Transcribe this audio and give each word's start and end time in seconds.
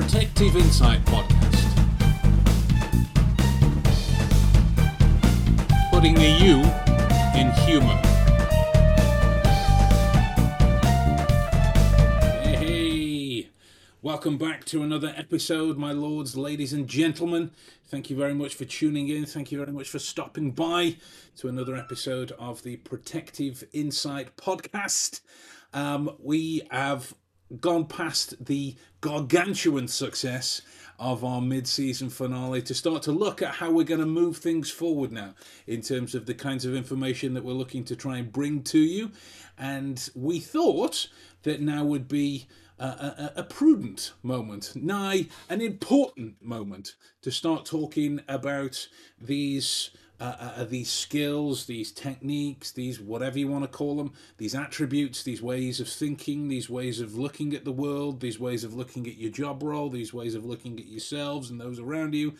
Protective 0.00 0.56
Insight 0.56 1.04
Podcast. 1.06 1.74
Putting 5.90 6.14
the 6.14 6.28
U 6.28 6.60
in 7.36 7.50
humour. 7.66 7.96
Hey, 12.44 13.50
welcome 14.00 14.38
back 14.38 14.64
to 14.66 14.84
another 14.84 15.12
episode, 15.16 15.76
my 15.76 15.90
lords, 15.90 16.36
ladies, 16.36 16.72
and 16.72 16.86
gentlemen. 16.86 17.50
Thank 17.86 18.08
you 18.08 18.14
very 18.14 18.34
much 18.34 18.54
for 18.54 18.66
tuning 18.66 19.08
in. 19.08 19.26
Thank 19.26 19.50
you 19.50 19.58
very 19.58 19.72
much 19.72 19.88
for 19.88 19.98
stopping 19.98 20.52
by 20.52 20.98
to 21.38 21.48
another 21.48 21.74
episode 21.74 22.30
of 22.38 22.62
the 22.62 22.76
Protective 22.76 23.64
Insight 23.72 24.36
Podcast. 24.36 25.22
Um, 25.74 26.14
we 26.20 26.62
have 26.70 27.14
gone 27.60 27.86
past 27.86 28.44
the 28.44 28.76
gargantuan 29.00 29.88
success 29.88 30.62
of 30.98 31.24
our 31.24 31.40
mid-season 31.40 32.10
finale 32.10 32.60
to 32.60 32.74
start 32.74 33.02
to 33.04 33.12
look 33.12 33.40
at 33.40 33.54
how 33.54 33.70
we're 33.70 33.84
going 33.84 34.00
to 34.00 34.06
move 34.06 34.36
things 34.36 34.70
forward 34.70 35.12
now 35.12 35.32
in 35.66 35.80
terms 35.80 36.14
of 36.14 36.26
the 36.26 36.34
kinds 36.34 36.64
of 36.64 36.74
information 36.74 37.34
that 37.34 37.44
we're 37.44 37.52
looking 37.52 37.84
to 37.84 37.94
try 37.94 38.18
and 38.18 38.32
bring 38.32 38.62
to 38.62 38.78
you. 38.78 39.10
And 39.56 40.08
we 40.14 40.40
thought 40.40 41.08
that 41.44 41.60
now 41.60 41.84
would 41.84 42.08
be 42.08 42.48
a, 42.80 42.84
a, 42.84 43.32
a 43.36 43.42
prudent 43.44 44.12
moment, 44.22 44.72
nigh 44.74 45.26
an 45.48 45.60
important 45.60 46.42
moment, 46.42 46.94
to 47.22 47.30
start 47.30 47.64
talking 47.64 48.20
about 48.28 48.88
these 49.20 49.90
uh, 50.20 50.52
uh, 50.56 50.64
these 50.64 50.90
skills, 50.90 51.66
these 51.66 51.92
techniques, 51.92 52.72
these 52.72 53.00
whatever 53.00 53.38
you 53.38 53.48
want 53.48 53.64
to 53.64 53.68
call 53.68 53.96
them, 53.96 54.12
these 54.36 54.54
attributes, 54.54 55.22
these 55.22 55.40
ways 55.40 55.78
of 55.78 55.88
thinking, 55.88 56.48
these 56.48 56.68
ways 56.68 57.00
of 57.00 57.16
looking 57.16 57.54
at 57.54 57.64
the 57.64 57.72
world, 57.72 58.20
these 58.20 58.40
ways 58.40 58.64
of 58.64 58.74
looking 58.74 59.06
at 59.06 59.16
your 59.16 59.30
job 59.30 59.62
role, 59.62 59.88
these 59.88 60.12
ways 60.12 60.34
of 60.34 60.44
looking 60.44 60.78
at 60.78 60.86
yourselves 60.86 61.50
and 61.50 61.60
those 61.60 61.78
around 61.78 62.14
you, 62.14 62.34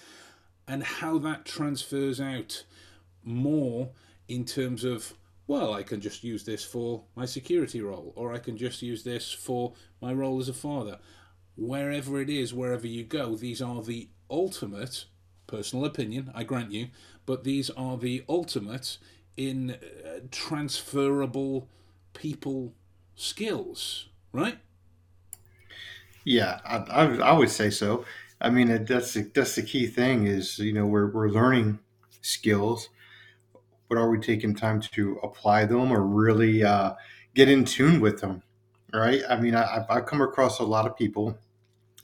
and 0.67 0.83
how 0.83 1.19
that 1.19 1.45
transfers 1.45 2.21
out 2.21 2.65
more 3.23 3.91
in 4.27 4.45
terms 4.45 4.85
of 4.85 5.15
well, 5.47 5.73
I 5.73 5.83
can 5.83 6.03
just 6.03 6.23
use 6.23 6.45
this 6.45 6.63
for 6.63 7.05
my 7.17 7.25
security 7.25 7.81
role, 7.81 8.13
or 8.17 8.35
I 8.35 8.39
can 8.39 8.59
just 8.59 8.83
use 8.83 9.03
this 9.03 9.33
for 9.33 9.73
my 9.99 10.13
role 10.13 10.41
as 10.41 10.49
a 10.51 10.53
father. 10.53 10.99
Wherever 11.57 12.21
it 12.21 12.29
is, 12.29 12.53
wherever 12.53 12.87
you 12.87 13.03
go, 13.03 13.35
these 13.35 13.63
are 13.63 13.83
the 13.83 14.09
ultimate 14.31 15.07
personal 15.49 15.85
opinion, 15.85 16.31
I 16.35 16.45
grant 16.45 16.71
you, 16.71 16.89
but 17.27 17.43
these 17.43 17.71
are 17.71 17.97
the 17.97 18.25
ultimate 18.29 18.99
in 19.37 19.73
uh, 19.73 20.21
transferable 20.31 21.69
people 22.13 22.75
skills, 23.17 24.09
right? 24.33 24.59
Yeah, 26.25 26.61
I, 26.65 26.77
I, 26.77 27.17
I 27.31 27.33
would 27.33 27.51
say 27.51 27.71
so. 27.71 28.05
I 28.41 28.51
mean, 28.51 28.85
that's 28.85 29.15
the, 29.15 29.23
that's 29.35 29.57
the 29.57 29.63
key 29.63 29.87
thing 29.87 30.27
is 30.27 30.59
you 30.59 30.73
know 30.73 30.87
we're 30.87 31.11
we're 31.11 31.29
learning 31.29 31.81
skills, 32.21 32.91
but 33.89 33.99
are 33.99 34.11
we 34.11 34.19
taking 34.19 34.55
time 34.55 34.81
to 34.81 35.19
apply 35.23 35.65
them 35.65 35.91
or 35.91 36.03
really 36.03 36.63
uh, 36.63 36.95
get 37.35 37.49
in 37.49 37.65
tune 37.65 38.01
with 38.01 38.21
them? 38.21 38.43
Right. 38.93 39.23
I 39.29 39.39
mean, 39.41 39.55
I, 39.55 39.85
I've 39.91 40.07
come 40.07 40.23
across 40.23 40.61
a 40.61 40.65
lot 40.65 40.87
of 40.87 40.97
people 40.97 41.39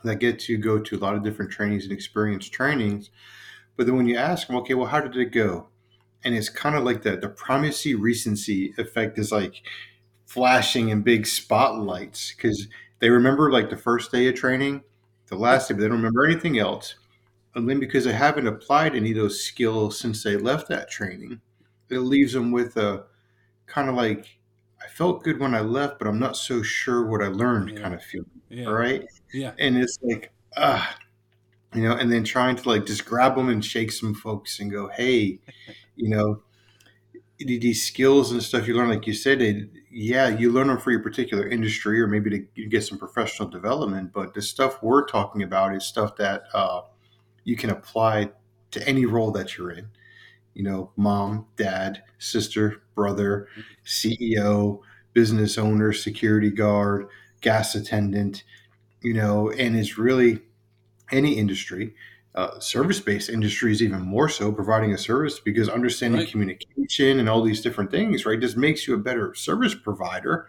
that 0.04 0.16
get 0.16 0.38
to 0.40 0.56
go 0.56 0.78
to 0.78 0.96
a 0.96 0.98
lot 0.98 1.14
of 1.14 1.22
different 1.22 1.50
trainings 1.50 1.84
and 1.84 1.92
experience 1.92 2.48
trainings, 2.48 3.10
but 3.76 3.86
then 3.86 3.96
when 3.96 4.06
you 4.06 4.16
ask 4.16 4.46
them, 4.46 4.56
okay, 4.56 4.74
well, 4.74 4.86
how 4.86 5.00
did 5.00 5.16
it 5.16 5.32
go? 5.32 5.68
And 6.24 6.34
it's 6.34 6.48
kind 6.48 6.74
of 6.74 6.84
like 6.84 7.02
that 7.02 7.20
the 7.20 7.28
primacy 7.28 7.94
recency 7.94 8.72
effect 8.78 9.18
is 9.18 9.32
like 9.32 9.62
flashing 10.26 10.88
in 10.88 11.02
big 11.02 11.26
spotlights 11.26 12.34
because 12.34 12.68
they 13.00 13.10
remember 13.10 13.50
like 13.50 13.70
the 13.70 13.76
first 13.76 14.10
day 14.10 14.28
of 14.28 14.34
training, 14.34 14.82
the 15.26 15.36
last 15.36 15.68
day, 15.68 15.74
but 15.74 15.80
they 15.80 15.88
don't 15.88 15.98
remember 15.98 16.24
anything 16.24 16.58
else. 16.58 16.94
And 17.54 17.68
then 17.68 17.78
because 17.78 18.04
they 18.04 18.12
haven't 18.12 18.46
applied 18.46 18.94
any 18.94 19.10
of 19.10 19.16
those 19.16 19.42
skills 19.42 19.98
since 19.98 20.22
they 20.22 20.36
left 20.36 20.68
that 20.68 20.90
training, 20.90 21.40
it 21.90 21.98
leaves 21.98 22.32
them 22.32 22.50
with 22.50 22.76
a 22.76 23.04
kind 23.66 23.88
of 23.88 23.94
like 23.94 24.38
I 24.84 24.88
felt 24.88 25.22
good 25.24 25.40
when 25.40 25.54
I 25.54 25.60
left, 25.60 25.98
but 25.98 26.06
I'm 26.08 26.18
not 26.18 26.36
so 26.36 26.62
sure 26.62 27.06
what 27.06 27.22
I 27.22 27.28
learned 27.28 27.70
Yeah. 27.70 27.80
kind 27.80 27.94
of 27.94 28.02
feeling. 28.02 28.30
Yeah. 28.50 28.68
Right. 28.68 29.06
Yeah. 29.32 29.52
And 29.58 29.76
it's 29.76 29.98
like, 30.02 30.32
ah, 30.56 30.96
you 31.74 31.82
know, 31.82 31.94
and 31.96 32.12
then 32.12 32.22
trying 32.24 32.56
to 32.56 32.68
like 32.68 32.86
just 32.86 33.04
grab 33.04 33.34
them 33.36 33.48
and 33.48 33.64
shake 33.64 33.90
some 33.92 34.14
folks 34.14 34.60
and 34.60 34.70
go, 34.70 34.88
hey, 34.88 35.40
you 35.96 36.08
know, 36.10 36.42
these 37.38 37.84
skills 37.84 38.30
and 38.32 38.42
stuff 38.42 38.68
you 38.68 38.74
learn, 38.76 38.90
like 38.90 39.06
you 39.06 39.12
said, 39.12 39.42
it, 39.42 39.68
yeah, 39.90 40.28
you 40.28 40.52
learn 40.52 40.68
them 40.68 40.78
for 40.78 40.90
your 40.92 41.00
particular 41.02 41.48
industry 41.48 42.00
or 42.00 42.06
maybe 42.06 42.30
to 42.30 42.66
get 42.66 42.84
some 42.84 42.98
professional 42.98 43.48
development. 43.48 44.12
But 44.12 44.34
the 44.34 44.42
stuff 44.42 44.82
we're 44.82 45.04
talking 45.06 45.42
about 45.42 45.74
is 45.74 45.84
stuff 45.84 46.14
that 46.16 46.44
uh, 46.52 46.82
you 47.42 47.56
can 47.56 47.70
apply 47.70 48.30
to 48.70 48.88
any 48.88 49.04
role 49.06 49.30
that 49.32 49.56
you're 49.56 49.72
in. 49.72 49.88
You 50.54 50.62
know, 50.62 50.90
mom, 50.96 51.46
dad, 51.56 52.02
sister, 52.18 52.82
brother, 52.94 53.48
CEO, 53.84 54.80
business 55.12 55.58
owner, 55.58 55.92
security 55.92 56.50
guard, 56.50 57.06
gas 57.40 57.74
attendant, 57.74 58.44
you 59.02 59.14
know, 59.14 59.50
and 59.50 59.76
it's 59.76 59.98
really 59.98 60.40
any 61.10 61.34
industry. 61.38 61.94
Uh, 62.34 62.58
service-based 62.58 63.28
industries 63.30 63.80
even 63.80 64.00
more 64.02 64.28
so 64.28 64.50
providing 64.50 64.92
a 64.92 64.98
service 64.98 65.38
because 65.38 65.68
understanding 65.68 66.18
Right. 66.20 66.28
communication 66.28 67.20
and 67.20 67.28
all 67.28 67.42
these 67.42 67.60
different 67.60 67.92
things 67.92 68.26
right 68.26 68.40
just 68.40 68.56
makes 68.56 68.88
you 68.88 68.94
a 68.94 68.98
better 68.98 69.32
service 69.36 69.72
provider 69.76 70.48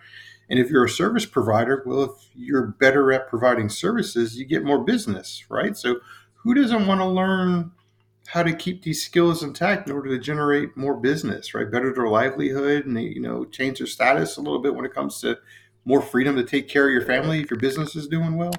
and 0.50 0.58
if 0.58 0.72
you're 0.72 0.86
a 0.86 0.90
service 0.90 1.28
provider 1.28 1.84
well 1.86 2.02
if 2.02 2.12
you're 2.34 2.66
better 2.80 3.14
at 3.14 3.30
providing 3.30 3.70
services 3.70 4.36
you 4.36 4.46
get 4.46 4.64
more 4.64 4.84
business 4.84 5.44
right 5.48 5.78
so 5.78 5.98
who 6.34 6.56
doesn't 6.56 6.88
want 6.88 7.02
to 7.02 7.06
learn 7.06 7.72
how 8.28 8.42
to 8.44 8.54
keep 8.54 8.82
these 8.84 9.06
skills 9.06 9.44
intact 9.44 9.88
in 9.88 9.96
order 9.96 10.10
to 10.10 10.20
generate 10.20 10.76
more 10.76 10.96
business 10.96 11.54
right 11.54 11.72
better 11.72 11.94
their 11.94 12.08
livelihood 12.08 12.86
and 12.86 13.00
you 13.00 13.22
know 13.22 13.46
change 13.46 13.78
their 13.78 13.88
status 13.88 14.38
a 14.38 14.42
little 14.42 14.60
bit 14.60 14.74
when 14.74 14.86
it 14.86 14.94
comes 14.94 15.22
to 15.22 15.38
more 15.86 16.02
freedom 16.02 16.36
to 16.36 16.44
take 16.44 16.68
care 16.68 16.88
of 16.88 16.94
your 16.94 17.06
family 17.06 17.42
if 17.42 17.50
your 17.50 17.60
business 17.60 17.96
is 17.96 18.08
doing 18.08 18.36
well 18.36 18.54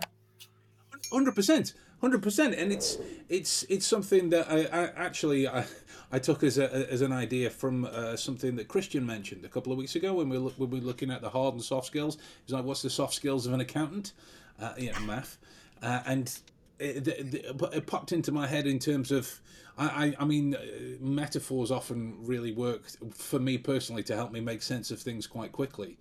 Hundred 1.12 1.34
percent, 1.34 1.74
hundred 2.00 2.22
percent, 2.22 2.54
and 2.54 2.72
it's 2.72 2.98
it's 3.28 3.62
it's 3.64 3.86
something 3.86 4.30
that 4.30 4.50
I, 4.50 4.64
I 4.64 4.90
actually 4.96 5.46
I, 5.46 5.64
I 6.10 6.18
took 6.18 6.42
as 6.42 6.58
a 6.58 6.90
as 6.92 7.00
an 7.00 7.12
idea 7.12 7.48
from 7.48 7.84
uh, 7.84 8.16
something 8.16 8.56
that 8.56 8.66
Christian 8.66 9.06
mentioned 9.06 9.44
a 9.44 9.48
couple 9.48 9.70
of 9.72 9.78
weeks 9.78 9.94
ago 9.94 10.14
when 10.14 10.28
we 10.28 10.36
look, 10.36 10.54
when 10.56 10.70
we 10.70 10.80
were 10.80 10.86
looking 10.86 11.10
at 11.10 11.22
the 11.22 11.30
hard 11.30 11.54
and 11.54 11.62
soft 11.62 11.86
skills. 11.86 12.18
He's 12.44 12.52
like, 12.52 12.64
"What's 12.64 12.82
the 12.82 12.90
soft 12.90 13.14
skills 13.14 13.46
of 13.46 13.52
an 13.52 13.60
accountant?" 13.60 14.12
Uh, 14.60 14.72
yeah, 14.78 14.98
math, 15.00 15.38
uh, 15.80 16.00
and 16.06 16.36
it, 16.78 17.08
it, 17.08 17.60
it 17.72 17.86
popped 17.86 18.12
into 18.12 18.32
my 18.32 18.46
head 18.46 18.66
in 18.66 18.78
terms 18.78 19.10
of. 19.10 19.40
I, 19.78 19.84
I, 19.86 20.14
I 20.20 20.24
mean, 20.24 20.54
uh, 20.54 20.60
metaphors 21.00 21.70
often 21.70 22.16
really 22.20 22.52
work 22.52 22.84
for 23.12 23.38
me 23.38 23.58
personally 23.58 24.02
to 24.04 24.16
help 24.16 24.32
me 24.32 24.40
make 24.40 24.62
sense 24.62 24.90
of 24.90 25.00
things 25.00 25.26
quite 25.26 25.52
quickly. 25.52 25.98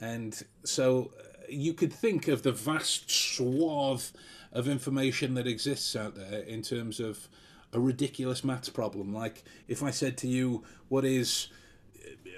And 0.00 0.40
so 0.64 1.12
uh, 1.16 1.22
you 1.48 1.72
could 1.72 1.92
think 1.92 2.26
of 2.26 2.42
the 2.42 2.50
vast 2.50 3.08
swath 3.10 4.12
of 4.52 4.68
information 4.68 5.34
that 5.34 5.46
exists 5.46 5.94
out 5.96 6.16
there 6.16 6.40
in 6.40 6.62
terms 6.62 7.00
of 7.00 7.28
a 7.72 7.80
ridiculous 7.80 8.44
maths 8.44 8.68
problem. 8.68 9.14
Like 9.14 9.44
if 9.68 9.82
I 9.82 9.90
said 9.90 10.16
to 10.18 10.28
you, 10.28 10.62
what 10.88 11.04
is 11.04 11.48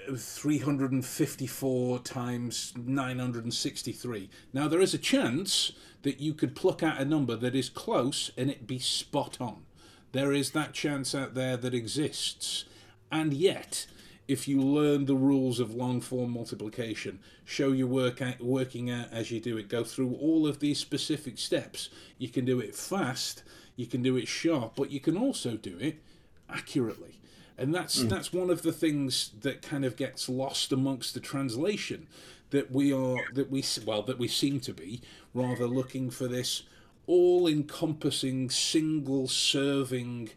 uh, 0.09 0.15
354 0.15 1.99
times 1.99 2.73
963? 2.77 4.29
Now, 4.53 4.67
there 4.67 4.81
is 4.81 4.93
a 4.93 4.99
chance 4.99 5.73
that 6.05 6.21
you 6.21 6.35
could 6.35 6.55
pluck 6.55 6.83
out 6.83 7.01
a 7.01 7.03
number 7.03 7.35
that 7.35 7.55
is 7.55 7.67
close 7.67 8.29
and 8.37 8.51
it 8.51 8.67
be 8.67 8.77
spot 8.77 9.41
on. 9.41 9.63
There 10.11 10.31
is 10.31 10.51
that 10.51 10.71
chance 10.71 11.15
out 11.15 11.33
there 11.33 11.57
that 11.57 11.73
exists. 11.73 12.65
And 13.11 13.33
yet, 13.33 13.87
if 14.27 14.47
you 14.47 14.61
learn 14.61 15.05
the 15.05 15.15
rules 15.15 15.59
of 15.59 15.73
long 15.73 16.01
form 16.01 16.29
multiplication, 16.29 17.19
show 17.43 17.71
your 17.71 17.87
work 17.87 18.21
out, 18.21 18.39
working 18.39 18.91
out 18.91 19.07
as 19.11 19.31
you 19.31 19.39
do 19.39 19.57
it, 19.57 19.67
go 19.67 19.83
through 19.83 20.15
all 20.21 20.45
of 20.45 20.59
these 20.59 20.77
specific 20.77 21.39
steps, 21.39 21.89
you 22.19 22.29
can 22.29 22.45
do 22.45 22.59
it 22.59 22.75
fast, 22.75 23.41
you 23.75 23.87
can 23.87 24.03
do 24.03 24.15
it 24.15 24.27
sharp, 24.27 24.73
but 24.75 24.91
you 24.91 24.99
can 24.99 25.17
also 25.17 25.57
do 25.57 25.75
it 25.79 26.03
accurately. 26.47 27.19
And 27.57 27.73
that's 27.73 27.99
hmm. 27.99 28.09
that's 28.09 28.31
one 28.31 28.51
of 28.51 28.61
the 28.61 28.73
things 28.73 29.31
that 29.41 29.63
kind 29.63 29.83
of 29.83 29.95
gets 29.95 30.29
lost 30.29 30.71
amongst 30.71 31.15
the 31.15 31.19
translation 31.19 32.05
that 32.51 32.71
we 32.71 32.93
are 32.93 33.17
that 33.33 33.49
we 33.49 33.63
well 33.85 34.01
that 34.03 34.19
we 34.19 34.27
seem 34.27 34.59
to 34.61 34.73
be 34.73 35.01
rather 35.35 35.67
looking 35.67 36.09
for 36.09 36.27
this 36.27 36.63
all 37.05 37.47
encompassing 37.47 38.49
single 38.49 39.27
serving 39.27 40.29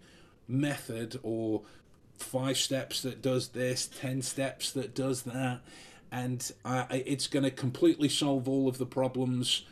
method 0.47 1.19
or 1.23 1.63
five 2.19 2.59
steps 2.59 3.01
that 3.03 3.23
does 3.23 3.49
this, 3.49 3.87
ten 3.87 4.21
steps 4.21 4.71
that 4.73 4.95
does 4.95 5.23
that, 5.23 5.61
and 6.11 6.53
uh, 6.65 6.85
it's 6.91 7.27
going 7.27 7.45
to 7.45 7.51
completely 7.51 8.09
solve 8.09 8.49
all 8.49 8.69
of 8.69 8.77
the 8.77 8.87
problems 8.87 9.65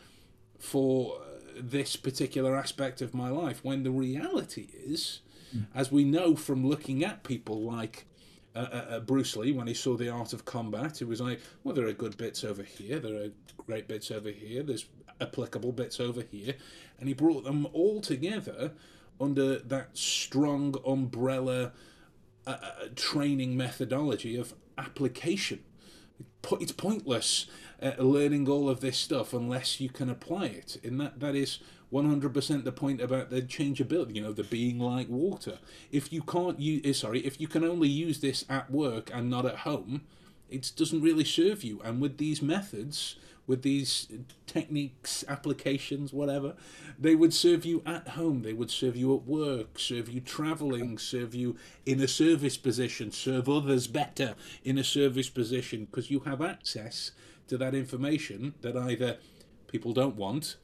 for 0.59 1.21
this 1.59 1.97
particular 1.97 2.57
aspect 2.57 3.03
of 3.03 3.13
my 3.13 3.29
life. 3.29 3.61
When 3.63 3.83
the 3.83 3.91
reality 3.91 4.69
is, 4.87 5.21
as 5.75 5.91
we 5.91 6.05
know 6.05 6.37
from 6.37 6.67
looking 6.67 7.05
at 7.05 7.25
people 7.25 7.63
like 7.63 8.07
uh, 8.55 8.59
uh, 8.59 9.01
Bruce 9.01 9.37
Lee 9.37 9.53
when 9.53 9.67
he 9.67 9.75
saw 9.75 9.97
the 9.97 10.09
art 10.09 10.33
of 10.33 10.45
combat, 10.45 11.01
it 11.03 11.09
was 11.09 11.21
like, 11.21 11.41
well, 11.65 11.75
there 11.75 11.87
are 11.87 11.93
good 11.93 12.17
bits 12.17 12.45
over 12.45 12.63
here, 12.63 12.99
there 12.99 13.23
are 13.23 13.31
great 13.67 13.89
bits 13.89 14.11
over 14.11 14.31
here. 14.31 14.63
There's 14.63 14.87
applicable 15.21 15.73
bits 15.73 16.01
over 16.01 16.23
here, 16.23 16.55
and 16.99 17.09
he 17.09 17.15
brought 17.15 17.45
them 17.45 17.67
all 17.73 18.01
together 18.01 18.73
under 19.21 19.59
that 19.59 19.97
strong 19.97 20.77
umbrella 20.87 21.73
uh, 22.47 22.51
uh 22.51 22.71
training 22.95 23.57
methodology 23.57 24.37
of 24.37 24.55
application. 24.79 25.61
It's 26.61 26.73
pointless 26.73 27.47
uh, 27.83 27.93
learning 27.99 28.49
all 28.49 28.69
of 28.69 28.81
this 28.81 28.97
stuff 28.97 29.33
unless 29.33 29.81
you 29.81 29.89
can 29.89 30.09
apply 30.09 30.47
it, 30.47 30.79
and 30.85 31.01
that 31.01 31.21
that 31.21 31.35
is 31.35 31.59
100% 31.93 32.65
the 32.65 32.73
point 32.73 33.01
about 33.01 33.31
the 33.31 33.43
changeability, 33.43 34.15
you 34.15 34.23
know, 34.23 34.33
the 34.33 34.45
being 34.45 34.79
like 34.79 35.09
water. 35.09 35.59
If 35.93 36.13
you 36.13 36.23
can't 36.23 36.59
use, 36.59 36.83
eh, 36.85 36.93
sorry, 36.93 37.21
if 37.21 37.41
you 37.41 37.47
can 37.47 37.65
only 37.65 37.89
use 37.89 38.21
this 38.21 38.45
at 38.49 38.71
work 38.71 39.11
and 39.15 39.31
not 39.31 39.47
at 39.47 39.59
home, 39.59 40.03
it 40.51 40.73
doesn't 40.77 41.03
really 41.03 41.25
serve 41.25 41.63
you. 41.63 41.81
And 41.85 42.01
with 42.01 42.19
these 42.19 42.43
methods, 42.43 43.17
with 43.47 43.63
these 43.63 44.09
techniques, 44.47 45.25
applications, 45.29 46.13
whatever, 46.13 46.55
they 46.99 47.15
would 47.15 47.33
serve 47.33 47.65
you 47.65 47.83
at 47.87 48.09
home, 48.09 48.43
they 48.43 48.53
would 48.53 48.71
serve 48.71 48.97
you 48.97 49.15
at 49.15 49.23
work, 49.23 49.79
serve 49.79 50.09
you 50.09 50.21
traveling, 50.21 50.99
serve 50.99 51.35
you 51.35 51.57
in 51.85 52.01
a 52.01 52.09
service 52.09 52.57
position, 52.57 53.13
serve 53.13 53.49
others 53.49 53.87
better 53.87 54.35
in 54.65 54.79
a 54.79 54.85
service 54.85 55.29
position 55.29 55.85
because 55.85 56.11
you 56.11 56.21
have 56.21 56.43
access 56.43 57.13
to 57.49 57.57
that 57.57 57.75
information 57.75 58.55
that 58.63 58.77
either 58.77 59.19
people 59.69 59.93
don't 59.93 60.17
want 60.17 60.57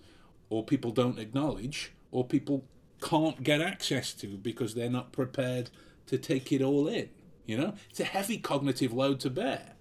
or 0.50 0.64
people 0.64 0.90
don't 0.90 1.18
acknowledge 1.18 1.92
or 2.10 2.24
people 2.24 2.64
can't 3.00 3.42
get 3.42 3.60
access 3.60 4.12
to 4.14 4.36
because 4.36 4.74
they're 4.74 4.90
not 4.90 5.12
prepared 5.12 5.70
to 6.06 6.18
take 6.18 6.52
it 6.52 6.62
all 6.62 6.88
in. 6.88 7.08
You 7.46 7.58
know, 7.58 7.74
it's 7.90 8.00
a 8.00 8.04
heavy 8.04 8.38
cognitive 8.38 8.92
load 8.92 9.20
to 9.20 9.30
bear. 9.30 9.72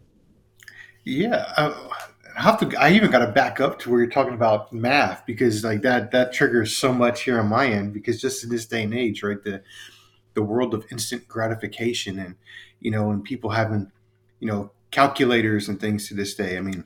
Yeah, 1.03 1.45
uh, 1.57 1.74
I 2.38 2.42
have 2.42 2.59
to. 2.59 2.80
I 2.80 2.92
even 2.92 3.12
got 3.12 3.19
to 3.25 3.31
back 3.31 3.59
up 3.59 3.80
to 3.80 3.89
where 3.89 4.00
you're 4.00 4.09
talking 4.09 4.33
about 4.33 4.71
math 4.71 5.25
because 5.25 5.63
like 5.63 5.81
that 5.81 6.12
that 6.12 6.33
triggers 6.33 6.75
so 6.75 6.94
much 6.94 7.24
here 7.24 7.39
on 7.39 7.48
my 7.48 7.68
end 7.68 7.94
because 7.94 8.21
just 8.21 8.44
in 8.44 8.50
this 8.50 8.65
day 8.65 8.83
and 8.83 8.94
age, 8.94 9.24
right, 9.24 9.42
the 9.44 9.62
the 10.33 10.44
world 10.44 10.74
of 10.74 10.86
instant 10.92 11.27
gratification 11.27 12.19
and 12.19 12.36
you 12.80 12.92
know, 12.92 13.12
and 13.12 13.24
people 13.24 13.50
having 13.50 13.92
you 14.39 14.48
know 14.48 14.71
calculators 14.92 15.68
and 15.69 15.80
things 15.80 16.07
to 16.07 16.13
this 16.13 16.36
day. 16.36 16.57
I 16.57 16.62
mean, 16.62 16.83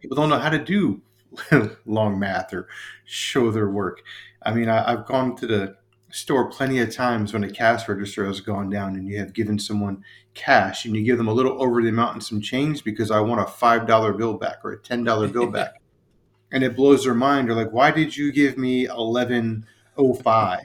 people 0.00 0.16
don't 0.16 0.28
know 0.28 0.38
how 0.38 0.50
to 0.50 0.62
do 0.62 1.02
long 1.86 2.18
math 2.18 2.52
or 2.52 2.68
show 3.04 3.50
their 3.50 3.68
work. 3.70 4.02
I 4.42 4.52
mean, 4.52 4.68
I, 4.68 4.90
have 4.90 5.06
gone 5.06 5.36
to 5.36 5.46
the 5.46 5.76
store 6.16 6.48
plenty 6.48 6.78
of 6.78 6.90
times 6.90 7.32
when 7.32 7.44
a 7.44 7.50
cash 7.50 7.86
register 7.88 8.24
has 8.26 8.40
gone 8.40 8.70
down 8.70 8.96
and 8.96 9.06
you 9.06 9.18
have 9.18 9.34
given 9.34 9.58
someone 9.58 10.02
cash 10.32 10.86
and 10.86 10.96
you 10.96 11.02
give 11.02 11.18
them 11.18 11.28
a 11.28 11.32
little 11.32 11.62
over 11.62 11.82
the 11.82 11.90
amount 11.90 12.14
and 12.14 12.24
some 12.24 12.40
change 12.40 12.82
because 12.84 13.10
I 13.10 13.20
want 13.20 13.40
a 13.40 13.46
five 13.46 13.86
dollar 13.86 14.12
bill 14.12 14.34
back 14.34 14.64
or 14.64 14.72
a 14.72 14.78
ten 14.78 15.04
dollar 15.04 15.28
bill 15.28 15.48
back. 15.48 15.74
and 16.52 16.64
it 16.64 16.74
blows 16.74 17.04
their 17.04 17.14
mind. 17.14 17.48
They're 17.48 17.56
like, 17.56 17.72
why 17.72 17.90
did 17.90 18.16
you 18.16 18.32
give 18.32 18.56
me 18.56 18.86
eleven 18.86 19.66
oh 19.98 20.14
five 20.14 20.64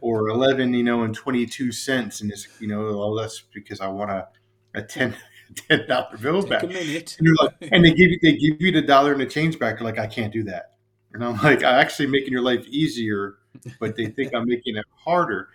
or 0.00 0.28
eleven, 0.28 0.72
you 0.72 0.84
know, 0.84 1.02
and 1.02 1.14
twenty 1.14 1.46
two 1.46 1.72
cents? 1.72 2.20
And 2.20 2.30
it's 2.30 2.46
you 2.60 2.68
know, 2.68 2.96
well 2.96 3.14
that's 3.14 3.42
because 3.52 3.80
I 3.80 3.88
want 3.88 4.12
a, 4.12 4.28
a 4.74 4.82
ten 4.82 5.16
ten 5.68 5.86
dollar 5.88 6.16
bill 6.16 6.42
Take 6.42 6.50
back. 6.50 6.62
A 6.62 6.66
minute. 6.68 7.16
And, 7.18 7.36
like, 7.40 7.54
and, 7.72 7.84
they 7.84 7.90
give 7.94 8.10
you 8.10 8.18
they 8.22 8.36
give 8.36 8.60
you 8.60 8.70
the 8.70 8.82
dollar 8.82 9.12
and 9.12 9.20
the 9.20 9.26
change 9.26 9.58
back. 9.58 9.80
You're 9.80 9.88
like, 9.90 9.98
I 9.98 10.06
can't 10.06 10.32
do 10.32 10.44
that. 10.44 10.74
And 11.12 11.24
I'm 11.24 11.36
like, 11.38 11.64
I'm 11.64 11.74
actually 11.74 12.06
making 12.06 12.32
your 12.32 12.40
life 12.40 12.64
easier, 12.68 13.36
but 13.80 13.96
they 13.96 14.06
think 14.06 14.34
I'm 14.34 14.48
making 14.48 14.76
it 14.76 14.86
harder. 15.04 15.48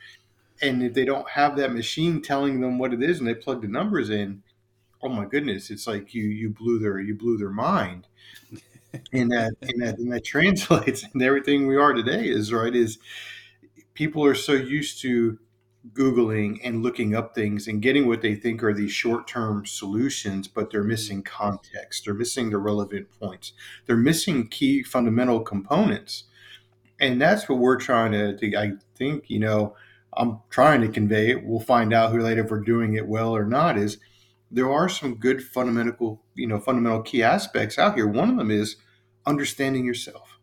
And 0.62 0.82
if 0.84 0.94
they 0.94 1.06
don't 1.06 1.30
have 1.30 1.56
that 1.58 1.74
machine 1.74 2.22
telling 2.22 2.62
them 2.62 2.80
what 2.80 2.94
it 2.94 3.04
is 3.04 3.20
and 3.20 3.28
they 3.28 3.36
plug 3.36 3.62
the 3.62 3.68
numbers 3.68 4.10
in, 4.10 4.44
oh 5.02 5.10
my 5.10 5.26
goodness, 5.26 5.70
it's 5.70 5.88
like 5.88 6.14
you 6.14 6.24
you 6.24 6.50
blew 6.50 6.80
their 6.80 7.00
you 7.00 7.16
blew 7.16 7.38
their 7.38 7.52
mind. 7.52 8.08
and 9.14 9.32
that 9.32 9.54
and 9.62 9.82
that 9.82 9.98
and 10.00 10.12
that 10.12 10.24
translates 10.24 11.04
and 11.14 11.22
everything 11.22 11.68
we 11.68 11.76
are 11.76 11.94
today 11.94 12.28
is 12.28 12.54
right 12.54 12.76
is 12.76 12.98
people 13.94 14.24
are 14.24 14.36
so 14.36 14.54
used 14.54 15.02
to 15.02 15.38
Googling 15.94 16.60
and 16.64 16.84
looking 16.84 17.16
up 17.16 17.34
things 17.34 17.68
and 17.68 17.82
getting 17.82 18.08
what 18.08 18.22
they 18.22 18.36
think 18.36 18.64
are 18.64 18.74
these 18.74 18.92
short 18.92 19.28
term 19.28 19.66
solutions, 19.66 20.48
but 20.48 20.70
they're 20.70 20.82
mm-hmm. 20.82 20.90
missing 20.90 21.24
context. 21.24 22.06
They're 22.06 22.14
missing 22.14 22.50
the 22.50 22.58
relevant 22.58 23.08
points. 23.20 23.54
They're 23.86 23.96
missing 23.96 24.48
key 24.48 24.84
fundamental 24.84 25.42
components. 25.42 26.26
And 27.00 27.22
that's 27.22 27.48
what 27.48 27.60
we're 27.60 27.78
trying 27.78 28.12
to, 28.14 28.38
to 28.38 28.58
I 28.58 28.72
think, 28.96 29.30
you 29.30 29.40
know, 29.40 29.76
I'm 30.14 30.40
trying 30.50 30.82
to 30.82 30.88
convey 30.88 31.32
it. 31.32 31.46
We'll 31.46 31.60
find 31.60 31.94
out 31.94 32.12
who 32.12 32.20
later 32.20 32.44
if 32.44 32.50
we're 32.50 32.62
doing 32.62 32.96
it 32.96 33.08
well 33.08 33.36
or 33.36 33.46
not. 33.46 33.78
Is 33.78 33.98
there 34.50 34.72
are 34.72 34.90
some 34.90 35.16
good 35.16 35.44
fundamental, 35.44 36.24
you 36.34 36.48
know, 36.48 36.60
fundamental 36.60 37.02
key 37.02 37.22
aspects 37.22 37.78
out 37.78 37.96
here. 37.96 38.08
One 38.08 38.30
of 38.30 38.38
them 38.38 38.50
is 38.50 38.78
understanding 39.26 39.86
yourself 39.86 40.38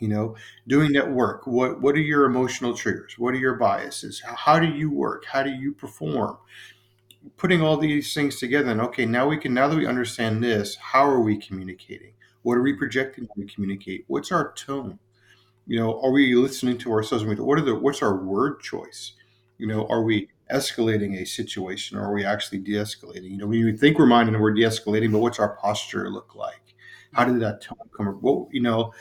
you 0.00 0.08
know 0.08 0.36
doing 0.66 0.92
that 0.92 1.10
work 1.10 1.46
what 1.46 1.80
what 1.80 1.94
are 1.94 2.00
your 2.00 2.24
emotional 2.24 2.74
triggers 2.74 3.14
what 3.18 3.34
are 3.34 3.38
your 3.38 3.54
biases 3.54 4.22
how 4.24 4.58
do 4.58 4.66
you 4.66 4.90
work 4.90 5.24
how 5.26 5.42
do 5.42 5.50
you 5.50 5.72
perform 5.72 6.36
putting 7.36 7.60
all 7.60 7.76
these 7.76 8.14
things 8.14 8.38
together 8.38 8.70
and 8.70 8.80
okay 8.80 9.04
now 9.04 9.28
we 9.28 9.36
can 9.36 9.52
now 9.52 9.68
that 9.68 9.76
we 9.76 9.86
understand 9.86 10.42
this 10.42 10.76
how 10.76 11.08
are 11.08 11.20
we 11.20 11.36
communicating 11.36 12.12
what 12.42 12.56
are 12.56 12.62
we 12.62 12.72
projecting 12.72 13.24
when 13.24 13.46
we 13.46 13.52
communicate 13.52 14.04
what's 14.06 14.32
our 14.32 14.52
tone 14.52 14.98
you 15.68 15.78
know 15.78 16.00
are 16.00 16.10
we 16.10 16.34
listening 16.34 16.78
to 16.78 16.92
ourselves 16.92 17.24
what 17.24 17.58
are 17.58 17.62
the 17.62 17.74
what's 17.74 18.02
our 18.02 18.16
word 18.16 18.60
choice? 18.60 19.12
You 19.58 19.68
know 19.68 19.86
are 19.88 20.02
we 20.02 20.28
escalating 20.52 21.20
a 21.20 21.26
situation 21.26 21.98
or 21.98 22.04
are 22.04 22.14
we 22.14 22.24
actually 22.24 22.58
de-escalating? 22.58 23.30
You 23.30 23.36
know 23.36 23.46
we 23.46 23.76
think 23.76 23.98
we're 23.98 24.06
minding 24.06 24.40
we're 24.40 24.54
de-escalating 24.54 25.12
but 25.12 25.18
what's 25.20 25.38
our 25.38 25.56
posture 25.56 26.10
look 26.10 26.34
like? 26.34 26.74
How 27.12 27.24
did 27.24 27.40
that 27.40 27.60
tone 27.62 27.78
come 27.96 28.18
well 28.20 28.48
you 28.50 28.62
know 28.62 28.92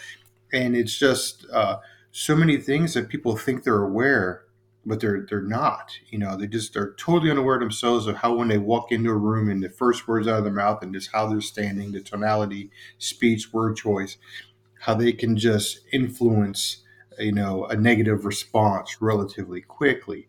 and 0.54 0.75
it's 0.75 0.98
just 0.98 1.46
uh, 1.52 1.78
so 2.12 2.36
many 2.36 2.58
things 2.58 2.94
that 2.94 3.10
people 3.10 3.36
think 3.36 3.63
they're 3.63 3.84
aware 3.84 4.44
but 4.88 5.02
they're 5.02 5.25
they're 5.30 5.42
not. 5.42 5.92
You 6.10 6.18
know 6.18 6.38
they 6.38 6.48
just 6.48 6.74
they're 6.74 6.94
totally 6.94 7.30
unaware 7.30 7.60
themselves 7.60 8.08
of 8.08 8.16
how 8.16 8.36
when 8.36 8.48
they 8.48 8.58
walk 8.58 8.92
into 8.92 9.10
a 9.10 9.16
room 9.16 9.50
and 9.50 9.62
the 9.62 9.70
first 9.70 10.08
words 10.08 10.28
out 10.28 10.40
of 10.40 10.46
their 10.46 10.54
mouth 10.54 10.81
and 10.81 10.94
just 10.94 11.12
how 11.12 11.28
they're 11.28 11.42
standing 11.42 11.92
the 11.92 12.02
tonality 12.02 12.72
speech 12.98 13.52
word 13.52 13.75
choice 13.75 14.18
how 14.79 14.94
they 14.94 15.12
can 15.12 15.38
just 15.38 15.79
influence 15.91 16.83
you 17.19 17.31
know 17.31 17.65
a 17.65 17.75
negative 17.75 18.25
response 18.25 19.01
relatively 19.01 19.62
quickly 19.62 20.27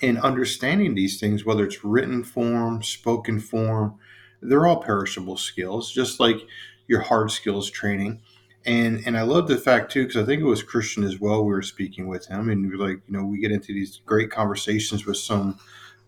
and 0.00 0.18
understanding 0.20 0.94
these 0.94 1.18
things 1.18 1.44
whether 1.44 1.64
it's 1.64 1.84
written 1.84 2.22
form 2.22 2.82
spoken 2.82 3.40
form 3.40 3.94
they're 4.40 4.66
all 4.66 4.82
perishable 4.82 5.36
skills 5.36 5.90
just 5.90 6.20
like 6.20 6.38
your 6.86 7.00
hard 7.00 7.30
skills 7.30 7.70
training 7.70 8.20
and 8.64 9.02
and 9.06 9.16
I 9.16 9.22
love 9.22 9.48
the 9.48 9.58
fact 9.58 9.92
too 9.92 10.06
because 10.06 10.22
I 10.22 10.24
think 10.24 10.40
it 10.40 10.46
was 10.46 10.62
Christian 10.62 11.04
as 11.04 11.20
well. 11.20 11.44
We 11.44 11.52
were 11.52 11.62
speaking 11.62 12.06
with 12.06 12.26
him, 12.26 12.48
and 12.48 12.68
we 12.68 12.74
are 12.74 12.88
like, 12.88 13.00
you 13.06 13.12
know, 13.12 13.24
we 13.24 13.38
get 13.38 13.52
into 13.52 13.72
these 13.72 14.00
great 14.06 14.30
conversations 14.30 15.04
with 15.04 15.16
some 15.16 15.58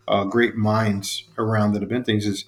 uh, 0.07 0.25
great 0.25 0.55
minds 0.55 1.25
around 1.39 1.73
that 1.73 1.83
have 1.83 1.89
been 1.89 2.05
things. 2.05 2.27
Is 2.27 2.45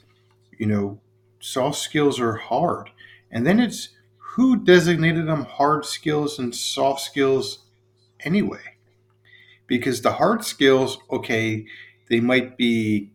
you 0.59 0.66
know, 0.66 1.00
soft 1.40 1.78
skills 1.78 2.21
are 2.21 2.35
hard, 2.35 2.90
and 3.31 3.47
then 3.47 3.59
it's 3.59 3.88
who 4.37 4.57
designated 4.57 5.26
them 5.26 5.45
hard 5.45 5.85
skills 5.85 6.38
and 6.38 6.55
soft 6.55 7.00
skills 7.00 7.61
anyway? 8.21 8.76
Because 9.66 10.00
the 10.00 10.12
hard 10.12 10.45
skills, 10.45 10.99
okay, 11.11 11.66
they 12.09 12.21
might 12.21 12.57
be 12.57 13.11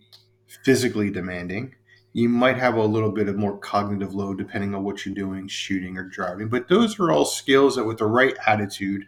physically 0.65 1.09
demanding 1.09 1.73
you 2.13 2.27
might 2.27 2.57
have 2.57 2.75
a 2.75 2.83
little 2.83 3.11
bit 3.11 3.29
of 3.29 3.37
more 3.37 3.57
cognitive 3.57 4.13
load 4.13 4.37
depending 4.37 4.75
on 4.75 4.83
what 4.83 5.05
you're 5.05 5.15
doing, 5.15 5.47
shooting 5.47 5.97
or 5.97 6.03
driving. 6.03 6.49
But 6.49 6.67
those 6.67 6.99
are 6.99 7.11
all 7.11 7.25
skills 7.25 7.75
that, 7.75 7.85
with 7.85 7.99
the 7.99 8.05
right 8.05 8.35
attitude, 8.45 9.07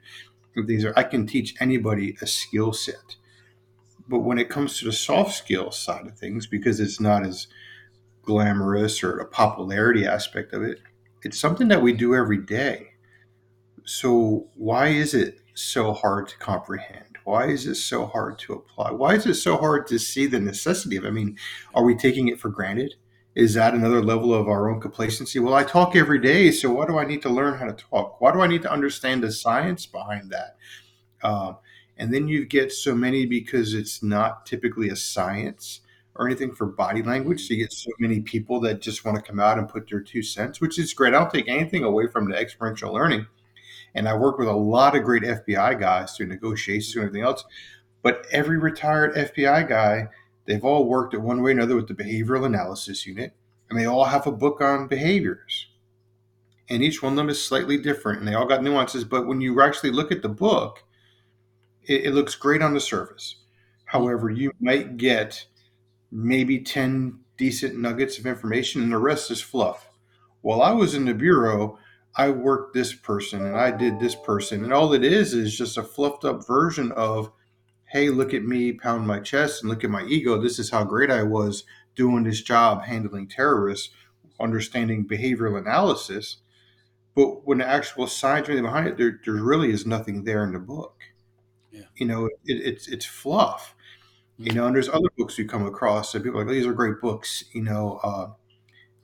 these 0.56 0.86
are 0.86 0.94
I 0.96 1.04
can 1.04 1.28
teach 1.28 1.56
anybody 1.60 2.16
a 2.22 2.28
skill 2.28 2.72
set. 2.72 3.18
But 4.08 4.20
when 4.20 4.38
it 4.38 4.50
comes 4.50 4.80
to 4.80 4.86
the 4.86 4.92
soft 4.92 5.36
skills 5.36 5.78
side 5.78 6.08
of 6.08 6.18
things, 6.18 6.48
because 6.48 6.80
it's 6.80 7.00
not 7.00 7.26
as 7.26 7.48
glamorous 8.22 9.04
or 9.04 9.18
a 9.18 9.26
popularity 9.26 10.06
aspect 10.06 10.54
of 10.54 10.64
it, 10.64 10.80
it's 11.24 11.40
something 11.40 11.68
that 11.70 11.82
we 11.82 11.94
do 11.94 12.16
every 12.16 12.38
day. 12.38 12.88
So 13.86 14.48
why 14.56 14.88
is 14.90 15.14
it 15.14 15.40
so 15.54 15.94
hard 15.94 16.28
to 16.30 16.38
comprehend? 16.38 17.18
Why 17.24 17.48
is 17.48 17.68
it 17.68 17.76
so 17.76 18.06
hard 18.06 18.38
to 18.40 18.54
apply? 18.54 18.92
Why 18.92 19.16
is 19.16 19.26
it 19.26 19.36
so 19.36 19.58
hard 19.58 19.88
to 19.88 20.00
see 20.00 20.26
the 20.26 20.40
necessity 20.40 20.98
of 20.98 21.06
it? 21.06 21.08
I 21.08 21.12
mean, 21.12 21.38
are 21.74 21.84
we 21.84 21.96
taking 21.96 22.28
it 22.28 22.40
for 22.40 22.50
granted? 22.50 22.96
Is 23.36 23.54
that 23.56 23.74
another 23.74 24.04
level 24.04 24.34
of 24.34 24.48
our 24.48 24.70
own 24.70 24.80
complacency? 24.80 25.40
Well, 25.40 25.56
I 25.56 25.64
talk 25.64 25.96
every 25.96 26.20
day, 26.20 26.52
so 26.52 26.72
why 26.72 26.86
do 26.86 26.98
I 26.98 27.06
need 27.06 27.22
to 27.24 27.30
learn 27.30 27.58
how 27.58 27.66
to 27.66 27.74
talk? 27.74 28.22
Why 28.22 28.32
do 28.32 28.42
I 28.42 28.48
need 28.48 28.62
to 28.64 28.72
understand 28.72 29.24
the 29.24 29.32
science 29.32 29.86
behind 29.86 30.32
that? 30.32 30.58
Um, 31.24 31.58
and 31.98 32.14
then 32.14 32.28
you 32.28 32.46
get 32.46 32.72
so 32.72 32.94
many 32.94 33.26
because 33.26 33.74
it's 33.74 34.04
not 34.04 34.46
typically 34.46 34.90
a 34.90 34.96
science 34.96 35.82
or 36.16 36.28
anything 36.28 36.54
for 36.54 36.66
body 36.66 37.02
language. 37.02 37.42
Mm. 37.44 37.48
So 37.48 37.54
you 37.54 37.64
get 37.64 37.74
so 37.74 37.92
many 38.00 38.22
people 38.22 38.60
that 38.62 38.82
just 38.82 39.06
want 39.06 39.18
to 39.18 39.24
come 39.24 39.40
out 39.40 39.58
and 39.58 39.68
put 39.68 39.90
their 39.90 40.02
two 40.02 40.22
cents, 40.22 40.62
which 40.62 40.78
is 40.78 40.94
great. 40.94 41.14
I 41.14 41.20
don't 41.20 41.32
take 41.32 41.48
anything 41.48 41.84
away 41.84 42.08
from 42.08 42.30
the 42.30 42.36
experiential 42.36 42.94
learning. 42.94 43.28
And 43.96 44.08
I 44.08 44.16
work 44.16 44.38
with 44.38 44.48
a 44.48 44.54
lot 44.54 44.96
of 44.96 45.04
great 45.04 45.24
FBI 45.24 45.80
guys 45.80 46.16
through 46.16 46.28
negotiations 46.28 46.96
and 46.96 47.06
everything 47.06 47.26
else. 47.26 47.46
But 48.02 48.26
every 48.32 48.58
retired 48.58 49.16
FBI 49.16 49.68
guy, 49.70 50.08
they've 50.46 50.64
all 50.64 50.86
worked 50.86 51.14
at 51.14 51.22
one 51.22 51.42
way 51.42 51.52
or 51.52 51.54
another 51.54 51.76
with 51.76 51.88
the 51.88 51.94
behavioral 51.94 52.46
analysis 52.46 53.06
unit, 53.06 53.34
and 53.70 53.80
they 53.80 53.86
all 53.86 54.06
have 54.06 54.28
a 54.28 54.32
book 54.32 54.62
on 54.62 54.88
behaviors. 54.88 55.68
and 56.70 56.82
each 56.82 57.04
one 57.04 57.14
of 57.14 57.18
them 57.18 57.30
is 57.30 57.44
slightly 57.44 57.78
different, 57.78 58.20
and 58.20 58.28
they 58.28 58.34
all 58.34 58.46
got 58.46 58.64
nuances. 58.64 59.04
But 59.04 59.28
when 59.28 59.42
you 59.42 59.62
actually 59.62 59.92
look 59.92 60.12
at 60.12 60.22
the 60.22 60.30
book, 60.30 60.84
it, 61.84 62.06
it 62.06 62.12
looks 62.14 62.36
great 62.36 62.62
on 62.62 62.74
the 62.74 62.80
surface. 62.80 63.36
However, 63.86 64.30
you 64.30 64.52
might 64.60 64.98
get 64.98 65.46
maybe 66.14 66.60
10 66.60 67.20
decent 67.38 67.78
nuggets 67.78 68.20
of 68.20 68.26
information, 68.28 68.84
and 68.84 68.92
the 68.92 68.98
rest 68.98 69.32
is 69.32 69.42
fluff. 69.42 69.90
While 70.42 70.62
I 70.62 70.72
was 70.72 70.94
in 70.94 71.06
the 71.06 71.14
bureau, 71.14 71.80
I 72.16 72.30
worked 72.30 72.74
this 72.74 72.94
person 72.94 73.46
and 73.46 73.58
I 73.58 73.72
did 73.72 74.00
this 74.00 74.16
person, 74.16 74.64
and 74.64 74.72
all 74.72 74.94
it 74.94 75.04
is 75.04 75.34
is 75.34 75.58
just 75.58 75.78
a 75.78 75.84
fluffed 75.84 76.26
up 76.26 76.46
version 76.46 76.92
of, 76.92 77.32
hey, 77.86 78.10
look 78.10 78.34
at 78.34 78.44
me 78.44 78.74
pound 78.74 79.08
my 79.08 79.20
chest 79.20 79.62
and 79.62 79.70
look 79.70 79.84
at 79.84 79.90
my 79.90 80.04
ego. 80.04 80.40
This 80.40 80.60
is 80.60 80.70
how 80.70 80.84
great 80.84 81.10
I 81.10 81.24
was 81.24 81.64
doing 81.96 82.24
this 82.24 82.42
job 82.42 82.84
handling 82.84 83.28
terrorists, 83.28 83.90
understanding 84.40 85.08
behavioral 85.08 85.58
analysis. 85.58 86.38
But 87.16 87.46
when 87.48 87.60
the 87.60 87.68
actual 87.68 88.08
science 88.08 88.48
behind 88.48 88.88
it, 88.88 88.98
there, 88.98 89.20
there 89.24 89.36
really 89.36 89.72
is 89.72 89.86
nothing 89.86 90.24
there 90.24 90.44
in 90.44 90.54
the 90.54 90.60
book. 90.60 91.02
Yeah. 91.72 91.84
You 91.96 92.08
know, 92.08 92.26
it, 92.26 92.34
it's 92.46 92.88
it's 92.88 93.06
fluff. 93.06 93.73
You 94.38 94.52
know, 94.52 94.66
and 94.66 94.76
there's 94.76 94.90
other 94.90 95.10
books 95.18 95.38
you 95.38 95.48
come 95.48 95.66
across 95.66 96.12
that 96.12 96.24
people 96.24 96.40
are 96.40 96.46
like, 96.46 96.54
these 96.54 96.66
are 96.66 96.74
great 96.74 97.00
books. 97.00 97.44
You 97.54 97.62
know, 97.62 98.00
uh, 98.04 98.28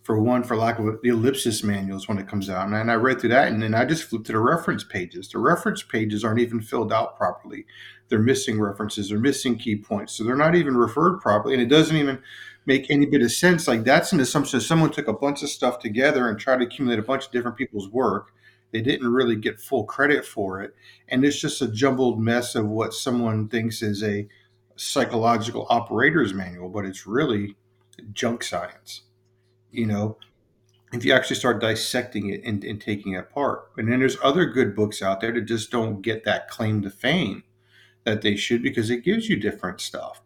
for 0.04 0.20
one, 0.20 0.44
for 0.44 0.58
lack 0.58 0.80
of 0.80 0.86
the 1.04 1.10
ellipsis 1.10 1.64
manuals 1.64 2.08
when 2.08 2.18
it 2.18 2.28
comes 2.28 2.50
out, 2.50 2.66
and, 2.66 2.76
and 2.76 2.90
I 2.90 2.96
read 2.96 3.20
through 3.20 3.30
that, 3.30 3.50
and 3.50 3.62
then 3.62 3.76
I 3.76 3.86
just 3.86 4.06
flipped 4.06 4.26
to 4.26 4.32
the 4.32 4.40
reference 4.40 4.84
pages. 4.84 5.30
The 5.30 5.38
reference 5.38 5.84
pages 5.84 6.24
aren't 6.24 6.40
even 6.40 6.62
filled 6.62 6.92
out 6.92 7.16
properly. 7.16 7.66
They're 8.08 8.18
missing 8.18 8.60
references. 8.60 9.10
They're 9.10 9.20
missing 9.20 9.58
key 9.58 9.76
points, 9.76 10.14
so 10.14 10.24
they're 10.24 10.36
not 10.36 10.56
even 10.56 10.76
referred 10.76 11.20
properly, 11.20 11.54
and 11.54 11.62
it 11.62 11.70
doesn't 11.70 11.96
even 11.96 12.24
make 12.66 12.90
any 12.90 13.06
bit 13.06 13.22
of 13.22 13.32
sense. 13.32 13.68
Like 13.68 13.84
that's 13.84 14.12
an 14.12 14.20
assumption. 14.20 14.60
Someone 14.62 14.90
took 14.90 15.08
a 15.08 15.14
bunch 15.14 15.44
of 15.44 15.50
stuff 15.50 15.78
together 15.78 16.28
and 16.28 16.40
tried 16.40 16.58
to 16.58 16.66
accumulate 16.66 17.00
a 17.00 17.04
bunch 17.04 17.28
of 17.28 17.32
different 17.32 17.58
people's 17.58 17.90
work. 17.90 18.34
They 18.72 18.82
didn't 18.82 19.12
really 19.12 19.36
get 19.36 19.60
full 19.60 19.84
credit 19.84 20.26
for 20.26 20.62
it, 20.62 20.74
and 21.08 21.24
it's 21.24 21.40
just 21.40 21.62
a 21.62 21.68
jumbled 21.68 22.20
mess 22.20 22.56
of 22.56 22.68
what 22.68 22.94
someone 22.94 23.48
thinks 23.48 23.84
is 23.84 24.04
a 24.04 24.28
psychological 24.80 25.68
operator's 25.70 26.34
manual, 26.34 26.70
but 26.70 26.86
it's 26.86 27.06
really 27.06 27.56
junk 28.14 28.44
science. 28.44 29.04
You 29.72 29.86
know, 29.86 30.18
if 30.94 31.06
you 31.06 31.14
actually 31.14 31.36
start 31.36 31.62
dissecting 31.62 32.30
it 32.30 32.42
and, 32.44 32.64
and 32.64 32.82
taking 32.82 33.14
it 33.14 33.20
apart. 33.20 33.70
And 33.78 33.92
then 33.92 34.00
there's 34.00 34.18
other 34.24 34.46
good 34.46 34.76
books 34.76 35.02
out 35.02 35.22
there 35.22 35.34
that 35.34 35.42
just 35.42 35.70
don't 35.70 36.02
get 36.02 36.24
that 36.24 36.50
claim 36.50 36.82
to 36.82 36.90
fame 36.90 37.44
that 38.06 38.22
they 38.22 38.36
should 38.36 38.64
because 38.64 38.90
it 38.90 39.04
gives 39.04 39.30
you 39.30 39.36
different 39.36 39.82
stuff. 39.82 40.22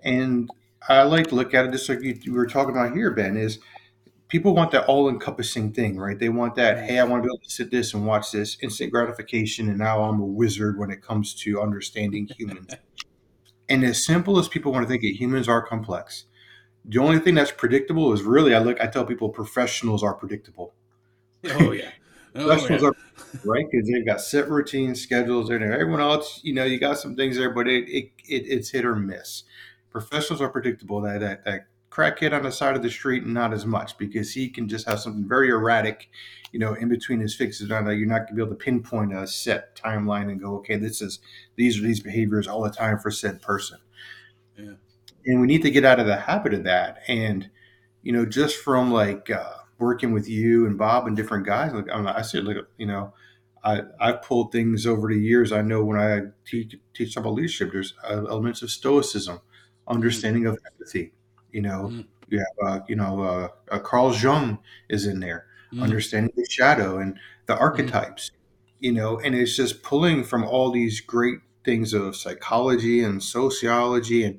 And 0.00 0.50
I 0.88 1.02
like 1.02 1.28
to 1.28 1.34
look 1.34 1.54
at 1.54 1.64
it 1.64 1.72
just 1.72 1.88
like 1.88 2.02
you, 2.02 2.18
you 2.20 2.32
were 2.34 2.46
talking 2.46 2.70
about 2.70 2.94
here, 2.94 3.10
Ben, 3.10 3.36
is 3.36 3.58
people 4.28 4.54
want 4.54 4.70
that 4.72 4.86
all 4.86 5.08
encompassing 5.08 5.72
thing, 5.72 5.98
right? 5.98 6.18
They 6.18 6.28
want 6.28 6.54
that, 6.56 6.84
hey, 6.84 6.98
I 6.98 7.04
want 7.04 7.22
to 7.22 7.28
be 7.28 7.32
able 7.32 7.42
to 7.42 7.50
sit 7.50 7.70
this 7.70 7.94
and 7.94 8.06
watch 8.06 8.30
this 8.30 8.58
instant 8.62 8.92
gratification, 8.92 9.68
and 9.68 9.78
now 9.78 10.02
I'm 10.02 10.20
a 10.20 10.26
wizard 10.26 10.78
when 10.78 10.90
it 10.90 11.02
comes 11.02 11.34
to 11.42 11.60
understanding 11.60 12.28
humans. 12.36 12.68
and 13.68 13.84
as 13.84 14.04
simple 14.04 14.38
as 14.38 14.48
people 14.48 14.72
want 14.72 14.84
to 14.84 14.88
think 14.88 15.02
it, 15.02 15.14
humans 15.14 15.48
are 15.48 15.62
complex. 15.62 16.24
The 16.84 16.98
only 16.98 17.18
thing 17.18 17.34
that's 17.34 17.50
predictable 17.50 18.12
is 18.12 18.22
really, 18.22 18.54
I 18.54 18.60
look, 18.60 18.80
I 18.80 18.86
tell 18.86 19.04
people 19.04 19.28
professionals 19.28 20.02
are 20.02 20.14
predictable. 20.14 20.74
Oh 21.48 21.70
yeah. 21.70 21.90
Oh, 22.34 22.46
professionals 22.46 22.82
yeah. 22.82 22.88
are 22.88 22.96
right 23.44 23.66
because 23.70 23.88
they've 23.88 24.04
got 24.04 24.20
set 24.20 24.50
routines, 24.50 25.00
schedules. 25.00 25.48
And 25.48 25.62
everyone 25.62 26.00
else, 26.00 26.40
you 26.42 26.52
know, 26.54 26.64
you 26.64 26.80
got 26.80 26.98
some 26.98 27.14
things 27.14 27.36
there, 27.36 27.50
but 27.50 27.68
it, 27.68 27.88
it, 27.88 28.10
it 28.28 28.46
it's 28.48 28.70
hit 28.70 28.84
or 28.84 28.96
miss. 28.96 29.44
Professionals 29.90 30.40
are 30.40 30.48
predictable. 30.48 31.00
That 31.02 31.20
that 31.20 31.44
that 31.44 31.66
crackhead 31.96 32.34
on 32.34 32.42
the 32.42 32.52
side 32.52 32.76
of 32.76 32.82
the 32.82 32.90
street, 32.90 33.22
and 33.22 33.32
not 33.32 33.54
as 33.54 33.64
much 33.64 33.96
because 33.96 34.34
he 34.34 34.50
can 34.50 34.68
just 34.68 34.86
have 34.86 35.00
something 35.00 35.26
very 35.26 35.48
erratic, 35.48 36.10
you 36.52 36.58
know, 36.58 36.74
in 36.74 36.88
between 36.88 37.20
his 37.20 37.34
fixes. 37.34 37.70
Now 37.70 37.88
you're 37.88 38.06
not 38.06 38.18
going 38.18 38.28
to 38.28 38.34
be 38.34 38.42
able 38.42 38.50
to 38.50 38.64
pinpoint 38.64 39.16
a 39.16 39.26
set 39.26 39.74
timeline 39.76 40.30
and 40.30 40.40
go, 40.40 40.56
okay, 40.56 40.76
this 40.76 41.00
is 41.00 41.20
these 41.56 41.78
are 41.78 41.82
these 41.82 42.00
behaviors 42.00 42.46
all 42.46 42.62
the 42.62 42.70
time 42.70 42.98
for 42.98 43.10
said 43.10 43.40
person. 43.40 43.78
Yeah. 44.58 44.74
And 45.24 45.40
we 45.40 45.46
need 45.46 45.62
to 45.62 45.70
get 45.70 45.84
out 45.84 45.98
of 45.98 46.06
the 46.06 46.16
habit 46.16 46.52
of 46.52 46.64
that. 46.64 47.00
And 47.08 47.50
you 48.02 48.12
know, 48.12 48.26
just 48.26 48.56
from 48.56 48.92
like 48.92 49.30
uh, 49.30 49.54
working 49.78 50.12
with 50.12 50.28
you 50.28 50.66
and 50.66 50.76
Bob 50.76 51.06
and 51.06 51.16
different 51.16 51.46
guys, 51.46 51.72
like 51.72 51.86
I'm, 51.90 52.06
I 52.06 52.22
said, 52.22 52.44
like 52.44 52.58
you 52.76 52.86
know. 52.86 53.14
I, 53.64 53.82
I've 53.98 54.22
pulled 54.22 54.52
things 54.52 54.86
over 54.86 55.08
the 55.08 55.18
years. 55.18 55.50
I 55.50 55.60
know 55.60 55.82
when 55.82 55.98
I 55.98 56.20
teach, 56.44 56.76
teach 56.94 57.16
about 57.16 57.34
leadership, 57.34 57.72
there's 57.72 57.94
uh, 58.08 58.24
elements 58.26 58.62
of 58.62 58.70
stoicism, 58.70 59.40
understanding 59.88 60.46
of 60.46 60.56
empathy. 60.64 61.15
You 61.56 61.62
know, 61.62 61.88
Mm. 61.90 62.04
you 62.28 62.38
have, 62.38 62.56
uh, 62.68 62.80
you 62.86 62.96
know, 62.96 63.22
uh, 63.22 63.48
uh, 63.74 63.78
Carl 63.78 64.14
Jung 64.14 64.58
is 64.90 65.06
in 65.06 65.20
there, 65.20 65.46
Mm. 65.72 65.82
understanding 65.84 66.32
the 66.36 66.44
shadow 66.50 66.98
and 66.98 67.18
the 67.46 67.56
archetypes. 67.56 68.30
You 68.78 68.92
know, 68.92 69.18
and 69.20 69.34
it's 69.34 69.56
just 69.56 69.82
pulling 69.82 70.22
from 70.22 70.44
all 70.44 70.70
these 70.70 71.00
great 71.00 71.38
things 71.64 71.94
of 71.94 72.14
psychology 72.14 73.02
and 73.02 73.22
sociology, 73.22 74.22
and 74.22 74.38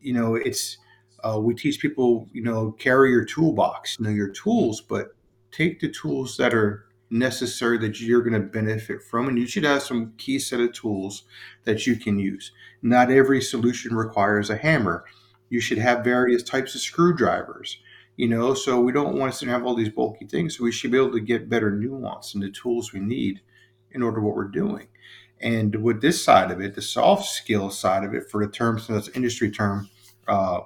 you 0.00 0.14
know, 0.14 0.34
it's 0.34 0.78
uh, 1.22 1.38
we 1.38 1.52
teach 1.54 1.78
people, 1.78 2.26
you 2.32 2.42
know, 2.42 2.72
carry 2.78 3.10
your 3.10 3.24
toolbox, 3.26 3.98
you 3.98 4.04
know, 4.06 4.10
your 4.10 4.28
tools, 4.30 4.80
but 4.80 5.14
take 5.52 5.80
the 5.80 5.88
tools 5.90 6.38
that 6.38 6.54
are 6.54 6.86
necessary 7.10 7.76
that 7.78 8.00
you're 8.00 8.22
going 8.22 8.40
to 8.40 8.48
benefit 8.60 9.02
from, 9.02 9.28
and 9.28 9.38
you 9.38 9.46
should 9.46 9.64
have 9.64 9.82
some 9.82 10.12
key 10.16 10.38
set 10.38 10.60
of 10.60 10.72
tools 10.72 11.24
that 11.64 11.86
you 11.86 11.96
can 11.96 12.18
use. 12.18 12.52
Not 12.80 13.10
every 13.10 13.42
solution 13.42 13.94
requires 13.94 14.48
a 14.48 14.56
hammer. 14.56 15.04
You 15.48 15.60
should 15.60 15.78
have 15.78 16.04
various 16.04 16.42
types 16.42 16.74
of 16.74 16.80
screwdrivers. 16.80 17.78
You 18.16 18.28
know, 18.28 18.54
so 18.54 18.80
we 18.80 18.92
don't 18.92 19.18
want 19.18 19.34
to 19.34 19.46
have 19.46 19.66
all 19.66 19.74
these 19.74 19.90
bulky 19.90 20.26
things. 20.26 20.56
So 20.56 20.64
we 20.64 20.72
should 20.72 20.90
be 20.90 20.96
able 20.96 21.12
to 21.12 21.20
get 21.20 21.50
better 21.50 21.70
nuance 21.70 22.34
in 22.34 22.40
the 22.40 22.50
tools 22.50 22.92
we 22.92 23.00
need 23.00 23.42
in 23.90 24.02
order 24.02 24.20
what 24.20 24.34
we're 24.34 24.44
doing. 24.44 24.88
And 25.40 25.82
with 25.82 26.00
this 26.00 26.24
side 26.24 26.50
of 26.50 26.60
it, 26.60 26.74
the 26.74 26.82
soft 26.82 27.26
skill 27.26 27.70
side 27.70 28.04
of 28.04 28.14
it, 28.14 28.30
for 28.30 28.44
the 28.44 28.50
term, 28.50 28.78
so 28.78 28.94
that's 28.94 29.08
industry 29.08 29.50
term, 29.50 29.90
uh, 30.26 30.60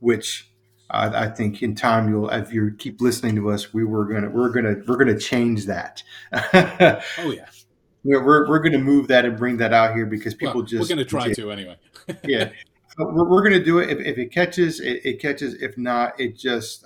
which 0.00 0.50
I, 0.88 1.24
I 1.24 1.28
think 1.28 1.62
in 1.62 1.74
time 1.74 2.08
you'll, 2.08 2.30
if 2.30 2.52
you 2.52 2.74
keep 2.78 3.00
listening 3.00 3.36
to 3.36 3.50
us, 3.50 3.74
we 3.74 3.84
were 3.84 4.06
gonna, 4.06 4.30
we're 4.30 4.48
gonna, 4.50 4.76
we're 4.86 4.96
gonna 4.96 5.18
change 5.18 5.66
that. 5.66 6.02
Oh 6.32 7.30
yeah. 7.30 7.46
we're, 8.04 8.24
we're, 8.24 8.48
we're 8.48 8.60
gonna 8.60 8.78
move 8.78 9.08
that 9.08 9.26
and 9.26 9.36
bring 9.36 9.58
that 9.58 9.74
out 9.74 9.94
here 9.94 10.06
because 10.06 10.34
people 10.34 10.60
Well, 10.60 10.64
just 10.64 10.88
we're 10.88 10.96
going 10.96 11.04
to 11.06 11.10
try 11.10 11.32
to 11.32 11.50
anyway. 11.50 11.76
yeah. 12.24 12.50
We're, 12.98 13.28
we're 13.28 13.42
going 13.42 13.58
to 13.58 13.64
do 13.64 13.78
it. 13.78 13.90
If, 13.90 13.98
if 14.00 14.18
it 14.18 14.32
catches, 14.32 14.80
it, 14.80 15.04
it 15.04 15.20
catches. 15.20 15.54
If 15.54 15.76
not, 15.76 16.18
it 16.18 16.36
just 16.36 16.84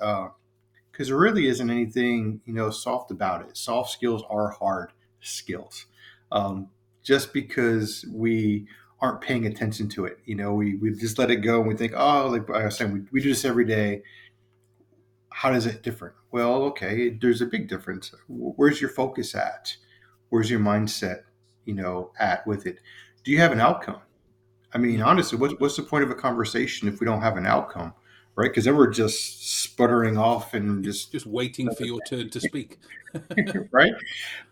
because 0.93 1.09
there 1.09 1.17
really 1.17 1.47
isn't 1.47 1.71
anything 1.71 2.41
you 2.45 2.53
know 2.53 2.71
soft 2.71 3.11
about 3.11 3.43
it. 3.43 3.57
Soft 3.57 3.91
skills 3.91 4.23
are 4.29 4.51
hard 4.51 4.93
skills. 5.21 5.87
Um, 6.33 6.69
just 7.03 7.33
because 7.33 8.05
we 8.13 8.67
aren't 9.01 9.21
paying 9.21 9.47
attention 9.47 9.89
to 9.89 10.05
it, 10.05 10.19
you 10.25 10.35
know, 10.35 10.53
we 10.53 10.77
we 10.77 10.91
just 10.93 11.19
let 11.19 11.31
it 11.31 11.37
go 11.37 11.61
and 11.61 11.69
we 11.69 11.77
think, 11.77 11.93
oh, 11.97 12.29
like 12.29 12.51
I 12.51 12.67
was 12.67 12.77
saying, 12.77 12.93
we, 12.93 13.01
we 13.13 13.23
do 13.23 13.31
this 13.31 13.45
every 13.45 13.65
day. 13.65 14.03
How 15.33 15.51
does 15.51 15.67
it 15.67 15.83
different? 15.83 16.15
Well, 16.33 16.65
okay, 16.65 17.11
there's 17.11 17.41
a 17.41 17.47
big 17.47 17.69
difference. 17.69 18.13
Where's 18.29 18.81
your 18.81 18.91
focus 18.91 19.35
at? 19.35 19.77
Where's 20.29 20.51
your 20.51 20.61
mindset, 20.61 21.23
you 21.65 21.75
know, 21.75 22.13
at 22.19 22.47
with 22.47 22.67
it? 22.67 22.79
Do 23.25 23.33
you 23.33 23.39
have 23.39 23.53
an 23.53 23.61
outcome? 23.61 24.01
I 24.73 24.79
mean, 24.79 24.99
mm-hmm. 24.99 25.09
honestly, 25.09 25.39
what's, 25.39 25.55
what's 25.59 25.77
the 25.77 25.83
point 25.83 26.05
of 26.05 26.11
a 26.11 26.15
conversation 26.15 26.89
if 26.89 27.01
we 27.01 27.07
don't 27.07 27.23
have 27.23 27.37
an 27.37 27.47
outcome, 27.47 27.93
right? 28.37 28.49
Because 28.49 28.65
then 28.65 28.77
we're 28.77 28.91
just 28.91 29.63
sputtering 29.63 30.17
off 30.17 30.55
and 30.55 30.85
just 30.85 31.13
Just 31.13 31.27
waiting 31.27 31.73
for 31.75 31.85
your 31.85 32.01
turn 32.09 32.31
to 32.31 32.41
speak. 32.41 32.79
right. 33.73 33.93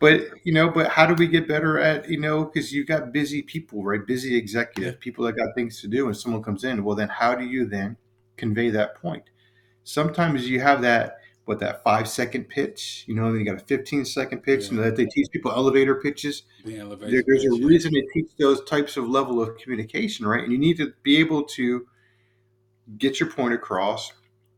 But 0.01 0.23
you 0.45 0.53
know, 0.53 0.69
but 0.69 0.89
how 0.89 1.07
do 1.07 1.15
we 1.15 1.29
get 1.29 1.47
better 1.47 1.79
at 1.79 2.09
you 2.09 2.19
know? 2.19 2.45
Because 2.45 2.73
you've 2.73 2.89
got 2.89 3.13
busy 3.13 3.43
people, 3.43 3.85
right? 3.85 4.05
Busy 4.05 4.37
executive 4.37 4.99
people 4.99 5.25
that 5.27 5.37
got 5.37 5.55
things 5.55 5.81
to 5.83 5.89
do, 5.89 6.07
and 6.07 6.17
someone 6.17 6.43
comes 6.43 6.65
in. 6.65 6.83
Well, 6.83 6.97
then 6.97 7.09
how 7.09 7.35
do 7.35 7.45
you 7.45 7.67
then 7.67 7.97
convey 8.37 8.71
that 8.71 8.97
point? 8.97 9.25
Sometimes 9.85 10.49
you 10.49 10.61
have 10.61 10.83
that 10.83 11.19
what 11.49 11.61
that 11.61 11.83
five 11.83 12.07
second 12.07 12.45
pitch, 12.49 13.05
you 13.09 13.15
know, 13.15 13.31
then 13.33 13.41
you 13.41 13.45
got 13.47 13.57
a 13.61 13.65
15 13.65 14.05
second 14.05 14.43
pitch, 14.43 14.65
Yeah. 14.65 14.69
and 14.71 14.79
that 14.81 14.97
they 14.97 15.07
teach 15.07 15.29
people 15.33 15.51
elevator 15.51 15.95
pitches. 15.95 16.43
The 16.65 16.79
elevator. 16.79 17.11
there, 17.11 17.23
there's 17.27 17.45
a 17.47 17.49
pitch, 17.49 17.61
yeah. 17.61 17.67
reason 17.67 17.93
to 17.95 18.03
teach 18.13 18.31
those 18.39 18.63
types 18.65 18.99
of 18.99 19.09
level 19.09 19.41
of 19.41 19.57
communication, 19.57 20.27
right? 20.27 20.43
And 20.43 20.53
you 20.53 20.59
need 20.59 20.77
to 20.77 20.93
be 21.03 21.17
able 21.17 21.45
to 21.45 21.87
get 22.99 23.19
your 23.19 23.31
point 23.31 23.55
across, 23.55 24.13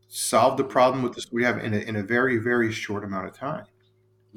solve 0.09 0.57
the 0.57 0.65
problem 0.65 1.01
with 1.01 1.13
this 1.13 1.31
we 1.31 1.45
have 1.45 1.63
in 1.63 1.73
a, 1.73 1.77
in 1.77 1.95
a 1.95 2.03
very 2.03 2.37
very 2.37 2.73
short 2.73 3.05
amount 3.05 3.27
of 3.27 3.33
time. 3.33 3.65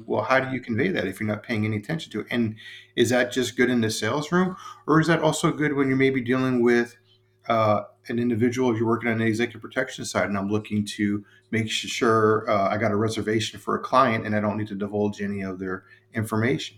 Well, 0.05 0.23
how 0.23 0.39
do 0.39 0.53
you 0.53 0.61
convey 0.61 0.89
that 0.89 1.07
if 1.07 1.19
you're 1.19 1.27
not 1.27 1.43
paying 1.43 1.65
any 1.65 1.75
attention 1.77 2.09
to 2.13 2.21
it? 2.21 2.27
And 2.31 2.55
is 2.95 3.09
that 3.09 3.33
just 3.33 3.57
good 3.57 3.69
in 3.69 3.81
the 3.81 3.91
sales 3.91 4.31
room, 4.31 4.55
or 4.87 5.01
is 5.01 5.07
that 5.07 5.19
also 5.21 5.51
good 5.51 5.73
when 5.73 5.87
you're 5.89 5.97
maybe 5.97 6.21
dealing 6.21 6.61
with 6.61 6.95
uh, 7.49 7.81
an 8.07 8.19
individual? 8.19 8.71
If 8.71 8.77
you're 8.77 8.87
working 8.87 9.09
on 9.09 9.17
the 9.17 9.25
executive 9.25 9.61
protection 9.61 10.05
side, 10.05 10.29
and 10.29 10.37
I'm 10.37 10.49
looking 10.49 10.85
to 10.97 11.23
make 11.51 11.69
sure 11.69 12.49
uh, 12.49 12.69
I 12.69 12.77
got 12.77 12.91
a 12.91 12.95
reservation 12.95 13.59
for 13.59 13.75
a 13.75 13.79
client, 13.79 14.25
and 14.25 14.35
I 14.35 14.39
don't 14.39 14.57
need 14.57 14.67
to 14.67 14.75
divulge 14.75 15.21
any 15.21 15.41
of 15.41 15.59
their 15.59 15.85
information. 16.13 16.77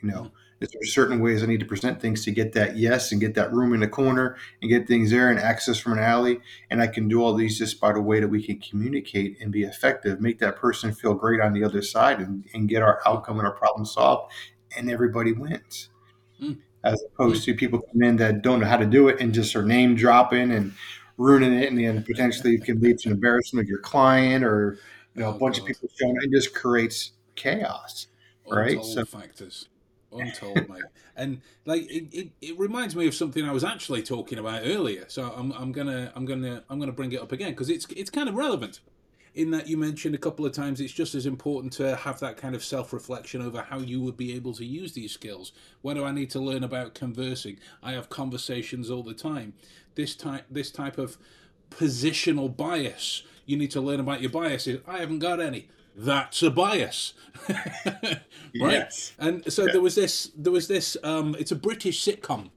You 0.00 0.10
know, 0.10 0.30
Is 0.60 0.70
there 0.70 0.82
certain 0.84 1.20
ways 1.20 1.42
I 1.42 1.46
need 1.46 1.60
to 1.60 1.66
present 1.66 2.00
things 2.00 2.24
to 2.24 2.32
get 2.32 2.52
that 2.54 2.76
yes 2.76 3.12
and 3.12 3.20
get 3.20 3.34
that 3.34 3.52
room 3.52 3.72
in 3.74 3.80
the 3.80 3.88
corner 3.88 4.36
and 4.60 4.70
get 4.70 4.88
things 4.88 5.10
there 5.10 5.30
and 5.30 5.38
access 5.38 5.78
from 5.78 5.92
an 5.92 6.00
alley? 6.00 6.40
And 6.68 6.82
I 6.82 6.88
can 6.88 7.06
do 7.06 7.22
all 7.22 7.34
these 7.34 7.58
just 7.58 7.80
by 7.80 7.92
the 7.92 8.00
way 8.00 8.18
that 8.18 8.28
we 8.28 8.42
can 8.42 8.58
communicate 8.58 9.38
and 9.40 9.52
be 9.52 9.62
effective, 9.62 10.20
make 10.20 10.40
that 10.40 10.56
person 10.56 10.92
feel 10.92 11.14
great 11.14 11.40
on 11.40 11.52
the 11.52 11.62
other 11.62 11.82
side 11.82 12.18
and, 12.18 12.44
and 12.52 12.68
get 12.68 12.82
our 12.82 13.00
outcome 13.06 13.38
and 13.38 13.46
our 13.46 13.54
problem 13.54 13.84
solved, 13.84 14.32
and 14.76 14.90
everybody 14.90 15.32
wins. 15.32 15.90
Mm. 16.42 16.58
As 16.84 17.02
opposed 17.02 17.44
to 17.44 17.54
people 17.54 17.80
come 17.80 18.02
in 18.02 18.16
that 18.16 18.42
don't 18.42 18.60
know 18.60 18.66
how 18.66 18.76
to 18.76 18.86
do 18.86 19.08
it 19.08 19.20
and 19.20 19.34
just 19.34 19.54
are 19.56 19.64
name 19.64 19.96
dropping 19.96 20.52
and 20.52 20.72
ruining 21.16 21.54
it, 21.54 21.68
and 21.68 21.78
then 21.78 22.02
potentially 22.04 22.58
can 22.58 22.80
lead 22.80 22.98
to 23.00 23.08
an 23.08 23.14
embarrassment 23.14 23.64
of 23.64 23.68
your 23.68 23.80
client 23.80 24.44
or 24.44 24.78
you 25.14 25.22
know 25.22 25.30
a 25.30 25.38
bunch 25.38 25.58
of 25.58 25.64
people 25.64 25.88
showing. 25.98 26.16
It 26.22 26.30
just 26.30 26.54
creates 26.54 27.12
chaos, 27.34 28.06
right? 28.48 28.82
So 28.84 29.04
factors 29.04 29.68
untold, 30.12 30.68
mate. 30.68 30.82
And 31.16 31.40
like 31.64 31.82
it, 31.90 32.06
it, 32.12 32.30
it 32.40 32.56
reminds 32.60 32.94
me 32.94 33.08
of 33.08 33.12
something 33.12 33.44
I 33.44 33.50
was 33.50 33.64
actually 33.64 34.04
talking 34.04 34.38
about 34.38 34.62
earlier. 34.64 35.04
So 35.08 35.34
I'm, 35.36 35.50
I'm 35.50 35.72
gonna 35.72 36.12
I'm 36.14 36.24
gonna 36.26 36.62
I'm 36.70 36.78
gonna 36.78 36.92
bring 36.92 37.10
it 37.10 37.20
up 37.20 37.32
again 37.32 37.50
because 37.50 37.68
it's 37.68 37.86
it's 37.86 38.08
kind 38.08 38.28
of 38.28 38.36
relevant. 38.36 38.78
In 39.38 39.52
that 39.52 39.68
you 39.68 39.76
mentioned 39.76 40.16
a 40.16 40.18
couple 40.18 40.44
of 40.44 40.50
times, 40.50 40.80
it's 40.80 40.92
just 40.92 41.14
as 41.14 41.24
important 41.24 41.72
to 41.74 41.94
have 41.94 42.18
that 42.18 42.36
kind 42.36 42.56
of 42.56 42.64
self 42.64 42.92
reflection 42.92 43.40
over 43.40 43.62
how 43.62 43.78
you 43.78 44.00
would 44.00 44.16
be 44.16 44.34
able 44.34 44.52
to 44.54 44.64
use 44.64 44.94
these 44.94 45.12
skills. 45.12 45.52
What 45.80 45.94
do 45.94 46.04
I 46.04 46.10
need 46.10 46.28
to 46.30 46.40
learn 46.40 46.64
about 46.64 46.94
conversing? 46.94 47.60
I 47.80 47.92
have 47.92 48.08
conversations 48.08 48.90
all 48.90 49.04
the 49.04 49.14
time. 49.14 49.54
This 49.94 50.16
type 50.16 50.46
this 50.50 50.72
type 50.72 50.98
of 50.98 51.18
positional 51.70 52.54
bias. 52.54 53.22
You 53.46 53.56
need 53.56 53.70
to 53.70 53.80
learn 53.80 54.00
about 54.00 54.20
your 54.20 54.30
biases. 54.30 54.80
I 54.88 54.98
haven't 54.98 55.20
got 55.20 55.40
any 55.40 55.68
that's 56.00 56.44
a 56.44 56.50
bias 56.50 57.12
right 57.48 58.22
yes. 58.54 59.12
and 59.18 59.52
so 59.52 59.66
yeah. 59.66 59.72
there 59.72 59.80
was 59.80 59.96
this 59.96 60.30
there 60.36 60.52
was 60.52 60.68
this 60.68 60.96
um 61.02 61.34
it's 61.40 61.50
a 61.50 61.56
british 61.56 62.04
sitcom 62.04 62.50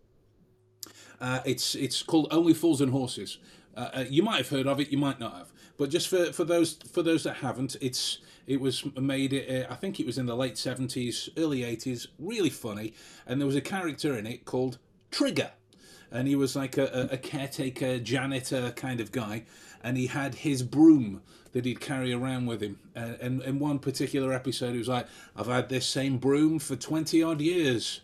uh, 1.19 1.39
it's 1.43 1.73
it's 1.73 2.03
called 2.03 2.27
only 2.29 2.53
fools 2.53 2.81
and 2.81 2.91
horses 2.91 3.39
uh, 3.75 3.89
uh, 3.93 4.05
you 4.07 4.21
might 4.21 4.37
have 4.37 4.49
heard 4.49 4.67
of 4.67 4.79
it 4.79 4.91
you 4.91 4.97
might 4.97 5.19
not 5.19 5.33
have 5.33 5.51
but 5.81 5.89
just 5.89 6.07
for 6.07 6.31
for 6.31 6.43
those 6.43 6.73
for 6.91 7.01
those 7.01 7.23
that 7.23 7.37
haven't 7.37 7.75
it's 7.81 8.19
it 8.45 8.61
was 8.61 8.85
made 8.95 9.33
uh, 9.33 9.65
i 9.67 9.75
think 9.75 9.99
it 9.99 10.05
was 10.05 10.19
in 10.19 10.27
the 10.27 10.35
late 10.35 10.53
70s 10.53 11.29
early 11.37 11.61
80s 11.61 12.05
really 12.19 12.51
funny 12.51 12.93
and 13.25 13.41
there 13.41 13.47
was 13.47 13.55
a 13.55 13.61
character 13.61 14.15
in 14.15 14.27
it 14.27 14.45
called 14.45 14.77
trigger 15.09 15.49
and 16.11 16.27
he 16.27 16.35
was 16.35 16.55
like 16.55 16.77
a, 16.77 17.09
a 17.11 17.17
caretaker 17.17 17.97
janitor 17.97 18.71
kind 18.75 18.99
of 18.99 19.11
guy 19.11 19.43
and 19.83 19.97
he 19.97 20.05
had 20.05 20.35
his 20.35 20.61
broom 20.61 21.23
that 21.53 21.65
he'd 21.65 21.81
carry 21.81 22.13
around 22.13 22.45
with 22.45 22.61
him. 22.61 22.79
And, 22.95 23.15
and 23.15 23.41
in 23.41 23.59
one 23.59 23.79
particular 23.79 24.31
episode, 24.31 24.71
he 24.71 24.77
was 24.77 24.87
like, 24.87 25.07
I've 25.35 25.47
had 25.47 25.69
this 25.69 25.85
same 25.85 26.17
broom 26.17 26.59
for 26.59 26.75
20 26.75 27.21
odd 27.23 27.41
years. 27.41 28.01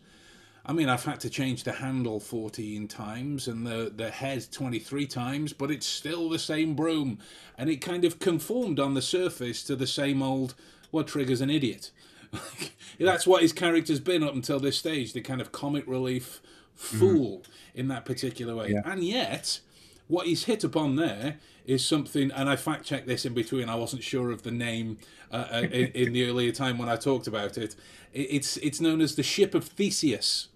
I 0.68 0.74
mean, 0.74 0.90
I've 0.90 1.06
had 1.06 1.22
to 1.22 1.30
change 1.30 1.64
the 1.64 1.72
handle 1.72 2.20
14 2.20 2.90
times 2.90 3.48
and 3.48 3.66
the, 3.66 3.92
the 3.96 4.10
head 4.10 4.46
23 4.52 5.08
times, 5.08 5.54
but 5.54 5.72
it's 5.72 5.86
still 5.86 6.30
the 6.30 6.40
same 6.40 6.76
broom. 6.76 7.20
And 7.58 7.70
it 7.70 7.78
kind 7.78 8.04
of 8.04 8.20
conformed 8.20 8.78
on 8.78 8.94
the 8.94 9.02
surface 9.02 9.64
to 9.64 9.78
the 9.78 9.88
same 9.88 10.22
old, 10.22 10.56
what 10.92 11.08
triggers 11.08 11.40
an 11.40 11.50
idiot. 11.50 11.92
That's 13.00 13.26
what 13.26 13.44
his 13.44 13.54
character's 13.54 14.02
been 14.02 14.24
up 14.24 14.34
until 14.34 14.60
this 14.60 14.78
stage, 14.78 15.14
the 15.14 15.22
kind 15.22 15.40
of 15.40 15.54
comic 15.54 15.88
relief 15.88 16.42
fool 16.76 17.40
mm-hmm. 17.40 17.80
in 17.80 17.88
that 17.88 18.04
particular 18.04 18.54
way. 18.54 18.72
Yeah. 18.72 18.82
And 18.84 19.06
yet, 19.06 19.62
what 20.08 20.28
he's 20.28 20.46
hit 20.46 20.66
upon 20.66 20.98
there 20.98 21.38
is 21.66 21.86
something, 21.86 22.30
and 22.32 22.50
I 22.50 22.58
fact 22.58 22.86
checked 22.86 23.08
this 23.08 23.26
in 23.26 23.34
between. 23.34 23.70
I 23.70 23.76
wasn't 23.76 24.04
sure 24.04 24.32
of 24.32 24.44
the 24.44 24.52
name 24.52 24.98
uh, 25.32 25.48
uh 25.52 25.62
in, 25.72 25.88
in, 25.88 26.14
the 26.14 26.30
earlier 26.30 26.52
time 26.52 26.78
when 26.78 26.90
I 26.90 26.96
talked 26.96 27.28
about 27.28 27.58
it. 27.58 27.76
It's 28.14 28.58
it's 28.58 28.80
known 28.80 29.02
as 29.02 29.16
the 29.16 29.24
ship 29.24 29.54
of 29.54 29.66
Theseus, 29.66 30.48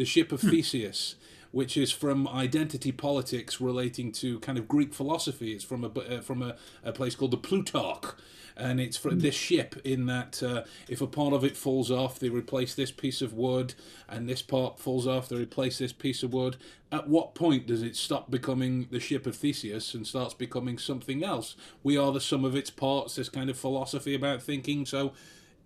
the 0.00 0.06
ship 0.06 0.32
of. 0.32 0.40
Theseus, 0.40 1.16
which 1.52 1.76
is 1.76 1.92
from 1.92 2.26
identity 2.26 2.90
politics 2.90 3.60
relating 3.60 4.10
to 4.12 4.40
kind 4.40 4.56
of 4.56 4.66
Greek 4.66 4.94
philosophy. 4.94 5.52
It's 5.52 5.62
from 5.62 5.84
a 5.84 5.88
uh, 5.88 6.20
from 6.22 6.40
a, 6.40 6.56
a 6.82 6.90
place 6.90 7.14
called 7.14 7.32
the 7.32 7.36
Plutarch 7.36 8.14
and 8.56 8.80
it's 8.80 8.96
for 8.96 9.10
this 9.10 9.34
ship 9.34 9.80
in 9.84 10.06
that 10.06 10.42
uh, 10.42 10.64
if 10.88 11.00
a 11.00 11.06
part 11.06 11.32
of 11.32 11.44
it 11.44 11.56
falls 11.56 11.90
off 11.90 12.18
they 12.18 12.28
replace 12.28 12.74
this 12.74 12.90
piece 12.90 13.22
of 13.22 13.32
wood 13.32 13.74
and 14.08 14.28
this 14.28 14.42
part 14.42 14.78
falls 14.78 15.06
off 15.06 15.28
they 15.28 15.36
replace 15.36 15.78
this 15.78 15.92
piece 15.92 16.22
of 16.22 16.32
wood 16.32 16.56
at 16.92 17.08
what 17.08 17.34
point 17.34 17.66
does 17.66 17.82
it 17.82 17.96
stop 17.96 18.30
becoming 18.30 18.86
the 18.90 19.00
ship 19.00 19.26
of 19.26 19.36
theseus 19.36 19.94
and 19.94 20.06
starts 20.06 20.34
becoming 20.34 20.76
something 20.78 21.24
else 21.24 21.56
we 21.82 21.96
are 21.96 22.12
the 22.12 22.20
sum 22.20 22.44
of 22.44 22.56
its 22.56 22.70
parts 22.70 23.14
this 23.14 23.28
kind 23.28 23.48
of 23.48 23.56
philosophy 23.56 24.14
about 24.14 24.42
thinking 24.42 24.84
so 24.84 25.12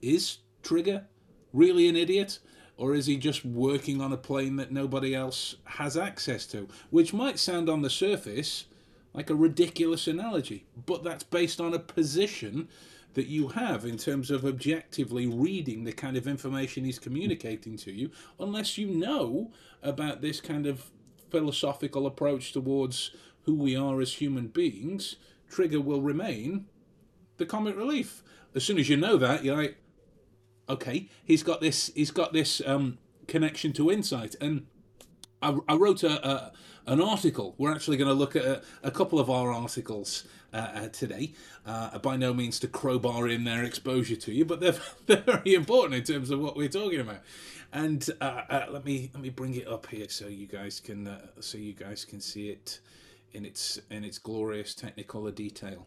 is 0.03 0.38
trigger 0.62 1.07
really 1.53 1.88
an 1.88 1.97
idiot 1.97 2.38
or 2.77 2.95
is 2.95 3.07
he 3.07 3.17
just 3.17 3.45
working 3.45 4.01
on 4.01 4.13
a 4.13 4.17
plane 4.17 4.57
that 4.57 4.73
nobody 4.73 5.15
else 5.15 5.57
has 5.65 5.97
access 5.97 6.47
to 6.47 6.69
which 6.91 7.13
might 7.13 7.39
sound 7.39 7.69
on 7.69 7.83
the 7.83 7.91
surface 7.91 8.67
like 9.15 9.31
a 9.31 9.35
ridiculous 9.35 10.09
analogy, 10.09 10.67
but 10.87 11.05
that's 11.05 11.23
based 11.23 11.61
on 11.61 11.73
a 11.73 11.79
position 11.79 12.69
that 13.15 13.29
you 13.29 13.49
have 13.49 13.85
in 13.85 13.97
terms 13.97 14.31
of 14.31 14.45
objectively 14.45 15.27
reading 15.27 15.85
the 15.85 15.93
kind 15.93 16.17
of 16.17 16.27
information 16.27 16.85
he's 16.85 16.99
communicating 16.99 17.77
to 17.77 17.93
you, 17.93 18.11
unless 18.41 18.77
you 18.77 18.89
know 18.89 19.53
about 19.83 20.21
this 20.21 20.41
kind 20.41 20.67
of 20.67 20.91
philosophical 21.31 22.07
approach 22.07 22.53
towards 22.53 23.13
who 23.43 23.55
we 23.55 23.77
are 23.77 24.01
as 24.01 24.15
human 24.15 24.49
beings, 24.49 25.17
Trigger 25.49 25.81
will 25.81 26.03
remain 26.03 26.67
the 27.37 27.47
comic 27.47 27.77
relief. 27.77 28.23
As 28.55 28.65
soon 28.65 28.79
as 28.79 28.89
you 28.89 28.97
know 28.97 29.17
that, 29.17 29.45
you're 29.45 29.57
like, 29.57 29.77
okay, 30.68 31.09
he's 31.24 31.42
got 31.42 31.61
this. 31.61 31.90
He's 31.94 32.11
got 32.11 32.33
this 32.33 32.62
um, 32.66 32.98
connection 33.27 33.72
to 33.74 33.90
insight, 33.90 34.37
and 34.40 34.66
I, 35.42 35.57
I 35.68 35.74
wrote 35.74 36.03
a, 36.03 36.27
a 36.27 36.53
an 36.87 37.00
article. 37.00 37.55
We're 37.59 37.72
actually 37.72 37.96
going 37.96 38.09
to 38.09 38.14
look 38.14 38.37
at 38.37 38.44
a, 38.44 38.62
a 38.83 38.90
couple 38.90 39.18
of 39.18 39.31
our 39.31 39.53
articles 39.53 40.24
uh, 40.53 40.57
uh, 40.57 40.88
today. 40.88 41.33
Uh, 41.66 41.98
by 41.98 42.16
no 42.16 42.35
means 42.35 42.61
to 42.61 42.68
crowbar 42.68 43.27
in 43.29 43.44
their 43.44 43.64
exposure 43.64 44.16
to 44.16 44.33
you, 44.33 44.44
but 44.44 44.61
they're, 44.61 44.77
they're 45.07 45.16
very 45.16 45.55
important 45.55 45.94
in 45.94 46.05
terms 46.05 46.31
of 46.31 46.40
what 46.40 46.57
we're 46.57 46.68
talking 46.68 47.00
about. 47.00 47.20
And 47.72 48.09
uh, 48.20 48.42
uh, 48.48 48.66
let 48.70 48.85
me 48.85 49.11
let 49.12 49.22
me 49.22 49.31
bring 49.31 49.55
it 49.55 49.66
up 49.66 49.87
here 49.87 50.09
so 50.09 50.29
you 50.29 50.46
guys 50.46 50.79
can 50.79 51.09
uh, 51.09 51.27
so 51.40 51.59
you 51.59 51.72
guys 51.72 52.05
can 52.05 52.20
see 52.20 52.50
it 52.50 52.79
in 53.35 53.44
its 53.44 53.81
in 53.90 54.05
its 54.05 54.18
glorious 54.18 54.75
technicolor 54.75 55.35
detail. 55.35 55.87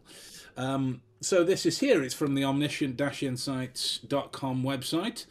Um, 0.56 1.02
so 1.20 1.44
this 1.44 1.66
is 1.66 1.80
here. 1.80 2.02
It's 2.02 2.14
from 2.14 2.34
the 2.34 2.44
omniscient-insights.com 2.44 4.62
website 4.62 5.26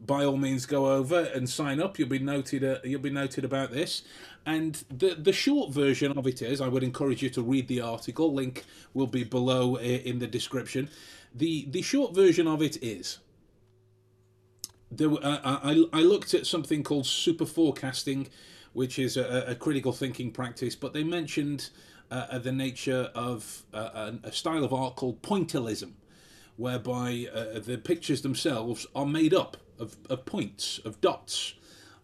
by 0.00 0.24
all 0.24 0.36
means 0.36 0.66
go 0.66 0.92
over 0.92 1.30
and 1.34 1.48
sign 1.48 1.80
up. 1.80 1.98
You'll 1.98 2.08
be 2.08 2.18
noted. 2.18 2.64
Uh, 2.64 2.78
you'll 2.84 3.00
be 3.00 3.10
noted 3.10 3.44
about 3.44 3.72
this. 3.72 4.02
And 4.46 4.82
the 4.90 5.14
the 5.14 5.32
short 5.32 5.72
version 5.72 6.16
of 6.16 6.26
it 6.26 6.42
is, 6.42 6.60
I 6.60 6.68
would 6.68 6.82
encourage 6.82 7.22
you 7.22 7.30
to 7.30 7.42
read 7.42 7.68
the 7.68 7.80
article. 7.80 8.32
Link 8.32 8.64
will 8.92 9.06
be 9.06 9.24
below 9.24 9.76
in 9.76 10.18
the 10.18 10.26
description. 10.26 10.88
the 11.34 11.66
The 11.70 11.82
short 11.82 12.14
version 12.14 12.46
of 12.46 12.62
it 12.62 12.82
is. 12.82 13.18
There, 14.90 15.10
uh, 15.10 15.40
I 15.44 15.84
I 15.92 16.02
looked 16.02 16.34
at 16.34 16.46
something 16.46 16.82
called 16.82 17.06
super 17.06 17.46
forecasting, 17.46 18.28
which 18.74 18.98
is 18.98 19.16
a, 19.16 19.44
a 19.48 19.54
critical 19.54 19.92
thinking 19.92 20.30
practice. 20.30 20.76
But 20.76 20.92
they 20.92 21.02
mentioned 21.02 21.70
uh, 22.10 22.38
the 22.38 22.52
nature 22.52 23.10
of 23.14 23.62
uh, 23.72 24.12
a, 24.24 24.28
a 24.28 24.32
style 24.32 24.64
of 24.64 24.72
art 24.72 24.96
called 24.96 25.22
pointillism, 25.22 25.92
whereby 26.56 27.26
uh, 27.34 27.58
the 27.58 27.78
pictures 27.78 28.22
themselves 28.22 28.86
are 28.94 29.06
made 29.06 29.32
up 29.34 29.56
of, 29.78 29.96
of 30.10 30.24
points, 30.24 30.78
of 30.84 31.00
dots 31.00 31.54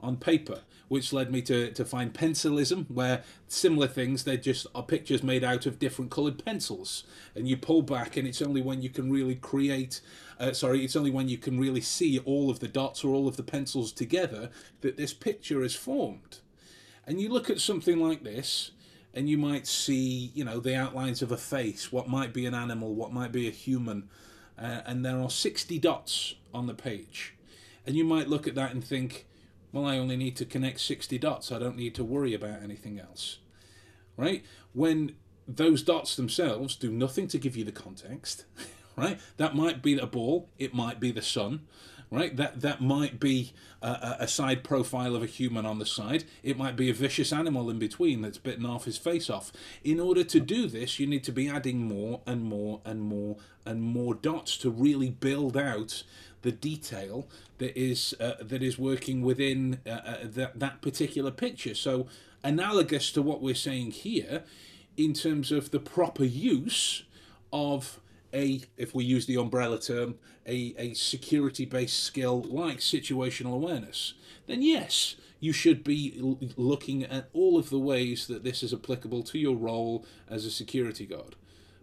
on 0.00 0.16
paper, 0.16 0.60
which 0.88 1.12
led 1.12 1.30
me 1.30 1.40
to, 1.42 1.70
to 1.72 1.84
find 1.84 2.12
pencilism, 2.12 2.90
where 2.90 3.22
similar 3.46 3.86
things, 3.86 4.24
they're 4.24 4.36
just 4.36 4.66
are 4.74 4.82
pictures 4.82 5.22
made 5.22 5.44
out 5.44 5.66
of 5.66 5.78
different 5.78 6.10
coloured 6.10 6.44
pencils. 6.44 7.04
And 7.34 7.46
you 7.46 7.56
pull 7.56 7.82
back, 7.82 8.16
and 8.16 8.26
it's 8.26 8.42
only 8.42 8.62
when 8.62 8.82
you 8.82 8.90
can 8.90 9.12
really 9.12 9.36
create, 9.36 10.00
uh, 10.40 10.52
sorry, 10.52 10.84
it's 10.84 10.96
only 10.96 11.12
when 11.12 11.28
you 11.28 11.38
can 11.38 11.60
really 11.60 11.80
see 11.80 12.18
all 12.18 12.50
of 12.50 12.58
the 12.58 12.66
dots 12.66 13.04
or 13.04 13.14
all 13.14 13.28
of 13.28 13.36
the 13.36 13.44
pencils 13.44 13.92
together 13.92 14.50
that 14.80 14.96
this 14.96 15.12
picture 15.12 15.62
is 15.62 15.76
formed. 15.76 16.38
And 17.06 17.20
you 17.20 17.28
look 17.28 17.50
at 17.50 17.60
something 17.60 17.98
like 17.98 18.22
this, 18.22 18.72
and 19.12 19.28
you 19.28 19.36
might 19.38 19.66
see, 19.66 20.30
you 20.34 20.44
know, 20.44 20.60
the 20.60 20.76
outlines 20.76 21.22
of 21.22 21.32
a 21.32 21.36
face, 21.36 21.90
what 21.90 22.08
might 22.08 22.32
be 22.32 22.46
an 22.46 22.54
animal, 22.54 22.94
what 22.94 23.12
might 23.12 23.32
be 23.32 23.48
a 23.48 23.50
human, 23.50 24.08
uh, 24.56 24.82
and 24.86 25.04
there 25.04 25.18
are 25.18 25.30
60 25.30 25.78
dots 25.78 26.34
on 26.54 26.66
the 26.66 26.74
page 26.74 27.34
and 27.86 27.96
you 27.96 28.04
might 28.04 28.28
look 28.28 28.46
at 28.46 28.54
that 28.54 28.72
and 28.72 28.84
think, 28.84 29.26
well, 29.72 29.84
I 29.84 29.98
only 29.98 30.16
need 30.16 30.36
to 30.36 30.44
connect 30.44 30.80
60 30.80 31.18
dots. 31.18 31.50
I 31.50 31.58
don't 31.58 31.76
need 31.76 31.94
to 31.96 32.04
worry 32.04 32.34
about 32.34 32.62
anything 32.62 32.98
else. 32.98 33.38
Right? 34.16 34.44
When 34.72 35.16
those 35.48 35.82
dots 35.82 36.16
themselves 36.16 36.76
do 36.76 36.90
nothing 36.90 37.26
to 37.28 37.38
give 37.38 37.56
you 37.56 37.64
the 37.64 37.72
context, 37.72 38.44
right? 38.96 39.18
That 39.38 39.56
might 39.56 39.82
be 39.82 39.98
a 39.98 40.06
ball, 40.06 40.50
it 40.58 40.74
might 40.74 41.00
be 41.00 41.10
the 41.10 41.22
sun, 41.22 41.66
right? 42.10 42.36
That 42.36 42.60
that 42.60 42.80
might 42.80 43.20
be 43.20 43.52
a, 43.82 44.16
a, 44.20 44.28
side 44.28 44.64
profile 44.64 45.14
of 45.14 45.22
a 45.22 45.26
human 45.26 45.64
on 45.64 45.78
the 45.78 45.86
side. 45.86 46.24
It 46.42 46.58
might 46.58 46.76
be 46.76 46.90
a 46.90 46.94
vicious 46.94 47.32
animal 47.32 47.70
in 47.70 47.78
between 47.78 48.22
that's 48.22 48.38
bitten 48.38 48.66
off 48.66 48.84
his 48.84 48.98
face 48.98 49.30
off. 49.30 49.52
In 49.84 50.00
order 50.00 50.24
to 50.24 50.40
do 50.40 50.66
this, 50.66 50.98
you 50.98 51.06
need 51.06 51.24
to 51.24 51.32
be 51.32 51.48
adding 51.48 51.86
more 51.86 52.20
and 52.26 52.42
more 52.42 52.80
and 52.84 53.00
more 53.02 53.36
and 53.64 53.82
more 53.82 54.14
dots 54.14 54.56
to 54.58 54.70
really 54.70 55.10
build 55.10 55.56
out 55.56 56.02
the 56.42 56.52
detail 56.52 57.28
that 57.58 57.78
is 57.78 58.14
uh, 58.18 58.34
that 58.40 58.62
is 58.62 58.78
working 58.78 59.22
within 59.22 59.78
uh, 59.86 59.90
uh, 59.90 60.16
that 60.24 60.58
that 60.58 60.82
particular 60.82 61.30
picture. 61.30 61.74
So 61.74 62.08
analogous 62.42 63.12
to 63.12 63.22
what 63.22 63.40
we're 63.40 63.54
saying 63.54 63.92
here, 63.92 64.42
in 64.96 65.12
terms 65.12 65.52
of 65.52 65.70
the 65.70 65.80
proper 65.80 66.24
use 66.24 67.04
of 67.52 68.00
a, 68.32 68.62
if 68.76 68.94
we 68.94 69.04
use 69.04 69.26
the 69.26 69.36
umbrella 69.36 69.78
term, 69.78 70.16
a, 70.46 70.74
a 70.78 70.94
security 70.94 71.64
based 71.64 72.02
skill 72.02 72.42
like 72.42 72.78
situational 72.78 73.54
awareness, 73.54 74.14
then 74.46 74.62
yes, 74.62 75.16
you 75.40 75.52
should 75.52 75.82
be 75.82 76.16
l- 76.20 76.38
looking 76.56 77.04
at 77.04 77.28
all 77.32 77.58
of 77.58 77.70
the 77.70 77.78
ways 77.78 78.26
that 78.26 78.44
this 78.44 78.62
is 78.62 78.72
applicable 78.72 79.22
to 79.24 79.38
your 79.38 79.56
role 79.56 80.04
as 80.28 80.44
a 80.44 80.50
security 80.50 81.06
guard. 81.06 81.36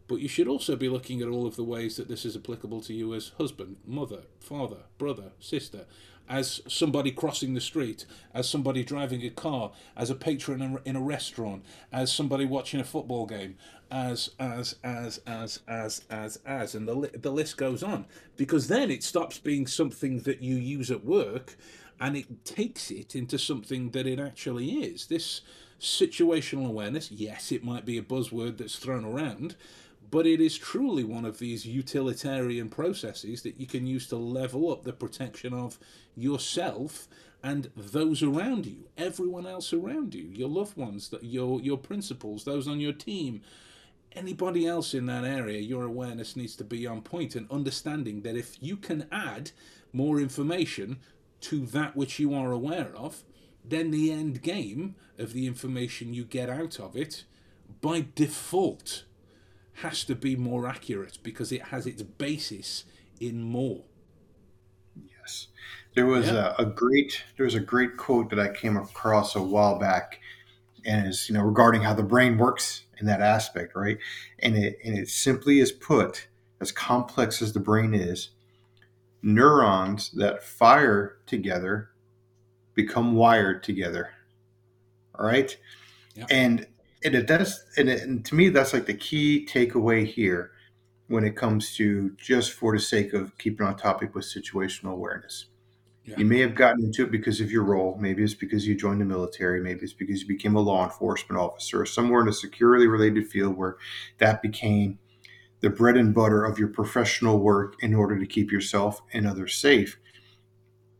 But 0.07 0.19
you 0.21 0.29
should 0.29 0.47
also 0.47 0.75
be 0.75 0.87
looking 0.87 1.21
at 1.21 1.27
all 1.27 1.45
of 1.45 1.57
the 1.57 1.63
ways 1.63 1.97
that 1.97 2.07
this 2.07 2.23
is 2.23 2.35
applicable 2.35 2.81
to 2.81 2.93
you 2.93 3.13
as 3.13 3.33
husband, 3.37 3.77
mother, 3.85 4.21
father, 4.39 4.83
brother, 4.97 5.31
sister, 5.39 5.85
as 6.29 6.61
somebody 6.67 7.11
crossing 7.11 7.53
the 7.53 7.61
street, 7.61 8.05
as 8.33 8.49
somebody 8.49 8.83
driving 8.83 9.23
a 9.23 9.29
car, 9.29 9.71
as 9.95 10.09
a 10.09 10.15
patron 10.15 10.79
in 10.85 10.95
a 10.95 11.01
restaurant, 11.01 11.63
as 11.91 12.11
somebody 12.11 12.45
watching 12.45 12.79
a 12.79 12.85
football 12.85 13.25
game, 13.25 13.57
as 13.91 14.31
as 14.39 14.75
as 14.83 15.19
as 15.25 15.61
as 15.67 16.01
as 16.09 16.39
as, 16.45 16.75
and 16.75 16.87
the 16.87 17.11
the 17.17 17.31
list 17.31 17.57
goes 17.57 17.83
on. 17.83 18.05
Because 18.35 18.67
then 18.67 18.91
it 18.91 19.03
stops 19.03 19.37
being 19.37 19.67
something 19.67 20.19
that 20.21 20.41
you 20.41 20.55
use 20.55 20.91
at 20.91 21.05
work, 21.05 21.55
and 21.99 22.15
it 22.15 22.45
takes 22.45 22.91
it 22.91 23.15
into 23.15 23.37
something 23.37 23.91
that 23.91 24.07
it 24.07 24.19
actually 24.19 24.69
is. 24.83 25.07
This 25.07 25.41
situational 25.79 26.67
awareness, 26.67 27.11
yes, 27.11 27.51
it 27.51 27.63
might 27.63 27.85
be 27.85 27.97
a 27.97 28.03
buzzword 28.03 28.57
that's 28.57 28.77
thrown 28.77 29.05
around, 29.05 29.55
but 30.09 30.25
it 30.25 30.41
is 30.41 30.57
truly 30.57 31.03
one 31.03 31.25
of 31.25 31.39
these 31.39 31.65
utilitarian 31.65 32.69
processes 32.69 33.43
that 33.43 33.59
you 33.59 33.67
can 33.67 33.85
use 33.85 34.07
to 34.07 34.15
level 34.17 34.71
up 34.71 34.83
the 34.83 34.93
protection 34.93 35.53
of 35.53 35.77
yourself 36.15 37.07
and 37.43 37.69
those 37.75 38.23
around 38.23 38.65
you, 38.65 38.89
everyone 38.97 39.45
else 39.45 39.71
around 39.71 40.15
you, 40.15 40.23
your 40.33 40.49
loved 40.49 40.75
ones, 40.75 41.13
your 41.21 41.61
your 41.61 41.77
principals, 41.77 42.43
those 42.43 42.67
on 42.67 42.79
your 42.79 42.93
team, 42.93 43.41
anybody 44.13 44.65
else 44.65 44.93
in 44.93 45.05
that 45.07 45.23
area. 45.23 45.59
Your 45.59 45.83
awareness 45.83 46.35
needs 46.35 46.55
to 46.57 46.63
be 46.63 46.87
on 46.87 47.01
point 47.01 47.35
and 47.35 47.49
understanding 47.51 48.21
that 48.21 48.35
if 48.35 48.57
you 48.61 48.77
can 48.77 49.07
add 49.11 49.51
more 49.93 50.19
information 50.19 50.97
to 51.41 51.65
that 51.67 51.95
which 51.95 52.19
you 52.19 52.33
are 52.33 52.51
aware 52.51 52.91
of, 52.95 53.23
then 53.63 53.91
the 53.91 54.11
end 54.11 54.41
game 54.41 54.95
of 55.17 55.33
the 55.33 55.45
information 55.45 56.13
you 56.13 56.23
get 56.23 56.49
out 56.49 56.79
of 56.79 56.95
it 56.95 57.25
by 57.81 58.05
default 58.15 59.03
has 59.81 60.03
to 60.05 60.15
be 60.15 60.35
more 60.35 60.67
accurate 60.67 61.19
because 61.21 61.51
it 61.51 61.63
has 61.63 61.85
its 61.85 62.01
basis 62.01 62.85
in 63.19 63.41
more. 63.41 63.83
Yes, 64.95 65.47
there 65.95 66.05
was 66.05 66.27
yeah. 66.27 66.55
a, 66.57 66.63
a, 66.63 66.65
great 66.65 67.23
there 67.35 67.45
was 67.45 67.53
a 67.53 67.59
great 67.59 67.97
quote 67.97 68.29
that 68.31 68.39
I 68.39 68.51
came 68.51 68.77
across 68.77 69.35
a 69.35 69.41
while 69.41 69.77
back, 69.77 70.19
and 70.85 71.07
is 71.07 71.29
you 71.29 71.35
know 71.35 71.43
regarding 71.43 71.83
how 71.83 71.93
the 71.93 72.03
brain 72.03 72.37
works 72.37 72.83
in 72.99 73.05
that 73.07 73.21
aspect, 73.21 73.75
right? 73.75 73.97
And 74.39 74.55
it 74.55 74.79
and 74.83 74.97
it 74.97 75.09
simply 75.09 75.59
is 75.59 75.71
put 75.71 76.27
as 76.59 76.71
complex 76.71 77.41
as 77.41 77.53
the 77.53 77.59
brain 77.59 77.93
is, 77.93 78.29
neurons 79.21 80.11
that 80.11 80.43
fire 80.43 81.17
together 81.25 81.89
become 82.73 83.15
wired 83.15 83.63
together. 83.63 84.09
All 85.15 85.25
right, 85.25 85.55
yeah. 86.15 86.25
and 86.29 86.67
and 87.03 87.15
it 87.15 87.27
does 87.27 87.63
and, 87.77 87.89
it, 87.89 88.01
and 88.03 88.25
to 88.25 88.35
me 88.35 88.49
that's 88.49 88.73
like 88.73 88.85
the 88.85 88.93
key 88.93 89.47
takeaway 89.49 90.05
here 90.05 90.51
when 91.07 91.23
it 91.23 91.35
comes 91.35 91.75
to 91.75 92.11
just 92.17 92.51
for 92.51 92.73
the 92.73 92.79
sake 92.79 93.13
of 93.13 93.37
keeping 93.37 93.65
on 93.65 93.75
topic 93.77 94.13
with 94.13 94.25
situational 94.25 94.91
awareness 94.91 95.45
yeah. 96.07 96.17
you 96.17 96.25
may 96.25 96.39
have 96.39 96.55
gotten 96.55 96.85
into 96.85 97.03
it 97.03 97.11
because 97.11 97.41
of 97.41 97.51
your 97.51 97.63
role. 97.63 97.97
Maybe 97.99 98.23
it's 98.23 98.33
because 98.33 98.65
you 98.65 98.75
joined 98.75 99.01
the 99.01 99.05
military. 99.05 99.61
Maybe 99.61 99.81
it's 99.81 99.93
because 99.93 100.21
you 100.21 100.27
became 100.27 100.55
a 100.55 100.61
law 100.61 100.85
enforcement 100.85 101.39
officer 101.39 101.81
or 101.81 101.85
somewhere 101.85 102.21
in 102.21 102.29
a 102.29 102.33
security 102.33 102.87
related 102.87 103.27
field 103.27 103.57
where 103.57 103.77
that 104.19 104.41
became 104.41 104.99
the 105.59 105.69
bread 105.69 105.97
and 105.97 106.13
butter 106.13 106.45
of 106.45 106.57
your 106.57 106.69
professional 106.69 107.39
work 107.39 107.75
in 107.81 107.93
order 107.93 108.17
to 108.17 108.25
keep 108.25 108.51
yourself 108.51 109.01
and 109.11 109.27
others 109.27 109.55
safe. 109.55 109.99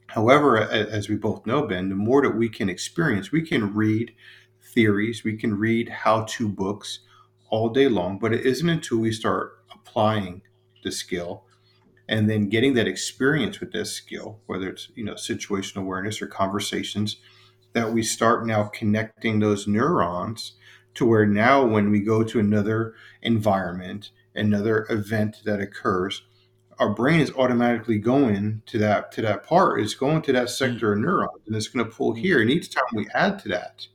However 0.08 0.60
as 0.60 1.10
we 1.10 1.16
both 1.16 1.46
know 1.46 1.68
ben 1.68 1.90
the 1.90 1.96
more 1.96 2.22
that 2.22 2.36
we 2.36 2.50
can 2.50 2.70
experience 2.70 3.32
we 3.32 3.42
can 3.42 3.74
read 3.74 4.14
theories, 4.74 5.24
we 5.24 5.38
can 5.38 5.58
read 5.58 5.90
how 5.90 6.24
to 6.24 6.50
books 6.50 7.00
all 7.50 7.70
day 7.70 7.88
long, 7.88 8.18
but 8.20 8.34
it 8.34 8.46
isn't 8.46 8.70
until 8.70 8.98
we 8.98 9.12
start 9.12 9.60
applying 9.74 10.42
the 10.84 10.92
skill 10.92 11.46
and 12.10 12.30
then 12.30 12.50
getting 12.50 12.74
that 12.76 12.88
experience 12.88 13.60
with 13.60 13.72
this 13.72 13.92
skill, 13.92 14.40
whether 14.46 14.70
it's 14.70 14.90
you 14.96 15.04
know 15.04 15.14
situational 15.14 15.82
awareness 15.82 16.22
or 16.22 16.28
conversations, 16.28 17.18
that 17.74 17.92
we 17.92 18.04
start 18.04 18.46
now 18.46 18.64
connecting 18.64 19.40
those 19.40 19.68
neurons 19.68 20.54
to 20.96 21.06
where 21.06 21.26
now 21.26 21.66
when 21.66 21.92
we 21.92 22.00
go 22.00 22.24
to 22.24 22.40
another 22.40 22.96
environment, 23.22 24.12
another 24.34 24.88
event 24.90 25.38
that 25.46 25.60
occurs, 25.60 26.24
our 26.80 26.94
brain 26.94 27.20
is 27.20 27.32
automatically 27.32 27.98
going 27.98 28.62
to 28.68 28.78
that 28.78 29.12
to 29.12 29.22
that 29.22 29.44
part. 29.44 29.82
It's 29.82 29.96
going 29.96 30.22
to 30.24 30.34
that 30.34 30.48
mm. 30.48 30.50
sector 30.50 30.94
of 30.94 31.00
neurons, 31.00 31.42
and 31.46 31.56
it's 31.56 31.68
going 31.68 31.86
to 31.86 31.92
pull 31.92 32.14
mm. 32.14 32.20
here. 32.20 32.42
And 32.42 32.50
each 32.50 32.74
time 32.74 32.86
we 32.94 33.08
add 33.14 33.40
to 33.40 33.50
that, 33.50 33.88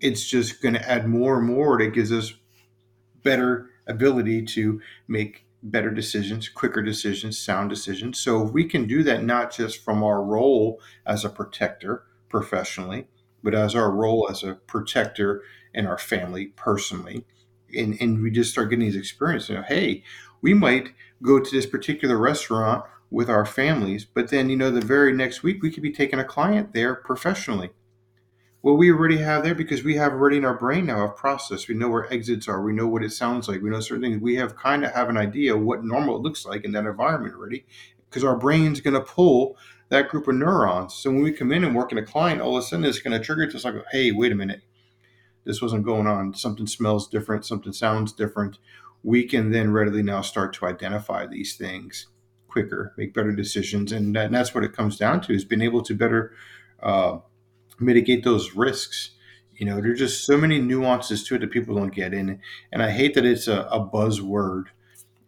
it's 0.00 0.28
just 0.28 0.60
going 0.62 0.74
to 0.74 0.90
add 0.90 1.08
more 1.08 1.38
and 1.38 1.46
more 1.46 1.78
that 1.78 1.94
gives 1.94 2.12
us 2.12 2.34
better 3.22 3.70
ability 3.86 4.44
to 4.44 4.80
make 5.08 5.44
better 5.62 5.90
decisions, 5.90 6.48
quicker 6.48 6.82
decisions, 6.82 7.38
sound 7.38 7.70
decisions. 7.70 8.18
So 8.18 8.42
we 8.42 8.64
can 8.64 8.86
do 8.86 9.02
that 9.04 9.22
not 9.22 9.52
just 9.52 9.82
from 9.82 10.02
our 10.02 10.22
role 10.22 10.80
as 11.06 11.24
a 11.24 11.28
protector 11.28 12.04
professionally, 12.28 13.06
but 13.42 13.54
as 13.54 13.74
our 13.74 13.90
role 13.90 14.28
as 14.30 14.42
a 14.42 14.54
protector 14.54 15.42
in 15.74 15.86
our 15.86 15.98
family 15.98 16.46
personally. 16.56 17.24
And, 17.76 17.96
and 18.00 18.22
we 18.22 18.30
just 18.30 18.50
start 18.50 18.70
getting 18.70 18.86
these 18.86 18.96
experiences. 18.96 19.50
You 19.50 19.56
know, 19.56 19.62
hey, 19.62 20.02
we 20.42 20.54
might 20.54 20.94
go 21.22 21.38
to 21.38 21.50
this 21.50 21.66
particular 21.66 22.16
restaurant 22.16 22.84
with 23.10 23.28
our 23.28 23.44
families, 23.44 24.04
but 24.04 24.30
then, 24.30 24.48
you 24.48 24.56
know, 24.56 24.70
the 24.70 24.80
very 24.80 25.12
next 25.12 25.42
week 25.42 25.62
we 25.62 25.70
could 25.70 25.82
be 25.82 25.92
taking 25.92 26.18
a 26.18 26.24
client 26.24 26.72
there 26.72 26.94
professionally 26.94 27.70
well, 28.62 28.76
we 28.76 28.92
already 28.92 29.16
have 29.18 29.42
there 29.42 29.54
because 29.54 29.82
we 29.82 29.96
have 29.96 30.12
already 30.12 30.36
in 30.36 30.44
our 30.44 30.58
brain 30.58 30.86
now 30.86 31.04
a 31.04 31.08
process. 31.08 31.66
We 31.66 31.74
know 31.74 31.88
where 31.88 32.12
exits 32.12 32.46
are. 32.46 32.62
We 32.62 32.74
know 32.74 32.86
what 32.86 33.02
it 33.02 33.12
sounds 33.12 33.48
like. 33.48 33.62
We 33.62 33.70
know 33.70 33.80
certain 33.80 34.02
things. 34.02 34.20
We 34.20 34.36
have 34.36 34.54
kind 34.54 34.84
of 34.84 34.92
have 34.92 35.08
an 35.08 35.16
idea 35.16 35.56
what 35.56 35.82
normal 35.82 36.20
looks 36.22 36.44
like 36.44 36.64
in 36.64 36.72
that 36.72 36.84
environment 36.84 37.34
already, 37.34 37.64
because 38.08 38.22
our 38.22 38.36
brain's 38.36 38.80
going 38.80 38.94
to 38.94 39.00
pull 39.00 39.56
that 39.88 40.08
group 40.08 40.28
of 40.28 40.34
neurons. 40.34 40.94
So 40.94 41.10
when 41.10 41.22
we 41.22 41.32
come 41.32 41.52
in 41.52 41.64
and 41.64 41.74
work 41.74 41.90
in 41.90 41.98
a 41.98 42.04
client, 42.04 42.42
all 42.42 42.56
of 42.56 42.62
a 42.62 42.66
sudden 42.66 42.84
it's 42.84 43.00
going 43.00 43.18
to 43.18 43.24
trigger 43.24 43.46
to 43.46 43.56
us 43.56 43.64
like, 43.64 43.74
hey, 43.92 44.12
wait 44.12 44.30
a 44.30 44.36
minute, 44.36 44.60
this 45.44 45.62
wasn't 45.62 45.84
going 45.84 46.06
on. 46.06 46.34
Something 46.34 46.66
smells 46.66 47.08
different. 47.08 47.46
Something 47.46 47.72
sounds 47.72 48.12
different. 48.12 48.58
We 49.02 49.24
can 49.24 49.52
then 49.52 49.72
readily 49.72 50.02
now 50.02 50.20
start 50.20 50.52
to 50.54 50.66
identify 50.66 51.26
these 51.26 51.56
things 51.56 52.08
quicker, 52.46 52.92
make 52.98 53.14
better 53.14 53.32
decisions, 53.32 53.90
and, 53.90 54.14
that, 54.16 54.26
and 54.26 54.34
that's 54.34 54.54
what 54.54 54.64
it 54.64 54.74
comes 54.74 54.98
down 54.98 55.22
to: 55.22 55.32
is 55.32 55.46
being 55.46 55.62
able 55.62 55.82
to 55.82 55.94
better. 55.94 56.32
Uh, 56.82 57.20
mitigate 57.80 58.24
those 58.24 58.54
risks. 58.54 59.10
You 59.54 59.66
know, 59.66 59.80
there's 59.80 59.98
just 59.98 60.24
so 60.24 60.36
many 60.36 60.58
nuances 60.58 61.24
to 61.24 61.34
it 61.34 61.40
that 61.40 61.50
people 61.50 61.74
don't 61.74 61.94
get 61.94 62.14
in, 62.14 62.40
and 62.72 62.82
I 62.82 62.90
hate 62.90 63.14
that 63.14 63.26
it's 63.26 63.48
a, 63.48 63.62
a 63.70 63.80
buzzword. 63.80 64.66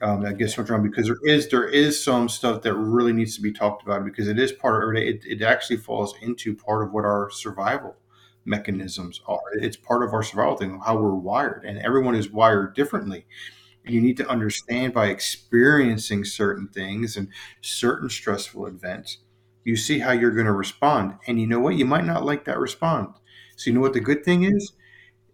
Um, 0.00 0.22
that 0.24 0.36
gets 0.36 0.58
wrong 0.58 0.82
because 0.82 1.06
there 1.06 1.18
is 1.24 1.48
there 1.48 1.68
is 1.68 2.02
some 2.02 2.28
stuff 2.28 2.62
that 2.62 2.74
really 2.74 3.12
needs 3.12 3.36
to 3.36 3.42
be 3.42 3.52
talked 3.52 3.84
about 3.84 4.04
because 4.04 4.26
it 4.26 4.36
is 4.36 4.50
part 4.50 4.82
of 4.82 5.00
it. 5.00 5.24
It 5.24 5.42
actually 5.42 5.76
falls 5.76 6.14
into 6.20 6.56
part 6.56 6.84
of 6.84 6.92
what 6.92 7.04
our 7.04 7.30
survival 7.30 7.96
mechanisms 8.44 9.20
are. 9.28 9.38
It's 9.54 9.76
part 9.76 10.02
of 10.02 10.12
our 10.12 10.24
survival 10.24 10.56
thing, 10.56 10.80
how 10.84 10.96
we're 10.96 11.14
wired, 11.14 11.64
and 11.64 11.78
everyone 11.78 12.16
is 12.16 12.30
wired 12.30 12.74
differently. 12.74 13.26
You 13.84 14.00
need 14.00 14.16
to 14.16 14.28
understand 14.28 14.92
by 14.92 15.06
experiencing 15.06 16.24
certain 16.24 16.68
things 16.68 17.16
and 17.16 17.28
certain 17.60 18.08
stressful 18.08 18.66
events 18.66 19.18
you 19.64 19.76
see 19.76 20.00
how 20.00 20.12
you're 20.12 20.30
going 20.32 20.46
to 20.46 20.52
respond. 20.52 21.14
And 21.26 21.40
you 21.40 21.46
know 21.46 21.60
what? 21.60 21.76
You 21.76 21.84
might 21.84 22.04
not 22.04 22.24
like 22.24 22.44
that 22.44 22.58
response. 22.58 23.16
So 23.56 23.70
you 23.70 23.74
know 23.74 23.80
what 23.80 23.92
the 23.92 24.00
good 24.00 24.24
thing 24.24 24.44
is? 24.44 24.72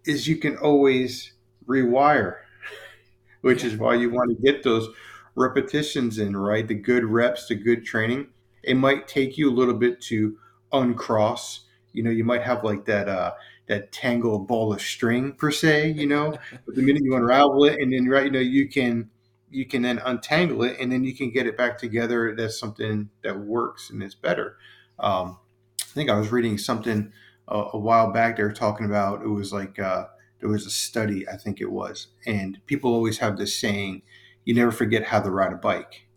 Is 0.05 0.27
you 0.27 0.37
can 0.37 0.57
always 0.57 1.33
rewire 1.67 2.37
which 3.41 3.63
is 3.63 3.77
why 3.77 3.95
you 3.95 4.09
want 4.09 4.29
to 4.35 4.43
get 4.43 4.63
those 4.63 4.89
repetitions 5.35 6.17
in 6.17 6.35
right? 6.35 6.67
The 6.67 6.75
good 6.75 7.05
reps 7.05 7.47
the 7.47 7.55
good 7.55 7.85
training. 7.85 8.27
It 8.63 8.75
might 8.75 9.07
take 9.07 9.37
you 9.37 9.49
a 9.49 9.53
little 9.55 9.73
bit 9.73 10.01
to 10.03 10.37
uncross. 10.71 11.61
You 11.93 12.03
know 12.03 12.11
you 12.11 12.23
might 12.23 12.43
have 12.43 12.63
like 12.63 12.85
that 12.85 13.07
uh 13.09 13.33
that 13.67 13.91
tangled 13.91 14.47
ball 14.47 14.73
of 14.73 14.81
string 14.81 15.33
per 15.33 15.51
se 15.51 15.91
you 15.91 16.07
know? 16.07 16.33
But 16.65 16.75
the 16.75 16.81
minute 16.81 17.03
you 17.03 17.15
unravel 17.15 17.65
it 17.65 17.79
and 17.79 17.91
then 17.93 18.07
right 18.07 18.25
you 18.25 18.31
know 18.31 18.39
you 18.39 18.67
can 18.69 19.09
you 19.51 19.65
can 19.65 19.81
then 19.81 19.99
untangle 19.99 20.63
it 20.63 20.77
and 20.79 20.91
then 20.91 21.03
you 21.03 21.15
can 21.15 21.31
get 21.31 21.47
it 21.47 21.57
back 21.57 21.77
together. 21.77 22.35
That's 22.35 22.59
something 22.59 23.09
that 23.23 23.39
works 23.39 23.89
and 23.89 24.03
is 24.03 24.15
better. 24.15 24.57
Um, 24.99 25.39
I 25.81 25.85
think 25.93 26.09
I 26.09 26.19
was 26.19 26.31
reading 26.31 26.57
something 26.57 27.11
a, 27.47 27.63
a, 27.73 27.77
while 27.77 28.11
back. 28.11 28.37
They 28.37 28.43
were 28.43 28.51
talking 28.51 28.85
about 28.85 29.23
it 29.23 29.27
was 29.27 29.51
like 29.51 29.79
uh, 29.79 30.05
there 30.39 30.49
was 30.49 30.65
a 30.65 30.69
study, 30.69 31.27
I 31.27 31.35
think 31.35 31.61
it 31.61 31.71
was, 31.71 32.07
and 32.25 32.59
people 32.65 32.93
always 32.93 33.17
have 33.19 33.37
this 33.37 33.57
saying, 33.57 34.03
"You 34.45 34.53
never 34.53 34.71
forget 34.71 35.05
how 35.05 35.21
to 35.21 35.31
ride 35.31 35.53
a 35.53 35.57
bike." 35.57 36.07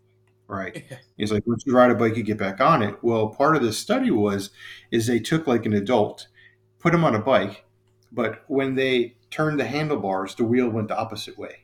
Right? 0.47 0.83
It's 1.17 1.31
like 1.31 1.47
once 1.47 1.63
you 1.65 1.73
ride 1.73 1.91
a 1.91 1.95
bike, 1.95 2.17
you 2.17 2.23
get 2.23 2.37
back 2.37 2.59
on 2.59 2.83
it. 2.83 2.97
Well, 3.01 3.29
part 3.29 3.55
of 3.55 3.61
the 3.61 3.71
study 3.71 4.11
was 4.11 4.49
is 4.91 5.07
they 5.07 5.19
took 5.19 5.47
like 5.47 5.65
an 5.65 5.73
adult, 5.73 6.27
put 6.79 6.93
him 6.93 7.05
on 7.05 7.15
a 7.15 7.19
bike, 7.19 7.65
but 8.11 8.43
when 8.47 8.75
they 8.75 9.15
turned 9.31 9.59
the 9.59 9.65
handlebars, 9.65 10.35
the 10.35 10.43
wheel 10.43 10.69
went 10.69 10.89
the 10.89 10.97
opposite 10.97 11.37
way. 11.37 11.62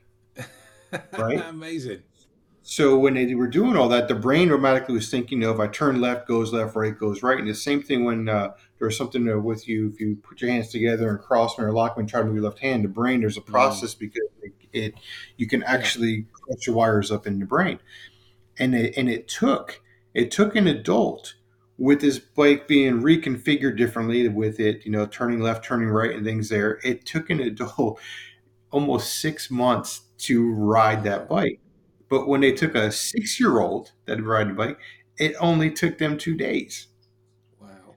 Right? 1.16 1.44
Amazing. 1.48 2.02
So 2.62 2.98
when 2.98 3.14
they 3.14 3.34
were 3.34 3.48
doing 3.48 3.76
all 3.76 3.88
that, 3.88 4.06
the 4.06 4.14
brain 4.14 4.48
automatically 4.52 4.94
was 4.94 5.10
thinking, 5.10 5.40
you 5.40 5.46
know, 5.46 5.52
if 5.52 5.58
I 5.58 5.66
turn 5.66 6.00
left, 6.00 6.28
goes 6.28 6.52
left, 6.52 6.76
right, 6.76 6.96
goes 6.96 7.22
right. 7.22 7.38
And 7.38 7.48
the 7.48 7.54
same 7.54 7.82
thing 7.82 8.04
when 8.04 8.28
uh, 8.28 8.50
there's 8.78 8.96
something 8.96 9.42
with 9.42 9.66
you, 9.66 9.88
if 9.88 9.98
you 9.98 10.16
put 10.22 10.40
your 10.40 10.50
hands 10.50 10.68
together 10.68 11.10
and 11.10 11.18
cross 11.18 11.56
them 11.56 11.64
or 11.64 11.72
lock 11.72 11.96
them 11.96 12.02
and 12.02 12.08
try 12.08 12.20
to 12.20 12.26
move 12.26 12.36
your 12.36 12.44
left 12.44 12.60
hand, 12.60 12.84
the 12.84 12.88
brain, 12.88 13.20
there's 13.20 13.38
a 13.38 13.40
mm. 13.40 13.46
process 13.46 13.94
mm. 13.94 14.00
because 14.00 14.28
it, 14.42 14.52
it, 14.72 14.94
you 15.36 15.48
can 15.48 15.62
actually 15.62 16.10
yeah. 16.10 16.22
put 16.48 16.66
your 16.66 16.76
wires 16.76 17.10
up 17.10 17.26
in 17.26 17.38
the 17.38 17.46
brain. 17.46 17.78
And 18.58 18.74
it, 18.74 18.94
and 18.96 19.08
it 19.08 19.26
took, 19.26 19.80
it 20.12 20.30
took 20.30 20.54
an 20.54 20.66
adult 20.66 21.34
with 21.78 22.02
this 22.02 22.18
bike 22.18 22.68
being 22.68 23.00
reconfigured 23.00 23.78
differently 23.78 24.28
with 24.28 24.60
it, 24.60 24.84
you 24.84 24.92
know, 24.92 25.06
turning 25.06 25.40
left, 25.40 25.64
turning 25.64 25.88
right 25.88 26.14
and 26.14 26.24
things 26.24 26.50
there. 26.50 26.78
It 26.84 27.06
took 27.06 27.30
an 27.30 27.40
adult 27.40 27.98
almost 28.70 29.18
six 29.18 29.50
months 29.50 30.02
to 30.24 30.52
ride 30.52 31.04
that 31.04 31.28
bike 31.28 31.60
but 32.10 32.26
when 32.26 32.42
they 32.42 32.52
took 32.52 32.74
a 32.74 32.92
six 32.92 33.40
year 33.40 33.60
old 33.60 33.92
that 34.04 34.22
ride 34.22 34.50
a 34.50 34.52
bike, 34.52 34.78
it 35.18 35.34
only 35.40 35.70
took 35.70 35.96
them 35.96 36.18
two 36.18 36.34
days. 36.34 36.88
Wow. 37.58 37.94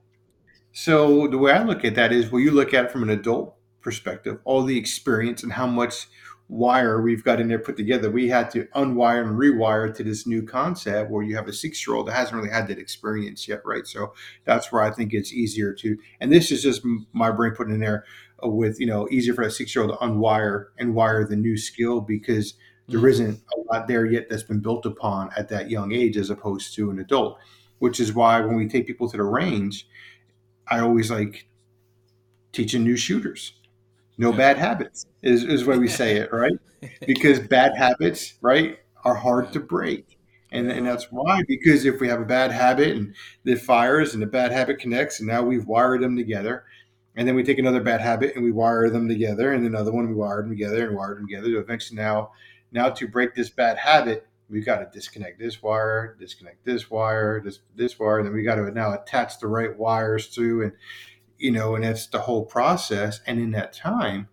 So 0.71 1.27
the 1.27 1.39
way 1.39 1.51
I 1.51 1.63
look 1.63 1.83
at 1.83 1.95
that 1.95 2.13
is 2.13 2.31
well, 2.31 2.39
you 2.41 2.51
look 2.51 2.73
at 2.73 2.85
it 2.85 2.91
from 2.91 3.03
an 3.03 3.09
adult 3.09 3.55
perspective, 3.81 4.39
all 4.45 4.63
the 4.63 4.77
experience 4.77 5.43
and 5.43 5.51
how 5.51 5.67
much 5.67 6.07
wire 6.47 7.01
we've 7.01 7.23
got 7.23 7.41
in 7.41 7.47
there 7.47 7.57
put 7.57 7.75
together. 7.75 8.11
We 8.11 8.29
had 8.29 8.51
to 8.51 8.65
unwire 8.75 9.25
and 9.25 9.37
rewire 9.37 9.93
to 9.95 10.03
this 10.03 10.27
new 10.27 10.43
concept 10.43 11.09
where 11.09 11.23
you 11.23 11.35
have 11.35 11.47
a 11.47 11.53
six 11.53 11.85
year 11.85 11.95
old 11.95 12.07
that 12.07 12.13
hasn't 12.13 12.35
really 12.35 12.53
had 12.53 12.67
that 12.67 12.77
experience 12.77 13.47
yet, 13.47 13.61
right? 13.65 13.87
So 13.87 14.13
that's 14.45 14.71
where 14.71 14.83
I 14.83 14.91
think 14.91 15.13
it's 15.13 15.33
easier 15.33 15.73
to, 15.73 15.97
and 16.19 16.31
this 16.31 16.51
is 16.51 16.61
just 16.61 16.83
my 17.13 17.31
brain 17.31 17.53
putting 17.53 17.73
in 17.73 17.79
there 17.79 18.05
with, 18.49 18.79
you 18.79 18.85
know, 18.85 19.07
easier 19.09 19.33
for 19.33 19.43
a 19.43 19.51
six 19.51 19.75
year 19.75 19.85
old 19.85 19.97
to 19.97 20.05
unwire 20.05 20.67
and 20.77 20.95
wire 20.95 21.25
the 21.25 21.35
new 21.35 21.57
skill 21.57 22.01
because 22.01 22.55
there 22.87 22.99
mm-hmm. 22.99 23.31
not 23.31 23.37
a 23.57 23.73
lot 23.73 23.87
there 23.87 24.05
yet 24.05 24.27
that's 24.29 24.43
been 24.43 24.59
built 24.59 24.85
upon 24.85 25.29
at 25.37 25.49
that 25.49 25.69
young 25.69 25.93
age 25.93 26.17
as 26.17 26.29
opposed 26.29 26.75
to 26.75 26.89
an 26.91 26.99
adult, 26.99 27.37
which 27.79 27.99
is 27.99 28.13
why 28.13 28.41
when 28.41 28.55
we 28.55 28.67
take 28.67 28.87
people 28.87 29.09
to 29.09 29.17
the 29.17 29.23
range, 29.23 29.87
I 30.67 30.79
always 30.79 31.09
like 31.09 31.47
teaching 32.51 32.83
new 32.83 32.97
shooters. 32.97 33.53
No 34.17 34.31
yeah. 34.31 34.37
bad 34.37 34.57
habits 34.57 35.05
is, 35.21 35.43
is 35.43 35.65
why 35.65 35.77
we 35.77 35.87
say 35.87 36.17
it, 36.17 36.31
right? 36.31 36.53
Because 37.07 37.39
bad 37.39 37.77
habits, 37.77 38.33
right, 38.41 38.77
are 39.05 39.15
hard 39.15 39.53
to 39.53 39.61
break. 39.61 40.19
And, 40.51 40.69
and 40.69 40.85
that's 40.85 41.09
why, 41.11 41.43
because 41.47 41.85
if 41.85 42.01
we 42.01 42.09
have 42.09 42.19
a 42.19 42.25
bad 42.25 42.51
habit 42.51 42.97
and 42.97 43.15
it 43.45 43.61
fires 43.61 44.13
and 44.13 44.21
the 44.21 44.27
bad 44.27 44.51
habit 44.51 44.79
connects, 44.79 45.19
and 45.19 45.29
now 45.29 45.43
we've 45.43 45.65
wired 45.65 46.01
them 46.01 46.17
together, 46.17 46.65
and 47.15 47.27
then 47.27 47.35
we 47.35 47.43
take 47.43 47.59
another 47.59 47.81
bad 47.81 48.01
habit 48.01 48.35
and 48.35 48.43
we 48.43 48.51
wire 48.51 48.89
them 48.89 49.07
together, 49.07 49.53
and 49.53 49.65
another 49.65 49.91
one 49.91 50.07
we 50.07 50.15
wire 50.15 50.41
them 50.41 50.49
together 50.49 50.87
and 50.87 50.95
wire 50.95 51.15
them 51.15 51.27
together. 51.27 51.47
To 51.47 51.59
eventually, 51.59 51.97
now 51.97 52.31
now 52.71 52.89
to 52.89 53.07
break 53.07 53.35
this 53.35 53.49
bad 53.49 53.77
habit, 53.77 54.27
we've 54.49 54.65
got 54.65 54.79
to 54.79 54.89
disconnect 54.91 55.39
this 55.39 55.61
wire, 55.61 56.15
disconnect 56.19 56.65
this 56.65 56.89
wire, 56.89 57.41
this 57.43 57.59
this 57.75 57.99
wire, 57.99 58.19
and 58.19 58.27
then 58.27 58.33
we 58.33 58.43
got 58.43 58.55
to 58.55 58.71
now 58.71 58.93
attach 58.93 59.39
the 59.39 59.47
right 59.47 59.77
wires 59.77 60.29
to, 60.29 60.63
and 60.63 60.71
you 61.37 61.51
know, 61.51 61.75
and 61.75 61.83
that's 61.83 62.07
the 62.07 62.21
whole 62.21 62.45
process. 62.45 63.21
And 63.27 63.39
in 63.39 63.51
that 63.51 63.73
time, 63.73 64.29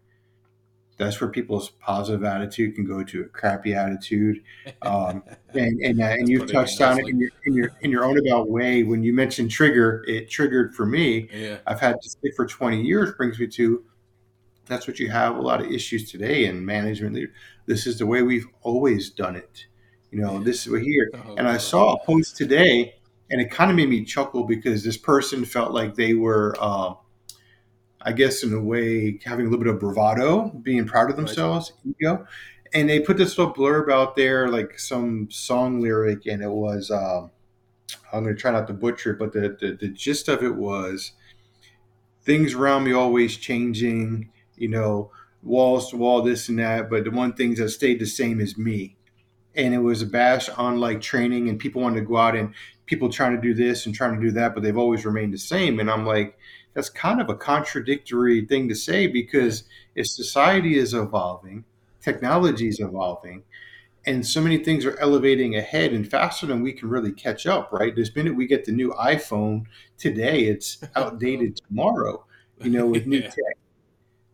that's 1.01 1.21
where 1.21 1.31
people's 1.31 1.71
positive 1.71 2.23
attitude 2.25 2.75
can 2.75 2.85
go 2.85 3.03
to 3.03 3.23
a 3.23 3.25
crappy 3.25 3.75
attitude. 3.75 4.43
Um, 4.83 5.23
and 5.53 5.81
and, 5.81 6.01
uh, 6.01 6.05
and 6.05 6.29
you've 6.29 6.51
touched 6.51 6.81
on 6.81 6.99
it 6.99 7.07
in 7.07 7.19
your, 7.19 7.31
in 7.45 7.55
your 7.55 7.71
in 7.81 7.91
your 7.91 8.05
own 8.05 8.19
about 8.19 8.49
way. 8.49 8.83
When 8.83 9.03
you 9.03 9.13
mentioned 9.13 9.51
trigger, 9.51 10.05
it 10.07 10.31
triggered 10.31 10.75
for 10.75 10.87
me. 10.87 11.29
Yeah. 11.33 11.59
I've 11.67 11.81
had 11.81 12.01
to 12.01 12.09
stick 12.09 12.33
for 12.35 12.47
20 12.47 12.81
years. 12.81 13.13
Brings 13.13 13.39
me 13.39 13.47
to 13.49 13.85
that's 14.67 14.87
what 14.87 14.99
you 14.99 15.11
have 15.11 15.37
a 15.37 15.41
lot 15.41 15.61
of 15.61 15.71
issues 15.71 16.11
today 16.11 16.47
in 16.47 16.65
management. 16.65 17.31
This 17.67 17.87
is 17.87 17.99
the 17.99 18.07
way 18.07 18.23
we've 18.23 18.47
always 18.63 19.11
done 19.11 19.37
it. 19.37 19.67
You 20.11 20.21
know, 20.21 20.43
this 20.43 20.67
is 20.67 20.73
we're 20.73 20.79
here. 20.79 21.11
Oh, 21.15 21.35
and 21.37 21.47
I 21.47 21.59
saw 21.59 21.95
a 21.95 22.05
post 22.05 22.37
today, 22.37 22.95
and 23.31 23.41
it 23.41 23.51
kind 23.51 23.71
of 23.71 23.77
made 23.77 23.89
me 23.89 24.05
chuckle 24.05 24.45
because 24.45 24.83
this 24.83 24.97
person 24.97 25.45
felt 25.45 25.73
like 25.73 25.95
they 25.95 26.15
were, 26.15 26.57
uh, 26.59 26.95
I 28.03 28.13
guess, 28.13 28.43
in 28.43 28.53
a 28.53 28.61
way, 28.61 29.21
having 29.25 29.47
a 29.47 29.51
little 29.51 29.65
bit 29.65 29.73
of 29.73 29.81
bravado, 29.81 30.49
being 30.63 30.87
proud 30.87 31.11
of 31.11 31.17
themselves, 31.17 31.73
right. 31.85 31.95
ego. 32.01 32.27
And 32.73 32.89
they 32.89 33.01
put 33.01 33.17
this 33.17 33.37
little 33.37 33.53
blurb 33.53 33.93
out 33.93 34.17
there, 34.17 34.49
like 34.49 34.79
some 34.79 35.29
song 35.31 35.81
lyric, 35.81 36.27
and 36.27 36.43
it 36.43 36.51
was, 36.51 36.91
uh, 36.91 37.27
I'm 38.13 38.23
going 38.23 38.35
to 38.35 38.41
try 38.41 38.53
not 38.53 38.69
to 38.69 38.73
butcher 38.73 39.13
it, 39.13 39.19
but 39.19 39.33
the, 39.33 39.57
the, 39.61 39.77
the 39.81 39.89
gist 39.89 40.29
of 40.29 40.43
it 40.43 40.55
was 40.55 41.13
things 42.23 42.55
around 42.55 42.85
me 42.85 42.93
always 42.93 43.37
changing 43.37 44.31
you 44.61 44.69
know, 44.69 45.11
walls 45.43 45.91
to 45.91 45.97
wall, 45.97 46.23
this 46.23 46.49
and 46.49 46.59
that. 46.61 46.89
But 46.89 47.05
the 47.05 47.11
one 47.11 47.33
thing 47.33 47.55
that 47.55 47.71
stayed 47.71 47.99
the 47.99 48.07
same 48.07 48.41
is 48.41 48.57
me. 48.57 48.97
And 49.61 49.75
it 49.75 49.79
was 49.79 50.01
a 50.01 50.07
bash 50.07 50.49
on 50.49 50.81
like 50.81 51.01
training, 51.01 51.49
and 51.49 51.59
people 51.59 51.83
wanted 51.83 52.01
to 52.01 52.07
go 52.07 52.17
out 52.17 52.35
and 52.35 52.55
people 52.87 53.11
trying 53.11 53.37
to 53.37 53.41
do 53.41 53.55
this 53.55 53.87
and 53.87 53.95
trying 53.95 54.15
to 54.15 54.21
do 54.21 54.33
that, 54.33 54.55
but 54.55 54.63
they've 54.63 54.77
always 54.77 55.05
remained 55.05 55.35
the 55.35 55.39
same. 55.39 55.79
And 55.79 55.91
I'm 55.91 56.07
like, 56.07 56.37
that's 56.75 56.89
kind 56.89 57.21
of 57.21 57.29
a 57.29 57.37
contradictory 57.37 58.47
thing 58.47 58.69
to 58.69 58.75
say 58.75 59.07
because 59.07 59.65
if 59.95 60.07
society 60.07 60.79
is 60.79 60.95
evolving, 60.95 61.65
technology 62.01 62.69
is 62.69 62.81
evolving, 62.81 63.43
and 64.07 64.27
so 64.27 64.41
many 64.41 64.59
things 64.59 64.87
are 64.87 64.99
elevating 64.99 65.57
ahead 65.57 65.93
and 65.93 66.11
faster 66.11 66.47
than 66.47 66.63
we 66.63 66.73
can 66.73 66.89
really 66.89 67.13
catch 67.13 67.47
up, 67.47 67.71
right? 67.71 67.95
This 67.95 68.15
minute 68.17 68.35
we 68.35 68.47
get 68.47 68.65
the 68.65 68.73
new 68.73 68.93
iPhone 68.93 69.67
today, 69.99 70.45
it's 70.45 70.79
outdated 70.97 71.61
tomorrow, 71.69 72.25
you 72.63 72.71
know, 72.71 72.87
with 72.87 73.07
new 73.07 73.19
yeah. 73.19 73.29
tech 73.29 73.60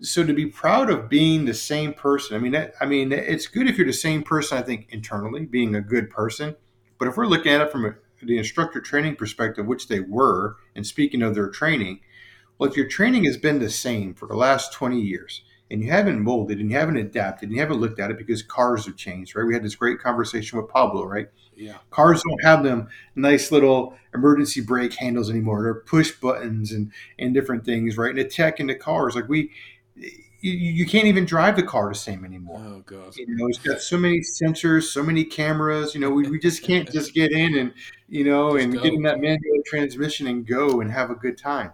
so 0.01 0.25
to 0.25 0.33
be 0.33 0.47
proud 0.47 0.91
of 0.91 1.09
being 1.09 1.45
the 1.45 1.55
same 1.55 1.93
person 1.93 2.37
i 2.37 2.39
mean 2.39 2.53
that, 2.53 2.75
i 2.81 2.87
mean 2.87 3.13
it's 3.13 3.47
good 3.47 3.69
if 3.69 3.79
you're 3.79 3.87
the 3.87 3.93
same 3.93 4.23
person 4.23 4.59
i 4.59 4.63
think 4.63 4.87
internally 4.91 5.45
being 5.47 5.75
a 5.75 5.81
good 5.81 6.11
person. 6.11 6.57
But 6.99 7.09
if 7.09 7.17
we're 7.19 7.27
looking 7.27 7.53
at 7.53 7.61
it 7.61 7.71
from 7.71 7.85
a, 7.85 7.95
the 8.23 8.39
instructor 8.39 8.81
training 8.81 9.17
perspective 9.17 9.67
which 9.67 9.89
they 9.89 10.01
were 10.01 10.57
and 10.75 10.87
speaking 10.87 11.23
of 11.23 11.35
their 11.35 11.49
training 11.49 12.01
well 12.59 12.71
if 12.71 12.77
your 12.77 12.89
training 12.89 13.25
has 13.25 13.37
been 13.37 13.59
the 13.59 13.71
same 13.71 14.15
for 14.15 14.27
the 14.27 14.37
last 14.37 14.73
20 14.73 15.01
years 15.01 15.43
and 15.71 15.83
you 15.83 15.91
haven't 15.91 16.21
molded 16.21 16.61
and 16.61 16.71
you 16.71 16.77
haven't 16.77 16.97
adapted 16.97 17.49
and 17.49 17.57
you 17.57 17.61
haven't 17.61 17.81
looked 17.81 17.99
at 17.99 18.11
it 18.11 18.19
because 18.19 18.43
cars 18.43 18.87
have 18.87 18.97
changed 18.97 19.35
right? 19.35 19.47
We 19.47 19.55
had 19.55 19.65
this 19.65 19.75
great 19.75 19.99
conversation 19.99 20.59
with 20.59 20.69
pablo 20.71 21.05
right? 21.05 21.29
Yeah. 21.57 21.79
Cars 21.91 22.23
don't 22.23 22.45
have 22.45 22.63
them 22.63 22.89
nice 23.15 23.51
little 23.51 23.97
emergency 24.15 24.61
brake 24.61 24.95
handles 24.95 25.31
anymore. 25.31 25.63
They're 25.63 25.75
push 25.75 26.13
buttons 26.13 26.71
and 26.73 26.93
and 27.19 27.35
different 27.35 27.65
things 27.65 27.97
right? 27.97 28.11
And 28.11 28.19
the 28.19 28.25
tech 28.25 28.61
in 28.61 28.67
the 28.67 28.75
cars 28.75 29.15
like 29.15 29.29
we 29.29 29.51
you, 29.97 30.53
you 30.53 30.87
can't 30.87 31.07
even 31.07 31.25
drive 31.25 31.57
the 31.57 31.63
car 31.63 31.89
the 31.89 31.95
same 31.95 32.25
anymore. 32.25 32.63
Oh 32.65 32.83
god! 32.85 33.17
You 33.17 33.27
know, 33.37 33.49
it's 33.49 33.59
got 33.59 33.81
so 33.81 33.97
many 33.97 34.21
sensors, 34.21 34.85
so 34.85 35.03
many 35.03 35.25
cameras. 35.25 35.95
You 35.95 36.01
know, 36.01 36.11
we, 36.11 36.29
we 36.29 36.39
just 36.39 36.63
can't 36.63 36.91
just 36.91 37.15
get 37.15 37.33
in 37.33 37.57
and 37.57 37.73
you 38.09 38.25
know 38.25 38.53
just 38.53 38.65
and 38.65 38.75
go. 38.75 38.83
get 38.83 38.95
in 38.95 39.03
that 39.03 39.21
manual 39.21 39.63
transmission 39.67 40.27
and 40.27 40.47
go 40.47 40.81
and 40.81 40.91
have 40.91 41.11
a 41.11 41.15
good 41.15 41.39
time. 41.39 41.73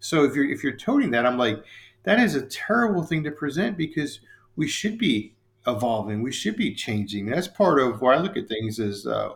So 0.00 0.24
if 0.24 0.34
you're 0.34 0.50
if 0.50 0.62
you're 0.62 0.76
toting 0.76 1.10
that, 1.12 1.24
I'm 1.24 1.38
like, 1.38 1.62
that 2.02 2.18
is 2.18 2.34
a 2.34 2.42
terrible 2.42 3.04
thing 3.04 3.24
to 3.24 3.30
present 3.30 3.78
because 3.78 4.20
we 4.56 4.68
should 4.68 4.98
be 4.98 5.34
evolving, 5.66 6.22
we 6.22 6.32
should 6.32 6.56
be 6.56 6.74
changing. 6.74 7.26
That's 7.26 7.48
part 7.48 7.80
of 7.80 8.00
why 8.00 8.14
I 8.14 8.18
look 8.18 8.36
at 8.36 8.48
things 8.48 8.80
as 8.80 9.06
uh, 9.06 9.30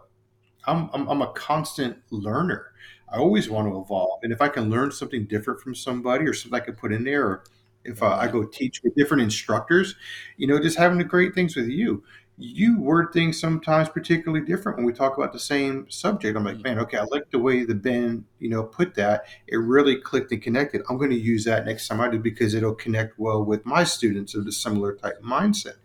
I'm, 0.66 0.90
I'm 0.92 1.09
I'm 1.09 1.22
a 1.22 1.33
constant 1.33 1.99
learner. 2.11 2.72
I 3.09 3.18
always 3.18 3.49
want 3.49 3.68
to 3.68 3.81
evolve, 3.81 4.18
and 4.25 4.33
if 4.33 4.42
I 4.42 4.49
can 4.49 4.68
learn 4.68 4.90
something 4.90 5.27
different 5.27 5.61
from 5.61 5.77
somebody 5.77 6.27
or 6.27 6.35
something 6.35 6.61
I 6.61 6.64
can 6.64 6.75
put 6.75 6.92
in 6.92 7.05
there. 7.05 7.25
Or, 7.25 7.44
if 7.87 8.03
uh, 8.03 8.16
I 8.16 8.29
go 8.29 8.44
teach 8.44 8.83
with 8.83 8.94
different 8.94 9.22
instructors, 9.22 9.94
you 10.37 10.46
know, 10.46 10.59
just 10.59 10.79
having 10.79 10.99
the 10.99 11.05
great 11.05 11.35
things 11.35 11.57
with 11.57 11.68
you. 11.68 12.03
You 12.38 12.79
word 12.79 13.14
things 13.14 13.40
sometimes 13.40 13.88
particularly 13.88 14.44
different 14.44 14.77
when 14.77 14.85
we 14.85 14.92
talk 14.92 15.16
about 15.16 15.33
the 15.33 15.38
same 15.38 15.88
subject. 15.88 16.37
I'm 16.37 16.44
like, 16.44 16.57
mm-hmm. 16.57 16.62
man, 16.64 16.79
okay, 16.81 16.99
I 16.99 17.05
like 17.05 17.31
the 17.31 17.38
way 17.38 17.64
the 17.64 17.75
Ben, 17.75 18.27
you 18.40 18.51
know, 18.51 18.62
put 18.62 18.94
that. 18.96 19.25
It 19.46 19.57
really 19.57 19.96
clicked 19.96 20.33
and 20.33 20.42
connected. 20.42 20.83
I'm 20.90 20.99
going 20.99 21.11
to 21.11 21.18
use 21.18 21.44
that 21.44 21.64
next 21.64 21.88
time 21.88 22.01
I 22.01 22.11
do 22.11 22.18
because 22.18 22.53
it'll 22.53 22.75
connect 22.75 23.18
well 23.18 23.42
with 23.42 23.64
my 23.64 23.85
students 23.85 24.35
of 24.35 24.44
the 24.44 24.53
similar 24.53 24.94
type 24.94 25.22
mindset. 25.22 25.77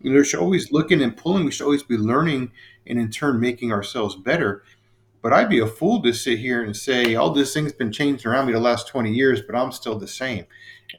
You 0.00 0.12
know, 0.12 0.22
should 0.22 0.38
always 0.38 0.70
looking 0.70 1.02
and 1.02 1.16
pulling. 1.16 1.44
We 1.44 1.50
should 1.50 1.64
always 1.64 1.82
be 1.82 1.96
learning 1.96 2.52
and 2.86 2.98
in 2.98 3.10
turn 3.10 3.40
making 3.40 3.72
ourselves 3.72 4.14
better. 4.14 4.62
But 5.22 5.32
I'd 5.32 5.48
be 5.50 5.58
a 5.58 5.66
fool 5.66 6.02
to 6.02 6.12
sit 6.12 6.38
here 6.38 6.62
and 6.62 6.76
say 6.76 7.14
all 7.14 7.30
this 7.30 7.52
thing's 7.54 7.72
been 7.72 7.92
changed 7.92 8.24
around 8.26 8.46
me 8.46 8.52
the 8.52 8.60
last 8.60 8.88
20 8.88 9.12
years, 9.12 9.42
but 9.42 9.56
I'm 9.56 9.72
still 9.72 9.98
the 9.98 10.08
same. 10.08 10.46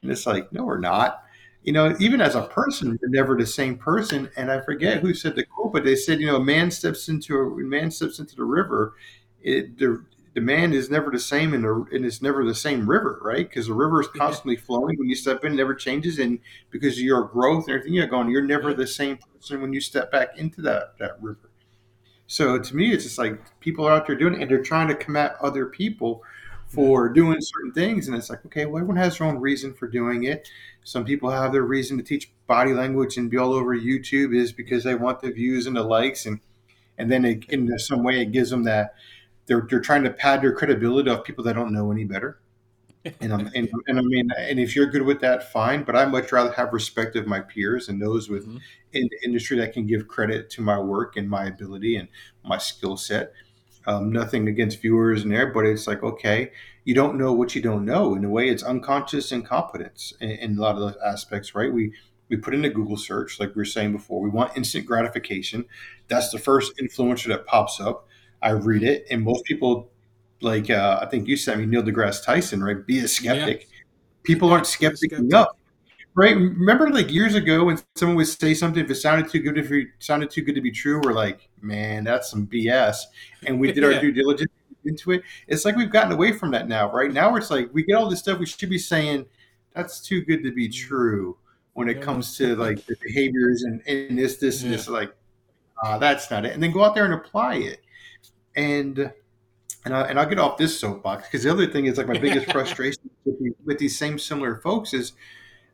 And 0.01 0.11
it's 0.11 0.25
like, 0.25 0.51
no, 0.53 0.65
we're 0.65 0.79
not. 0.79 1.23
you 1.63 1.73
know, 1.73 1.95
even 1.99 2.21
as 2.21 2.35
a 2.35 2.43
person, 2.43 2.97
you're 3.01 3.09
never 3.11 3.37
the 3.37 3.45
same 3.45 3.77
person. 3.77 4.29
And 4.37 4.51
I 4.51 4.61
forget 4.61 5.01
who 5.01 5.13
said 5.13 5.35
the 5.35 5.43
quote, 5.45 5.73
but 5.73 5.83
they 5.83 5.95
said, 5.95 6.19
you 6.19 6.27
know, 6.27 6.37
a 6.37 6.43
man 6.43 6.71
steps 6.71 7.09
into 7.09 7.35
a 7.37 7.49
man 7.63 7.91
steps 7.91 8.19
into 8.19 8.35
the 8.35 8.45
river. 8.45 8.95
It, 9.41 9.77
the, 9.77 10.05
the 10.35 10.41
man 10.41 10.73
is 10.73 10.89
never 10.89 11.11
the 11.11 11.19
same 11.19 11.53
in 11.53 11.61
the 11.63 11.85
and 11.91 12.05
it's 12.05 12.21
never 12.21 12.45
the 12.45 12.55
same 12.55 12.89
river, 12.89 13.19
right? 13.23 13.47
Because 13.49 13.67
the 13.67 13.73
river 13.73 14.01
is 14.01 14.07
constantly 14.07 14.55
flowing. 14.55 14.97
When 14.97 15.09
you 15.09 15.15
step 15.15 15.43
in, 15.43 15.53
it 15.53 15.55
never 15.55 15.75
changes, 15.75 16.19
and 16.19 16.39
because 16.71 16.93
of 16.97 17.03
your 17.03 17.23
growth 17.25 17.65
and 17.67 17.75
everything 17.75 17.93
you're 17.93 18.07
going, 18.07 18.29
you're 18.29 18.41
never 18.41 18.73
the 18.73 18.87
same 18.87 19.17
person 19.17 19.61
when 19.61 19.73
you 19.73 19.81
step 19.81 20.11
back 20.11 20.37
into 20.37 20.61
that 20.61 20.97
that 20.99 21.21
river. 21.21 21.48
So 22.29 22.59
to 22.59 22.75
me, 22.75 22.93
it's 22.93 23.05
just 23.05 23.17
like 23.17 23.41
people 23.59 23.87
are 23.87 23.91
out 23.91 24.05
there 24.05 24.15
doing 24.15 24.35
it, 24.35 24.41
and 24.43 24.51
they're 24.51 24.61
trying 24.61 24.87
to 24.89 24.93
come 24.93 25.15
at 25.15 25.35
other 25.41 25.65
people 25.65 26.21
for 26.67 27.09
doing 27.09 27.39
certain 27.41 27.71
things. 27.73 28.07
And 28.07 28.15
it's 28.15 28.29
like, 28.29 28.45
okay, 28.45 28.67
well, 28.67 28.77
everyone 28.77 28.97
has 28.97 29.17
their 29.17 29.25
own 29.25 29.39
reason 29.39 29.73
for 29.73 29.87
doing 29.87 30.25
it. 30.25 30.47
Some 30.83 31.05
people 31.05 31.31
have 31.31 31.51
their 31.51 31.63
reason 31.63 31.97
to 31.97 32.03
teach 32.03 32.31
body 32.45 32.71
language 32.71 33.17
and 33.17 33.31
be 33.31 33.37
all 33.37 33.51
over 33.51 33.75
YouTube 33.75 34.35
is 34.35 34.51
because 34.51 34.83
they 34.83 34.93
want 34.93 35.21
the 35.21 35.31
views 35.31 35.65
and 35.65 35.75
the 35.75 35.81
likes. 35.81 36.27
And, 36.27 36.39
and 36.99 37.11
then 37.11 37.25
it, 37.25 37.45
in 37.49 37.79
some 37.79 38.03
way, 38.03 38.21
it 38.21 38.31
gives 38.31 38.51
them 38.51 38.63
that 38.65 38.93
they're, 39.47 39.65
they're 39.67 39.79
trying 39.79 40.03
to 40.03 40.11
pad 40.11 40.43
their 40.43 40.53
credibility 40.53 41.09
of 41.09 41.23
people 41.23 41.43
that 41.45 41.55
don't 41.55 41.73
know 41.73 41.91
any 41.91 42.03
better. 42.03 42.37
And, 43.21 43.33
I'm, 43.33 43.49
and, 43.55 43.69
and 43.87 43.97
I 43.97 44.01
mean, 44.01 44.29
and 44.37 44.59
if 44.59 44.75
you're 44.75 44.85
good 44.85 45.03
with 45.03 45.21
that, 45.21 45.51
fine. 45.51 45.83
But 45.83 45.95
I 45.95 46.05
much 46.05 46.31
rather 46.31 46.51
have 46.51 46.73
respect 46.73 47.15
of 47.15 47.27
my 47.27 47.39
peers 47.39 47.87
and 47.87 48.01
those 48.01 48.29
with 48.29 48.45
mm-hmm. 48.45 48.57
in 48.91 49.09
the 49.09 49.25
industry 49.25 49.57
that 49.59 49.73
can 49.73 49.87
give 49.87 50.07
credit 50.07 50.49
to 50.51 50.61
my 50.61 50.77
work 50.79 51.15
and 51.15 51.29
my 51.29 51.45
ability 51.45 51.95
and 51.95 52.09
my 52.43 52.57
skill 52.57 52.97
set 52.97 53.31
um, 53.89 54.11
nothing 54.11 54.47
against 54.47 54.81
viewers 54.81 55.23
and 55.23 55.31
there, 55.31 55.47
but 55.47 55.65
it's 55.65 55.87
like, 55.87 56.03
okay, 56.03 56.51
you 56.83 56.93
don't 56.93 57.17
know 57.17 57.33
what 57.33 57.55
you 57.55 57.61
don't 57.61 57.85
know. 57.85 58.15
In 58.15 58.23
a 58.23 58.29
way, 58.29 58.49
it's 58.49 58.63
unconscious 58.63 59.31
incompetence 59.31 60.13
in, 60.21 60.29
in 60.31 60.57
a 60.57 60.61
lot 60.61 60.75
of 60.75 60.81
those 60.81 60.97
aspects, 61.03 61.55
right? 61.55 61.73
We 61.73 61.93
we 62.29 62.37
put 62.37 62.53
in 62.53 62.63
a 62.63 62.69
Google 62.69 62.97
search, 62.97 63.39
like 63.39 63.55
we 63.55 63.61
were 63.61 63.65
saying 63.65 63.91
before. 63.91 64.21
We 64.21 64.29
want 64.29 64.55
instant 64.55 64.85
gratification. 64.85 65.65
That's 66.07 66.29
the 66.29 66.37
first 66.37 66.73
influencer 66.77 67.29
that 67.29 67.47
pops 67.47 67.79
up. 67.79 68.07
I 68.39 68.51
read 68.51 68.83
it, 68.83 69.07
and 69.09 69.23
most 69.23 69.45
people, 69.45 69.89
like 70.41 70.69
uh, 70.69 70.99
I 71.01 71.05
think 71.07 71.27
you 71.27 71.37
said, 71.37 71.57
me 71.57 71.65
Neil 71.65 71.83
deGrasse 71.83 72.23
Tyson, 72.23 72.63
right? 72.63 72.85
Be 72.85 72.99
a 72.99 73.07
skeptic. 73.07 73.61
Yeah. 73.61 73.77
People 74.23 74.49
aren't 74.51 74.67
skeptic, 74.67 75.11
skeptic 75.11 75.19
enough 75.19 75.49
right? 76.19 76.35
Remember, 76.35 76.89
like 76.89 77.11
years 77.11 77.35
ago, 77.35 77.65
when 77.65 77.79
someone 77.95 78.17
would 78.17 78.27
say 78.27 78.53
something, 78.53 78.83
if 78.83 78.91
it 78.91 78.95
sounded 78.95 79.31
too 79.31 79.39
good, 79.39 79.57
if 79.57 79.71
it 79.71 79.87
sounded 79.99 80.29
too 80.29 80.41
good 80.41 80.55
to 80.55 80.61
be 80.61 80.71
true, 80.71 81.01
we're 81.03 81.13
like, 81.13 81.49
man, 81.61 82.03
that's 82.03 82.29
some 82.29 82.45
BS, 82.45 82.97
and 83.45 83.59
we 83.59 83.71
did 83.71 83.83
our 83.83 83.93
due 84.01 84.11
diligence 84.11 84.51
into 84.85 85.11
it. 85.11 85.23
It's 85.47 85.63
like 85.63 85.75
we've 85.75 85.91
gotten 85.91 86.11
away 86.11 86.33
from 86.33 86.51
that 86.51 86.67
now, 86.67 86.91
right? 86.91 87.11
Now 87.11 87.35
it's 87.35 87.49
like 87.49 87.69
we 87.73 87.83
get 87.83 87.95
all 87.95 88.09
this 88.09 88.19
stuff. 88.19 88.39
We 88.39 88.45
should 88.45 88.69
be 88.69 88.77
saying 88.77 89.25
that's 89.73 90.01
too 90.01 90.21
good 90.21 90.43
to 90.43 90.51
be 90.51 90.67
true 90.67 91.37
when 91.73 91.87
it 91.87 92.01
comes 92.01 92.35
to 92.37 92.55
like 92.55 92.85
the 92.85 92.95
behaviors 93.01 93.63
and, 93.63 93.81
and 93.87 94.17
this, 94.17 94.37
this, 94.37 94.63
and 94.63 94.73
this. 94.73 94.89
Like, 94.89 95.13
uh, 95.83 95.97
that's 95.97 96.29
not 96.29 96.45
it. 96.45 96.53
And 96.53 96.61
then 96.61 96.71
go 96.71 96.83
out 96.83 96.95
there 96.95 97.05
and 97.05 97.13
apply 97.13 97.55
it. 97.55 97.81
And 98.55 99.13
and, 99.85 99.95
I, 99.95 100.01
and 100.03 100.19
I'll 100.19 100.27
get 100.27 100.39
off 100.39 100.57
this 100.57 100.79
soapbox 100.79 101.27
because 101.27 101.43
the 101.43 101.51
other 101.51 101.67
thing 101.67 101.85
is 101.85 101.97
like 101.97 102.07
my 102.07 102.17
biggest 102.17 102.51
frustration 102.51 103.09
with, 103.25 103.39
the, 103.39 103.51
with 103.65 103.79
these 103.79 103.97
same 103.97 104.19
similar 104.19 104.57
folks 104.57 104.93
is 104.93 105.13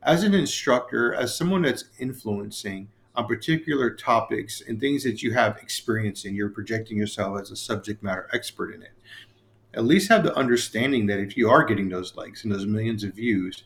as 0.02 0.22
an 0.22 0.34
instructor, 0.34 1.14
as 1.14 1.36
someone 1.36 1.62
that's 1.62 1.84
influencing 1.98 2.88
on 3.16 3.26
particular 3.26 3.90
topics 3.90 4.60
and 4.60 4.78
things 4.78 5.02
that 5.02 5.22
you 5.22 5.32
have 5.32 5.56
experience 5.58 6.24
in, 6.24 6.34
you're 6.34 6.48
projecting 6.48 6.96
yourself 6.96 7.40
as 7.40 7.50
a 7.50 7.56
subject 7.56 8.02
matter 8.02 8.28
expert 8.32 8.72
in 8.72 8.82
it. 8.82 8.92
At 9.74 9.84
least 9.84 10.08
have 10.08 10.22
the 10.22 10.36
understanding 10.36 11.06
that 11.06 11.18
if 11.18 11.36
you 11.36 11.50
are 11.50 11.64
getting 11.64 11.88
those 11.88 12.14
likes 12.14 12.44
and 12.44 12.52
those 12.52 12.66
millions 12.66 13.04
of 13.04 13.14
views, 13.14 13.64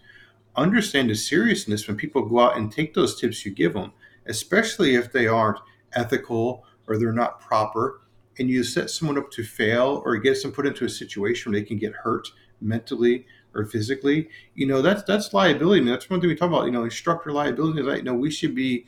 understand 0.56 1.10
the 1.10 1.14
seriousness 1.14 1.86
when 1.86 1.96
people 1.96 2.26
go 2.26 2.40
out 2.40 2.56
and 2.56 2.72
take 2.72 2.94
those 2.94 3.20
tips 3.20 3.44
you 3.44 3.52
give 3.52 3.74
them, 3.74 3.92
especially 4.26 4.94
if 4.94 5.12
they 5.12 5.26
aren't 5.26 5.60
ethical 5.92 6.64
or 6.86 6.96
they're 6.96 7.12
not 7.12 7.40
proper, 7.40 7.99
and 8.40 8.48
you 8.48 8.64
set 8.64 8.88
someone 8.88 9.18
up 9.18 9.30
to 9.30 9.44
fail 9.44 10.02
or 10.04 10.16
get 10.16 10.42
them 10.42 10.50
put 10.50 10.66
into 10.66 10.86
a 10.86 10.88
situation 10.88 11.52
where 11.52 11.60
they 11.60 11.66
can 11.66 11.76
get 11.76 11.92
hurt 11.92 12.26
mentally 12.62 13.26
or 13.54 13.66
physically, 13.66 14.28
you 14.54 14.66
know, 14.66 14.80
that's 14.80 15.02
that's 15.02 15.34
liability. 15.34 15.84
that's 15.84 16.08
one 16.08 16.20
thing 16.20 16.28
we 16.28 16.34
talk 16.34 16.48
about, 16.48 16.64
you 16.64 16.70
know, 16.70 16.84
instructor 16.84 17.32
liability 17.32 17.80
is 17.80 17.86
like, 17.86 17.98
you 17.98 18.04
know, 18.04 18.14
we 18.14 18.30
should 18.30 18.54
be 18.54 18.86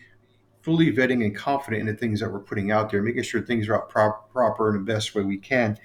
fully 0.62 0.90
vetting 0.90 1.24
and 1.24 1.36
confident 1.36 1.80
in 1.80 1.86
the 1.86 1.94
things 1.94 2.20
that 2.20 2.32
we're 2.32 2.40
putting 2.40 2.70
out 2.70 2.90
there, 2.90 3.02
making 3.02 3.22
sure 3.22 3.42
things 3.42 3.68
are 3.68 3.74
out 3.74 3.90
proper 4.30 4.70
in 4.70 4.76
the 4.76 4.92
best 4.92 5.14
way 5.14 5.22
we 5.22 5.36
can. 5.36 5.76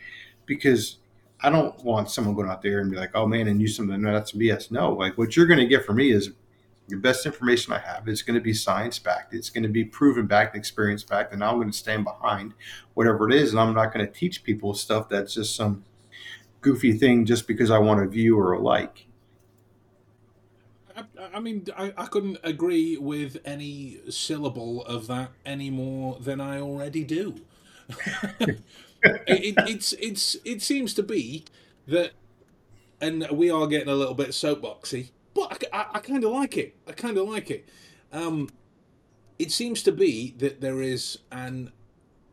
Because 0.45 0.99
I 1.41 1.49
don't 1.49 1.77
want 1.83 2.09
someone 2.09 2.35
going 2.35 2.49
out 2.49 2.61
there 2.61 2.79
and 2.79 2.89
be 2.89 2.97
like, 2.97 3.11
oh 3.15 3.27
man, 3.27 3.47
and 3.47 3.61
use 3.61 3.75
something 3.75 4.01
no, 4.01 4.13
that's 4.13 4.31
BS. 4.31 4.71
No, 4.71 4.93
like 4.93 5.17
what 5.17 5.35
you're 5.35 5.47
going 5.47 5.59
to 5.59 5.67
get 5.67 5.85
from 5.85 5.97
me 5.97 6.11
is 6.11 6.31
the 6.87 6.95
best 6.95 7.25
information 7.25 7.73
I 7.73 7.79
have. 7.79 8.07
is 8.07 8.21
going 8.21 8.35
to 8.35 8.41
be 8.41 8.53
science 8.53 8.97
backed. 8.99 9.33
It's 9.33 9.49
going 9.49 9.63
to 9.63 9.69
be 9.69 9.83
proven 9.83 10.25
backed, 10.25 10.55
and 10.55 10.61
experience 10.61 11.03
backed, 11.03 11.33
and 11.33 11.43
I'm 11.43 11.55
going 11.55 11.71
to 11.71 11.77
stand 11.77 12.05
behind 12.05 12.53
whatever 12.93 13.29
it 13.29 13.35
is. 13.35 13.51
And 13.51 13.59
I'm 13.59 13.73
not 13.73 13.93
going 13.93 14.05
to 14.05 14.11
teach 14.11 14.43
people 14.43 14.73
stuff 14.73 15.09
that's 15.09 15.33
just 15.33 15.55
some 15.55 15.83
goofy 16.61 16.93
thing 16.93 17.25
just 17.25 17.47
because 17.47 17.69
I 17.69 17.79
want 17.79 18.01
a 18.01 18.07
view 18.07 18.39
or 18.39 18.53
a 18.53 18.59
like. 18.59 19.07
I, 20.95 21.03
I 21.35 21.39
mean, 21.39 21.65
I, 21.77 21.93
I 21.97 22.05
couldn't 22.05 22.39
agree 22.43 22.97
with 22.97 23.37
any 23.45 23.99
syllable 24.09 24.83
of 24.85 25.07
that 25.07 25.31
any 25.45 25.69
more 25.69 26.17
than 26.19 26.41
I 26.41 26.59
already 26.59 27.03
do. 27.03 27.41
it, 28.39 28.61
it, 29.27 29.55
it's 29.67 29.93
it's 29.93 30.35
it 30.43 30.61
seems 30.61 30.93
to 30.95 31.03
be 31.03 31.45
that, 31.87 32.11
and 32.99 33.27
we 33.31 33.49
are 33.49 33.67
getting 33.67 33.89
a 33.89 33.95
little 33.95 34.13
bit 34.13 34.29
soapboxy, 34.29 35.09
but 35.37 35.69
I, 35.71 35.77
I, 35.79 35.85
I 35.95 35.99
kind 35.99 36.23
of 36.23 36.31
like 36.31 36.57
it. 36.57 36.75
I 36.87 36.91
kind 36.91 37.17
of 37.17 37.29
like 37.29 37.51
it. 37.51 37.69
Um, 38.11 38.49
it 39.37 39.51
seems 39.51 39.83
to 39.83 39.91
be 39.91 40.33
that 40.39 40.61
there 40.61 40.81
is 40.81 41.19
an 41.31 41.71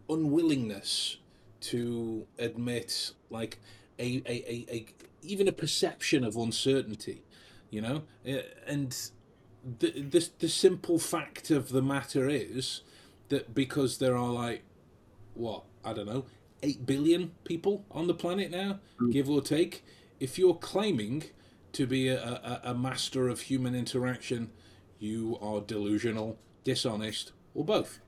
unwillingness 0.08 1.18
to 1.60 2.26
admit, 2.38 3.12
like, 3.30 3.60
a, 3.98 4.22
a, 4.26 4.34
a, 4.50 4.66
a 4.76 4.86
even 5.22 5.48
a 5.48 5.52
perception 5.52 6.24
of 6.24 6.36
uncertainty, 6.36 7.22
you 7.70 7.80
know, 7.80 8.02
uh, 8.28 8.42
and 8.66 9.10
the, 9.78 9.90
the 10.00 10.28
the 10.38 10.48
simple 10.48 10.98
fact 10.98 11.50
of 11.50 11.68
the 11.68 11.80
matter 11.80 12.28
is 12.28 12.82
that 13.28 13.54
because 13.54 13.98
there 13.98 14.16
are 14.16 14.30
like 14.30 14.62
what 15.34 15.62
I 15.84 15.92
don't 15.92 16.06
know 16.06 16.24
eight 16.64 16.86
billion 16.86 17.32
people 17.44 17.84
on 17.90 18.06
the 18.06 18.14
planet 18.14 18.50
now, 18.50 18.80
mm. 19.00 19.12
give 19.12 19.28
or 19.30 19.42
take, 19.42 19.84
if 20.18 20.38
you're 20.38 20.54
claiming 20.54 21.24
to 21.74 21.86
be 21.86 22.08
a, 22.08 22.20
a, 22.22 22.60
a 22.64 22.74
master 22.74 23.28
of 23.28 23.42
human 23.42 23.74
interaction, 23.74 24.50
you 24.98 25.38
are 25.40 25.60
delusional, 25.60 26.38
dishonest, 26.64 27.32
or 27.54 27.64
both. 27.64 28.00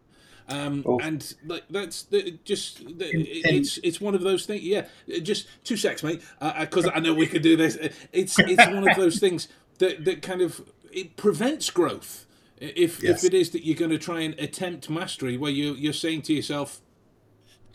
Um, 0.49 0.85
oh. 0.87 1.01
And 1.01 1.35
like 1.45 1.65
that's 1.69 2.03
the, 2.03 2.39
just 2.45 2.79
the, 2.99 3.11
it's 3.11 3.79
it's 3.79 4.01
one 4.01 4.15
of 4.15 4.23
those 4.23 4.47
things. 4.47 4.63
Yeah, 4.63 4.87
just 5.23 5.49
two 5.65 5.77
secs, 5.77 6.03
mate, 6.03 6.23
because 6.61 6.87
uh, 6.87 6.93
I 6.95 7.01
know 7.01 7.15
we 7.15 7.27
could 7.27 7.43
do 7.43 7.57
this. 7.57 7.77
It's 8.13 8.39
it's 8.39 8.67
one 8.67 8.89
of 8.89 8.97
those 8.97 9.19
things 9.19 9.49
that 9.79 10.05
that 10.05 10.23
kind 10.23 10.41
of 10.41 10.73
it 10.93 11.17
prevents 11.17 11.71
growth. 11.71 12.27
If 12.59 13.03
yes. 13.03 13.25
if 13.25 13.33
it 13.33 13.35
is 13.35 13.51
that 13.51 13.67
you're 13.67 13.77
going 13.77 13.91
to 13.91 13.99
try 13.99 14.21
and 14.21 14.39
attempt 14.39 14.89
mastery, 14.89 15.37
where 15.37 15.51
you 15.51 15.75
you're 15.75 15.93
saying 15.93 16.23
to 16.23 16.33
yourself, 16.33 16.81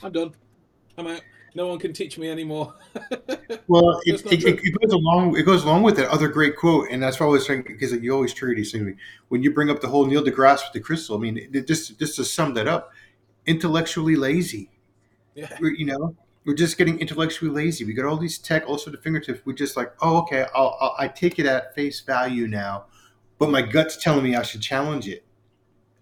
"I'm 0.01 0.13
done, 0.13 0.33
I'm 0.97 1.07
out." 1.07 1.21
No 1.53 1.67
one 1.67 1.79
can 1.79 1.93
teach 1.93 2.17
me 2.17 2.29
anymore. 2.29 2.73
well, 3.67 3.99
it, 4.05 4.25
it, 4.31 4.43
it, 4.45 4.81
goes 4.81 4.93
along. 4.93 5.37
It 5.37 5.43
goes 5.43 5.63
along 5.63 5.83
with 5.83 5.97
that 5.97 6.09
other 6.09 6.27
great 6.27 6.55
quote, 6.55 6.87
and 6.89 7.03
that's 7.03 7.19
why 7.19 7.25
I 7.25 7.29
was 7.29 7.45
saying 7.45 7.63
because 7.67 7.91
you 7.91 8.13
always 8.13 8.33
treat 8.33 8.55
these 8.55 8.71
things. 8.71 8.97
When 9.27 9.43
you 9.43 9.53
bring 9.53 9.69
up 9.69 9.81
the 9.81 9.87
whole 9.87 10.05
Neil 10.05 10.23
deGrasse 10.23 10.63
with 10.63 10.73
the 10.73 10.79
crystal, 10.79 11.17
I 11.17 11.19
mean, 11.19 11.49
it, 11.53 11.67
just 11.67 11.99
just 11.99 12.15
to 12.15 12.25
sum 12.25 12.53
that 12.53 12.67
up, 12.67 12.91
intellectually 13.45 14.15
lazy. 14.15 14.69
Yeah. 15.35 15.57
We're, 15.59 15.73
you 15.73 15.85
know, 15.85 16.15
we're 16.45 16.55
just 16.55 16.77
getting 16.77 16.99
intellectually 16.99 17.51
lazy. 17.51 17.85
We 17.85 17.93
got 17.93 18.05
all 18.05 18.17
these 18.17 18.37
tech 18.37 18.67
also 18.67 18.91
the 18.91 18.97
fingertips. 18.97 19.41
We 19.45 19.53
just 19.53 19.77
like, 19.77 19.93
oh, 20.01 20.19
okay, 20.19 20.45
I'll, 20.55 20.77
I'll 20.79 20.95
I 20.97 21.07
take 21.07 21.39
it 21.39 21.45
at 21.45 21.75
face 21.75 22.01
value 22.01 22.47
now, 22.47 22.85
but 23.37 23.49
my 23.49 23.61
gut's 23.61 23.97
telling 23.97 24.23
me 24.23 24.35
I 24.35 24.41
should 24.43 24.61
challenge 24.61 25.07
it. 25.07 25.25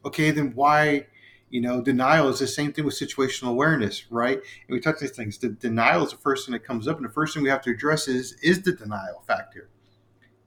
Okay, 0.05 0.31
then 0.31 0.53
why? 0.53 1.07
You 1.49 1.62
know, 1.62 1.81
denial 1.81 2.29
is 2.29 2.39
the 2.39 2.47
same 2.47 2.73
thing 2.73 2.85
with 2.85 2.99
situational 2.99 3.49
awareness, 3.49 4.05
right? 4.12 4.38
And 4.38 4.69
we 4.69 4.79
touch 4.79 4.99
these 4.99 5.12
things. 5.12 5.38
The 5.38 5.49
denial 5.49 6.05
is 6.05 6.12
the 6.12 6.17
first 6.17 6.45
thing 6.45 6.53
that 6.53 6.63
comes 6.63 6.88
up, 6.88 6.97
and 6.97 7.05
the 7.05 7.12
first 7.12 7.33
thing 7.33 7.43
we 7.43 7.49
have 7.49 7.63
to 7.63 7.71
address 7.71 8.07
is 8.07 8.33
is 8.43 8.62
the 8.62 8.73
denial 8.73 9.23
factor. 9.27 9.69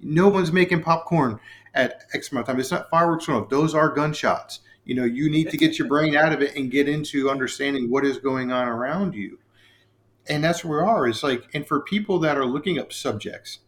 No 0.00 0.28
one's 0.28 0.52
making 0.52 0.82
popcorn 0.82 1.40
at 1.74 2.04
X 2.14 2.30
amount 2.30 2.48
of 2.48 2.52
time. 2.52 2.60
It's 2.60 2.70
not 2.70 2.90
fireworks 2.90 3.28
off; 3.28 3.48
those 3.48 3.74
are 3.74 3.88
gunshots. 3.88 4.60
You 4.84 4.94
know, 4.94 5.04
you 5.04 5.30
need 5.30 5.50
to 5.50 5.56
get 5.56 5.78
your 5.78 5.88
brain 5.88 6.16
out 6.16 6.32
of 6.32 6.42
it 6.42 6.56
and 6.56 6.70
get 6.70 6.88
into 6.88 7.30
understanding 7.30 7.90
what 7.90 8.04
is 8.04 8.18
going 8.18 8.50
on 8.50 8.66
around 8.66 9.14
you. 9.14 9.38
And 10.28 10.42
that's 10.42 10.64
where 10.64 10.82
we 10.82 10.88
are. 10.88 11.06
It's 11.08 11.22
like, 11.22 11.44
and 11.54 11.66
for 11.66 11.80
people 11.80 12.18
that 12.20 12.36
are 12.36 12.46
looking 12.46 12.78
up 12.78 12.92
subjects 12.92 13.60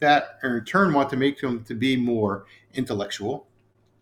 that 0.00 0.38
in 0.42 0.64
turn 0.64 0.92
want 0.92 1.10
to 1.10 1.16
make 1.16 1.40
them 1.40 1.64
to 1.64 1.74
be 1.74 1.96
more 1.96 2.44
intellectual, 2.74 3.46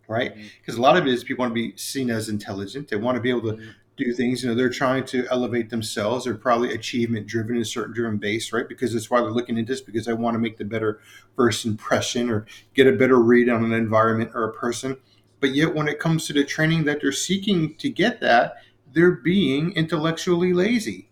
right? 0.09 0.35
Because 0.35 0.75
mm-hmm. 0.75 0.81
a 0.81 0.87
lot 0.87 0.97
of 0.97 1.07
it 1.07 1.13
is 1.13 1.25
people 1.25 1.43
want 1.43 1.51
to 1.51 1.55
be 1.55 1.77
seen 1.77 2.11
as 2.11 2.29
intelligent. 2.29 2.89
They 2.89 2.97
want 2.97 3.17
to 3.17 3.21
be 3.21 3.31
able 3.31 3.43
to 3.43 3.53
mm-hmm. 3.53 3.71
do 3.97 4.13
things. 4.13 4.43
You 4.43 4.51
know, 4.51 4.55
they're 4.55 4.71
trying 4.71 5.05
to 5.07 5.27
elevate 5.31 5.71
themselves. 5.71 6.25
They're 6.25 6.35
probably 6.35 6.75
achievement 6.75 7.27
driven 7.27 7.57
and 7.57 7.67
certain 7.67 7.95
driven 7.95 8.19
base, 8.19 8.53
right? 8.53 8.69
Because 8.69 8.93
that's 8.93 9.11
why 9.11 9.21
they're 9.21 9.31
looking 9.31 9.59
into 9.59 9.73
this 9.73 9.81
because 9.81 10.07
they 10.07 10.13
want 10.13 10.35
to 10.35 10.41
make 10.41 10.59
the 10.59 10.65
better 10.65 11.01
first 11.37 11.65
impression 11.65 12.31
or 12.31 12.47
get 12.75 12.87
a 12.87 12.93
better 12.93 13.21
read 13.21 13.49
on 13.49 13.65
an 13.65 13.73
environment 13.73 14.31
or 14.35 14.45
a 14.45 14.53
person. 14.53 14.97
But 15.41 15.55
yet, 15.55 15.75
when 15.75 15.89
it 15.89 15.99
comes 15.99 16.27
to 16.27 16.33
the 16.33 16.45
training 16.45 16.85
that 16.85 17.01
they're 17.03 17.13
seeking 17.13 17.75
to 17.77 17.91
get 17.91 18.21
that, 18.21 18.57
they're 18.93 19.11
being 19.11 19.73
intellectually 19.73 20.53
lazy. 20.53 21.11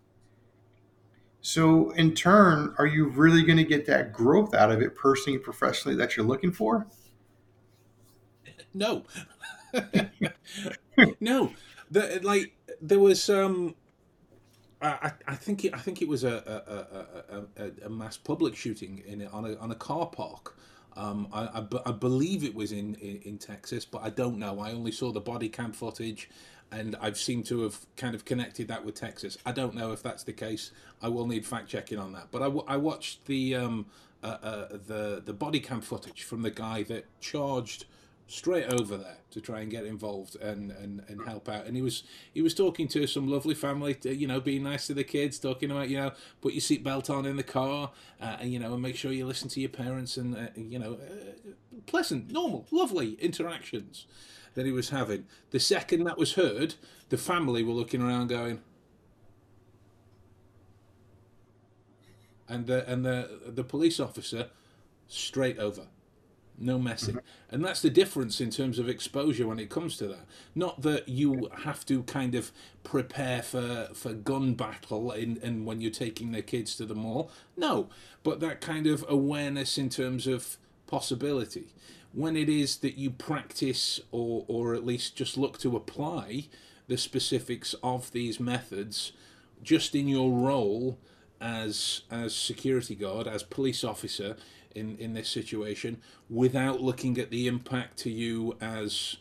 So, 1.45 1.91
in 1.91 2.15
turn, 2.15 2.73
are 2.79 2.87
you 2.87 3.09
really 3.09 3.43
going 3.43 3.59
to 3.59 3.65
get 3.65 3.85
that 3.87 4.13
growth 4.13 4.55
out 4.55 4.71
of 4.71 4.81
it 4.81 4.95
personally, 4.95 5.39
professionally 5.39 5.97
that 5.97 6.17
you're 6.17 6.25
looking 6.25 6.53
for? 6.53 6.87
No. 8.75 9.05
no. 11.21 11.53
The, 11.91 12.21
like 12.23 12.55
there 12.81 12.99
was 12.99 13.29
um 13.29 13.75
I, 14.81 15.13
I 15.29 15.35
think 15.37 15.65
it, 15.65 15.75
I 15.75 15.79
think 15.79 16.03
it 16.03 16.09
was 16.09 16.25
a 16.25 16.35
a, 17.29 17.37
a, 17.37 17.67
a, 17.67 17.87
a 17.87 17.89
mass 17.89 18.17
public 18.17 18.57
shooting 18.57 19.03
in 19.07 19.27
on 19.29 19.45
a 19.45 19.55
on 19.57 19.71
a 19.71 19.75
car 19.77 20.07
park. 20.07 20.57
Um, 20.95 21.29
I, 21.33 21.45
I, 21.61 21.67
I 21.87 21.93
believe 21.93 22.45
it 22.45 22.55
was 22.55 22.71
in, 22.71 22.97
in, 22.97 23.21
in 23.25 23.39
Texas, 23.39 23.87
but 23.87 24.03
I 24.03 24.11
don't 24.11 24.37
know. 24.39 24.61
I 24.61 24.73
only 24.73 24.93
saw 24.93 25.11
the 25.11 25.23
body 25.23 25.49
cam 25.49 25.73
footage, 25.73 26.29
and 26.71 26.97
I've 27.01 27.17
seemed 27.17 27.47
to 27.47 27.63
have 27.63 27.79
kind 27.97 28.15
of 28.15 28.27
connected 28.27 28.69
that 28.69 28.85
with 28.85 28.95
Texas. 28.95 29.39
I 29.47 29.53
don't 29.53 29.75
know 29.75 29.93
if 29.93 30.03
that's 30.03 30.23
the 30.23 30.35
case. 30.35 30.71
I 31.01 31.09
will 31.09 31.27
need 31.27 31.47
fact 31.47 31.69
checking 31.69 31.99
on 31.99 32.13
that. 32.13 32.29
But 32.31 32.43
I, 32.43 32.47
I 32.75 32.77
watched 32.77 33.25
the 33.25 33.55
um, 33.55 33.87
uh, 34.23 34.27
uh, 34.43 34.69
the 34.87 35.23
the 35.25 35.33
body 35.33 35.61
cam 35.61 35.81
footage 35.81 36.25
from 36.25 36.43
the 36.43 36.51
guy 36.51 36.83
that 36.85 37.07
charged 37.21 37.87
straight 38.27 38.73
over 38.73 38.97
there 38.97 39.19
to 39.31 39.41
try 39.41 39.61
and 39.61 39.71
get 39.71 39.85
involved 39.85 40.37
and, 40.37 40.71
and, 40.73 41.03
and 41.09 41.27
help 41.27 41.49
out. 41.49 41.67
And 41.67 41.77
he 41.77 41.83
was 41.83 42.03
he 42.33 42.43
was 42.43 42.55
talking 42.55 42.89
to 42.89 43.07
some 43.07 43.29
lovely 43.29 43.55
family, 43.55 43.95
to, 43.97 44.15
you 44.15 44.27
know, 44.27 44.41
being 44.41 44.63
nice 44.63 44.87
to 44.87 44.95
the 44.95 45.05
kids, 45.05 45.39
talking 45.39 45.71
about 45.71 45.89
you 45.89 45.97
know 45.97 46.13
put 46.41 46.53
your 46.53 46.61
seatbelt 46.61 47.11
on 47.11 47.27
in 47.27 47.37
the 47.37 47.43
car, 47.43 47.91
uh, 48.21 48.37
and 48.41 48.53
you 48.53 48.59
know, 48.59 48.73
and 48.73 48.83
make 48.83 48.97
sure 48.97 49.13
you 49.13 49.27
listen 49.27 49.49
to 49.51 49.61
your 49.61 49.71
parents, 49.71 50.17
and 50.17 50.37
uh, 50.37 50.49
you 50.55 50.79
know, 50.79 50.95
uh, 50.95 51.53
pleasant, 51.87 52.31
normal, 52.31 52.67
lovely 52.71 53.15
interactions 53.15 54.07
that 54.55 54.67
he 54.67 54.73
was 54.73 54.91
having. 54.91 55.27
The 55.51 55.61
second 55.61 56.05
that 56.05 56.19
was 56.19 56.35
heard, 56.35 56.75
the 57.09 57.19
family 57.19 57.63
were 57.63 57.73
looking 57.73 58.03
around, 58.03 58.29
going. 58.29 58.61
And 62.49 62.67
the 62.67 62.89
and 62.91 63.05
the 63.05 63.41
the 63.47 63.65
police 63.65 63.99
officer 63.99 64.51
straight 65.09 65.59
over 65.59 65.87
no 66.63 66.79
messing. 66.79 67.19
And 67.51 67.65
that's 67.65 67.83
the 67.83 67.91
difference 67.91 68.41
in 68.41 68.51
terms 68.51 68.79
of 68.79 68.89
exposure 68.89 69.47
when 69.47 69.59
it 69.59 69.71
comes 69.71 69.97
to 69.99 70.07
that. 70.09 70.27
Not 70.55 70.83
that 70.83 71.09
you 71.09 71.51
have 71.65 71.85
to 71.87 72.03
kind 72.05 72.35
of 72.35 72.53
prepare 72.85 73.43
for, 73.43 73.89
for 73.95 74.13
gun 74.13 74.55
battle 74.55 75.13
in, 75.13 75.39
and 75.43 75.67
when 75.67 75.81
you're 75.81 75.91
taking 75.91 76.33
the 76.33 76.43
kids 76.43 76.77
to 76.77 76.87
the 76.87 76.95
mall. 76.95 77.31
No, 77.57 77.89
but 78.23 78.41
that 78.41 78.61
kind 78.61 78.87
of 78.87 79.05
awareness 79.09 79.79
in 79.79 79.89
terms 79.89 80.27
of 80.27 80.57
possibility. 80.87 81.75
When 82.13 82.37
it 82.37 82.49
is 82.49 82.77
that 82.79 82.97
you 82.97 83.11
practice 83.11 84.01
or, 84.11 84.45
or 84.47 84.75
at 84.75 84.85
least 84.85 85.17
just 85.17 85.37
look 85.39 85.59
to 85.61 85.77
apply 85.77 86.49
the 86.87 86.99
specifics 86.99 87.75
of 87.83 88.13
these 88.13 88.39
methods 88.39 89.13
just 89.63 89.95
in 89.95 90.09
your 90.09 90.31
role 90.31 90.99
as 91.41 92.03
as 92.11 92.35
security 92.35 92.95
guard, 92.95 93.27
as 93.27 93.43
police 93.43 93.83
officer, 93.83 94.37
in 94.75 94.97
in 94.99 95.15
this 95.15 95.29
situation 95.29 96.01
without 96.29 96.81
looking 96.81 97.19
at 97.19 97.31
the 97.31 97.47
impact 97.47 97.99
to 97.99 98.11
you 98.11 98.57
as 98.61 99.17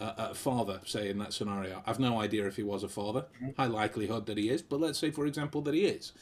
a, 0.00 0.14
a 0.18 0.34
father, 0.34 0.80
say 0.84 1.08
in 1.08 1.18
that 1.18 1.32
scenario. 1.32 1.82
I've 1.86 2.00
no 2.00 2.20
idea 2.20 2.46
if 2.46 2.56
he 2.56 2.62
was 2.62 2.82
a 2.82 2.88
father. 2.88 3.26
Mm-hmm. 3.36 3.60
High 3.60 3.66
likelihood 3.66 4.26
that 4.26 4.38
he 4.38 4.48
is, 4.48 4.62
but 4.62 4.80
let's 4.80 4.98
say, 4.98 5.10
for 5.10 5.26
example, 5.26 5.60
that 5.62 5.74
he 5.74 5.84
is. 5.84 6.12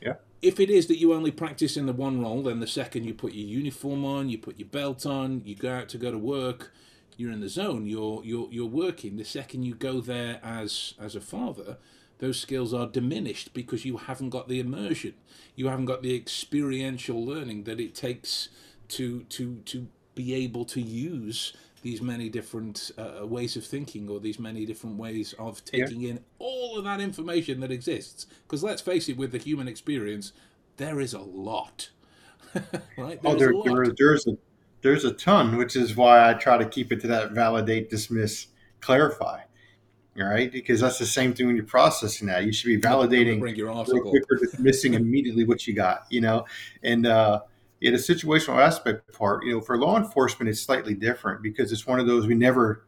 Yeah. 0.00 0.14
If 0.40 0.60
it 0.60 0.70
is 0.70 0.86
that 0.86 0.98
you 0.98 1.12
only 1.12 1.32
practice 1.32 1.76
in 1.76 1.86
the 1.86 1.92
one 1.92 2.20
role, 2.20 2.44
then 2.44 2.60
the 2.60 2.66
second 2.66 3.04
you 3.04 3.14
put 3.14 3.32
your 3.34 3.46
uniform 3.46 4.04
on, 4.04 4.28
you 4.28 4.38
put 4.38 4.58
your 4.58 4.68
belt 4.68 5.04
on, 5.04 5.42
you 5.44 5.56
go 5.56 5.72
out 5.72 5.88
to 5.90 5.98
go 5.98 6.12
to 6.12 6.18
work, 6.18 6.72
you're 7.16 7.32
in 7.32 7.40
the 7.40 7.48
zone. 7.48 7.86
You're 7.86 8.22
you're 8.24 8.48
you're 8.50 8.66
working. 8.66 9.16
The 9.16 9.24
second 9.24 9.64
you 9.64 9.74
go 9.74 10.00
there 10.00 10.40
as 10.42 10.94
as 11.00 11.16
a 11.16 11.20
father, 11.20 11.76
those 12.18 12.40
skills 12.40 12.74
are 12.74 12.86
diminished 12.86 13.54
because 13.54 13.84
you 13.84 13.96
haven't 13.96 14.30
got 14.30 14.48
the 14.48 14.60
immersion. 14.60 15.14
You 15.54 15.68
haven't 15.68 15.86
got 15.86 16.02
the 16.02 16.14
experiential 16.14 17.24
learning 17.24 17.64
that 17.64 17.80
it 17.80 17.94
takes 17.94 18.48
to 18.88 19.22
to 19.24 19.56
to 19.66 19.88
be 20.14 20.34
able 20.34 20.64
to 20.66 20.80
use 20.80 21.52
these 21.82 22.02
many 22.02 22.28
different 22.28 22.90
uh, 22.98 23.24
ways 23.24 23.56
of 23.56 23.64
thinking 23.64 24.08
or 24.08 24.18
these 24.18 24.40
many 24.40 24.66
different 24.66 24.96
ways 24.96 25.32
of 25.38 25.64
taking 25.64 26.00
yeah. 26.00 26.10
in 26.10 26.20
all 26.40 26.76
of 26.76 26.84
that 26.84 27.00
information 27.00 27.60
that 27.60 27.70
exists. 27.70 28.26
Because 28.42 28.64
let's 28.64 28.82
face 28.82 29.08
it 29.08 29.16
with 29.16 29.30
the 29.30 29.38
human 29.38 29.68
experience 29.68 30.32
there 30.78 31.00
is 31.00 31.12
a 31.12 31.20
lot. 31.20 31.90
Right? 32.96 33.20
Oh, 33.24 33.36
there, 33.36 33.52
there, 33.64 33.94
there's 33.96 34.26
a 34.26 34.36
there's 34.80 35.04
a 35.04 35.12
ton 35.12 35.56
which 35.56 35.76
is 35.76 35.96
why 35.96 36.28
i 36.28 36.34
try 36.34 36.56
to 36.56 36.64
keep 36.64 36.92
it 36.92 37.00
to 37.00 37.06
that 37.08 37.32
validate 37.32 37.90
dismiss 37.90 38.46
clarify 38.80 39.40
right? 40.26 40.50
Because 40.50 40.80
that's 40.80 40.98
the 40.98 41.06
same 41.06 41.34
thing 41.34 41.46
when 41.46 41.56
you're 41.56 41.64
processing 41.64 42.28
that. 42.28 42.44
You 42.44 42.52
should 42.52 42.66
be 42.66 42.80
validating 42.80 43.40
bring 43.40 43.56
your 43.56 43.70
article. 43.70 44.12
dismissing 44.40 44.94
immediately 44.94 45.44
what 45.44 45.66
you 45.66 45.74
got, 45.74 46.06
you 46.10 46.20
know. 46.20 46.44
And 46.82 47.06
uh, 47.06 47.40
yeah, 47.80 47.92
the 47.92 47.96
situational 47.96 48.60
aspect 48.60 49.12
part, 49.12 49.44
you 49.44 49.52
know, 49.52 49.60
for 49.60 49.78
law 49.78 49.96
enforcement, 49.96 50.48
it's 50.48 50.60
slightly 50.60 50.94
different 50.94 51.42
because 51.42 51.72
it's 51.72 51.86
one 51.86 52.00
of 52.00 52.06
those 52.06 52.26
we 52.26 52.34
never. 52.34 52.84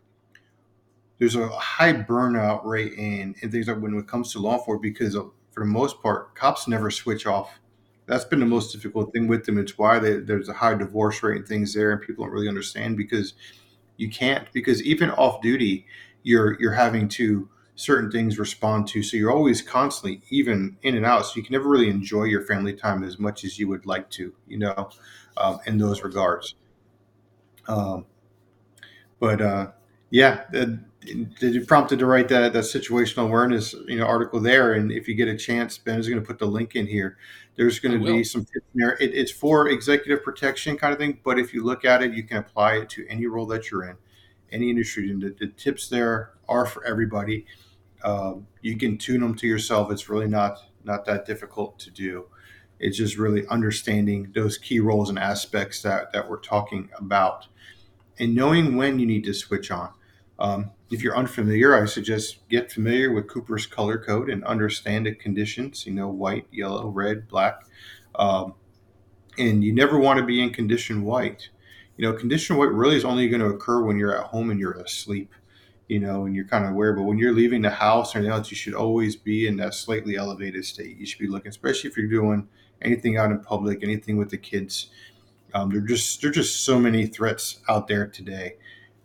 There's 1.18 1.36
a 1.36 1.48
high 1.48 1.92
burnout 1.92 2.64
rate 2.64 2.94
in 2.94 3.34
and 3.42 3.52
things 3.52 3.68
like 3.68 3.78
when 3.78 3.94
it 3.94 4.08
comes 4.08 4.32
to 4.32 4.38
law 4.38 4.54
enforcement 4.54 4.82
because 4.82 5.14
of, 5.14 5.32
for 5.50 5.60
the 5.60 5.70
most 5.70 6.00
part, 6.00 6.34
cops 6.34 6.66
never 6.66 6.90
switch 6.90 7.26
off. 7.26 7.60
That's 8.06 8.24
been 8.24 8.40
the 8.40 8.46
most 8.46 8.72
difficult 8.72 9.12
thing 9.12 9.28
with 9.28 9.44
them. 9.44 9.58
It's 9.58 9.76
why 9.76 9.98
they, 9.98 10.14
there's 10.14 10.48
a 10.48 10.54
high 10.54 10.74
divorce 10.74 11.22
rate 11.22 11.36
and 11.36 11.46
things 11.46 11.74
there, 11.74 11.92
and 11.92 12.00
people 12.00 12.24
don't 12.24 12.32
really 12.32 12.48
understand 12.48 12.96
because 12.96 13.34
you 13.98 14.08
can't 14.08 14.50
because 14.52 14.82
even 14.82 15.10
off 15.10 15.42
duty 15.42 15.86
you're 16.22 16.60
you're 16.60 16.74
having 16.74 17.08
to 17.08 17.48
certain 17.80 18.10
things 18.10 18.38
respond 18.38 18.86
to. 18.88 19.02
So 19.02 19.16
you're 19.16 19.32
always 19.32 19.62
constantly 19.62 20.20
even 20.28 20.76
in 20.82 20.96
and 20.96 21.06
out. 21.06 21.24
So 21.24 21.32
you 21.36 21.42
can 21.42 21.54
never 21.54 21.68
really 21.68 21.88
enjoy 21.88 22.24
your 22.24 22.42
family 22.42 22.74
time 22.74 23.02
as 23.02 23.18
much 23.18 23.42
as 23.42 23.58
you 23.58 23.68
would 23.68 23.86
like 23.86 24.10
to, 24.10 24.34
you 24.46 24.58
know, 24.58 24.90
um, 25.38 25.60
in 25.66 25.78
those 25.78 26.02
regards. 26.02 26.54
Um, 27.68 28.04
but 29.18 29.40
uh, 29.40 29.70
yeah, 30.10 30.44
did 30.50 30.84
you 31.40 31.64
prompted 31.64 31.98
to 32.00 32.06
write 32.06 32.28
that 32.28 32.52
that 32.52 32.64
situational 32.64 33.24
awareness 33.24 33.74
you 33.86 33.96
know 33.96 34.04
article 34.04 34.40
there? 34.40 34.74
And 34.74 34.92
if 34.92 35.08
you 35.08 35.14
get 35.14 35.28
a 35.28 35.36
chance, 35.36 35.78
Ben 35.78 35.98
is 35.98 36.08
going 36.08 36.20
to 36.20 36.26
put 36.26 36.38
the 36.38 36.46
link 36.46 36.76
in 36.76 36.86
here. 36.86 37.16
There's 37.56 37.78
going 37.78 37.98
to 37.98 38.04
be 38.04 38.24
some 38.24 38.44
tips 38.44 38.66
there. 38.74 38.92
It, 39.00 39.14
it's 39.14 39.30
for 39.30 39.68
executive 39.68 40.22
protection 40.22 40.76
kind 40.76 40.92
of 40.92 40.98
thing, 40.98 41.18
but 41.22 41.38
if 41.38 41.52
you 41.52 41.62
look 41.62 41.84
at 41.84 42.02
it, 42.02 42.12
you 42.12 42.22
can 42.22 42.38
apply 42.38 42.76
it 42.76 42.90
to 42.90 43.06
any 43.08 43.26
role 43.26 43.46
that 43.46 43.70
you're 43.70 43.84
in 43.84 43.96
any 44.52 44.70
industry. 44.70 45.10
And 45.10 45.22
the, 45.22 45.34
the 45.38 45.48
tips 45.48 45.88
there 45.88 46.32
are 46.48 46.66
for 46.66 46.84
everybody. 46.84 47.46
Um, 48.02 48.46
you 48.62 48.76
can 48.76 48.98
tune 48.98 49.20
them 49.20 49.34
to 49.36 49.46
yourself. 49.46 49.90
It's 49.90 50.08
really 50.08 50.28
not 50.28 50.58
not 50.84 51.04
that 51.04 51.26
difficult 51.26 51.78
to 51.80 51.90
do. 51.90 52.26
It's 52.78 52.96
just 52.96 53.18
really 53.18 53.46
understanding 53.48 54.32
those 54.34 54.56
key 54.56 54.80
roles 54.80 55.10
and 55.10 55.18
aspects 55.18 55.82
that 55.82 56.12
that 56.12 56.28
we're 56.28 56.40
talking 56.40 56.88
about, 56.96 57.46
and 58.18 58.34
knowing 58.34 58.76
when 58.76 58.98
you 58.98 59.06
need 59.06 59.24
to 59.24 59.34
switch 59.34 59.70
on. 59.70 59.92
Um, 60.38 60.70
if 60.90 61.02
you're 61.02 61.16
unfamiliar, 61.16 61.80
I 61.80 61.84
suggest 61.84 62.48
get 62.48 62.72
familiar 62.72 63.12
with 63.12 63.28
Cooper's 63.28 63.66
color 63.66 63.98
code 63.98 64.30
and 64.30 64.42
understand 64.44 65.06
the 65.06 65.14
conditions. 65.14 65.86
You 65.86 65.92
know, 65.92 66.08
white, 66.08 66.46
yellow, 66.50 66.88
red, 66.88 67.28
black, 67.28 67.60
um, 68.14 68.54
and 69.38 69.62
you 69.62 69.74
never 69.74 69.98
want 69.98 70.18
to 70.18 70.24
be 70.24 70.42
in 70.42 70.50
condition 70.50 71.02
white 71.02 71.50
you 72.00 72.06
know, 72.06 72.14
condition 72.14 72.56
white 72.56 72.72
really 72.72 72.96
is 72.96 73.04
only 73.04 73.28
going 73.28 73.42
to 73.42 73.48
occur 73.48 73.82
when 73.82 73.98
you're 73.98 74.16
at 74.18 74.24
home 74.28 74.48
and 74.48 74.58
you're 74.58 74.72
asleep, 74.72 75.34
you 75.86 76.00
know, 76.00 76.24
and 76.24 76.34
you're 76.34 76.46
kind 76.46 76.64
of 76.64 76.70
aware. 76.70 76.94
But 76.94 77.02
when 77.02 77.18
you're 77.18 77.34
leaving 77.34 77.60
the 77.60 77.68
house 77.68 78.14
or 78.14 78.20
anything 78.20 78.32
else, 78.32 78.50
you 78.50 78.56
should 78.56 78.72
always 78.72 79.16
be 79.16 79.46
in 79.46 79.58
that 79.58 79.74
slightly 79.74 80.16
elevated 80.16 80.64
state. 80.64 80.96
You 80.96 81.04
should 81.04 81.18
be 81.18 81.26
looking, 81.26 81.50
especially 81.50 81.90
if 81.90 81.98
you're 81.98 82.08
doing 82.08 82.48
anything 82.80 83.18
out 83.18 83.30
in 83.30 83.40
public, 83.40 83.82
anything 83.82 84.16
with 84.16 84.30
the 84.30 84.38
kids. 84.38 84.88
Um, 85.52 85.68
there 85.68 85.82
just 85.82 86.22
there 86.22 86.30
just 86.30 86.64
so 86.64 86.78
many 86.78 87.04
threats 87.06 87.60
out 87.68 87.86
there 87.86 88.06
today. 88.06 88.56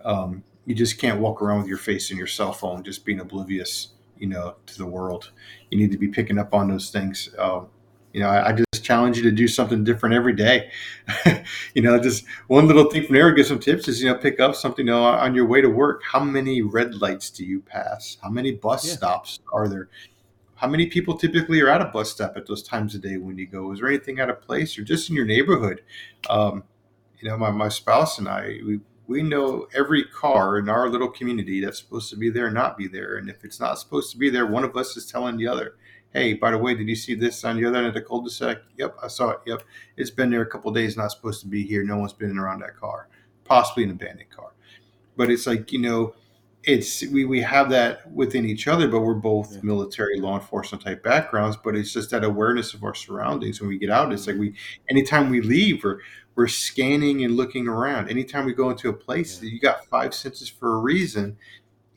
Um, 0.05 0.45
you 0.65 0.73
just 0.73 0.97
can't 0.97 1.19
walk 1.19 1.41
around 1.41 1.57
with 1.57 1.67
your 1.67 1.77
face 1.77 2.11
in 2.11 2.17
your 2.17 2.27
cell 2.27 2.53
phone, 2.53 2.81
just 2.81 3.03
being 3.03 3.19
oblivious, 3.19 3.89
you 4.17 4.27
know, 4.27 4.55
to 4.67 4.77
the 4.77 4.85
world. 4.85 5.31
You 5.69 5.77
need 5.77 5.91
to 5.91 5.97
be 5.97 6.07
picking 6.07 6.37
up 6.37 6.53
on 6.53 6.69
those 6.69 6.91
things. 6.91 7.27
Um, 7.37 7.67
you 8.15 8.21
know, 8.21 8.29
I, 8.29 8.47
I, 8.47 8.51
just 8.53 8.81
challenge 8.81 9.17
you 9.17 9.23
to 9.23 9.31
do 9.31 9.45
something 9.45 9.83
different 9.83 10.15
every 10.15 10.31
day. 10.31 10.71
you 11.75 11.81
know, 11.81 11.99
just 11.99 12.23
one 12.47 12.65
little 12.65 12.89
thing 12.89 13.03
from 13.05 13.13
there, 13.13 13.29
get 13.33 13.45
some 13.45 13.59
tips 13.59 13.89
is, 13.89 14.01
you 14.01 14.07
know, 14.07 14.15
pick 14.15 14.39
up 14.39 14.55
something 14.55 14.87
you 14.87 14.93
know, 14.93 15.03
on 15.03 15.35
your 15.35 15.45
way 15.45 15.59
to 15.59 15.67
work. 15.67 16.01
How 16.01 16.21
many 16.21 16.61
red 16.61 17.01
lights 17.01 17.29
do 17.29 17.43
you 17.43 17.59
pass? 17.59 18.15
How 18.23 18.29
many 18.29 18.53
bus 18.53 18.87
yeah. 18.87 18.93
stops 18.93 19.39
are 19.51 19.67
there? 19.67 19.89
How 20.55 20.69
many 20.69 20.85
people 20.85 21.17
typically 21.17 21.59
are 21.59 21.67
at 21.67 21.81
a 21.81 21.85
bus 21.85 22.09
stop 22.09 22.37
at 22.37 22.47
those 22.47 22.63
times 22.63 22.95
of 22.95 23.01
day 23.01 23.17
when 23.17 23.37
you 23.37 23.47
go? 23.47 23.73
Is 23.73 23.79
there 23.79 23.89
anything 23.89 24.21
out 24.21 24.29
of 24.29 24.41
place 24.41 24.79
or 24.79 24.85
just 24.85 25.09
in 25.09 25.15
your 25.17 25.25
neighborhood? 25.25 25.81
Um, 26.29 26.63
you 27.19 27.27
know, 27.27 27.37
my, 27.37 27.51
my 27.51 27.67
spouse 27.67 28.17
and 28.17 28.29
I, 28.29 28.59
we, 28.65 28.79
we 29.07 29.23
know 29.23 29.67
every 29.75 30.05
car 30.05 30.57
in 30.57 30.69
our 30.69 30.87
little 30.87 31.09
community 31.09 31.59
that's 31.59 31.79
supposed 31.79 32.09
to 32.11 32.15
be 32.15 32.29
there 32.29 32.49
not 32.49 32.77
be 32.77 32.87
there. 32.87 33.17
And 33.17 33.29
if 33.29 33.43
it's 33.43 33.59
not 33.59 33.77
supposed 33.77 34.09
to 34.13 34.17
be 34.17 34.29
there, 34.29 34.45
one 34.45 34.63
of 34.63 34.77
us 34.77 34.95
is 34.95 35.05
telling 35.05 35.35
the 35.35 35.47
other, 35.47 35.75
hey, 36.15 36.33
by 36.33 36.51
the 36.51 36.57
way, 36.57 36.73
did 36.73 36.87
you 36.87 36.95
see 36.95 37.13
this 37.13 37.43
on 37.43 37.57
the 37.57 37.65
other 37.67 37.77
end 37.77 37.87
of 37.87 37.93
the 37.93 38.01
cul-de-sac? 38.01 38.59
Yep, 38.77 38.95
I 39.03 39.07
saw 39.07 39.31
it. 39.31 39.39
Yep, 39.45 39.63
it's 39.97 40.09
been 40.09 40.29
there 40.29 40.41
a 40.41 40.45
couple 40.45 40.71
days, 40.71 40.95
not 40.95 41.11
supposed 41.11 41.41
to 41.41 41.47
be 41.47 41.63
here. 41.63 41.83
No 41.83 41.97
one's 41.97 42.13
been 42.13 42.39
around 42.39 42.61
that 42.61 42.77
car, 42.77 43.09
possibly 43.43 43.83
an 43.83 43.91
abandoned 43.91 44.29
car. 44.29 44.53
But 45.17 45.29
it's 45.29 45.45
like 45.45 45.71
you 45.71 45.79
know, 45.79 46.15
it's 46.63 47.05
we, 47.07 47.25
we 47.25 47.41
have 47.41 47.69
that 47.69 48.09
within 48.11 48.45
each 48.45 48.67
other, 48.67 48.87
but 48.87 49.01
we're 49.01 49.13
both 49.13 49.53
yeah. 49.53 49.59
military, 49.61 50.19
law 50.19 50.35
enforcement 50.35 50.83
type 50.83 51.03
backgrounds. 51.03 51.57
But 51.61 51.75
it's 51.75 51.91
just 51.91 52.09
that 52.11 52.23
awareness 52.23 52.73
of 52.73 52.83
our 52.83 52.95
surroundings 52.95 53.59
when 53.59 53.69
we 53.69 53.77
get 53.77 53.89
out. 53.89 54.11
It's 54.13 54.25
like 54.25 54.37
we 54.37 54.55
anytime 54.89 55.29
we 55.29 55.41
leave, 55.41 55.83
we're 55.83 55.99
we're 56.35 56.47
scanning 56.47 57.23
and 57.25 57.35
looking 57.35 57.67
around. 57.67 58.09
Anytime 58.09 58.45
we 58.45 58.53
go 58.53 58.69
into 58.69 58.89
a 58.89 58.93
place, 58.93 59.41
yeah. 59.43 59.49
you 59.49 59.59
got 59.59 59.85
five 59.85 60.13
senses 60.13 60.47
for 60.47 60.75
a 60.75 60.79
reason, 60.79 61.37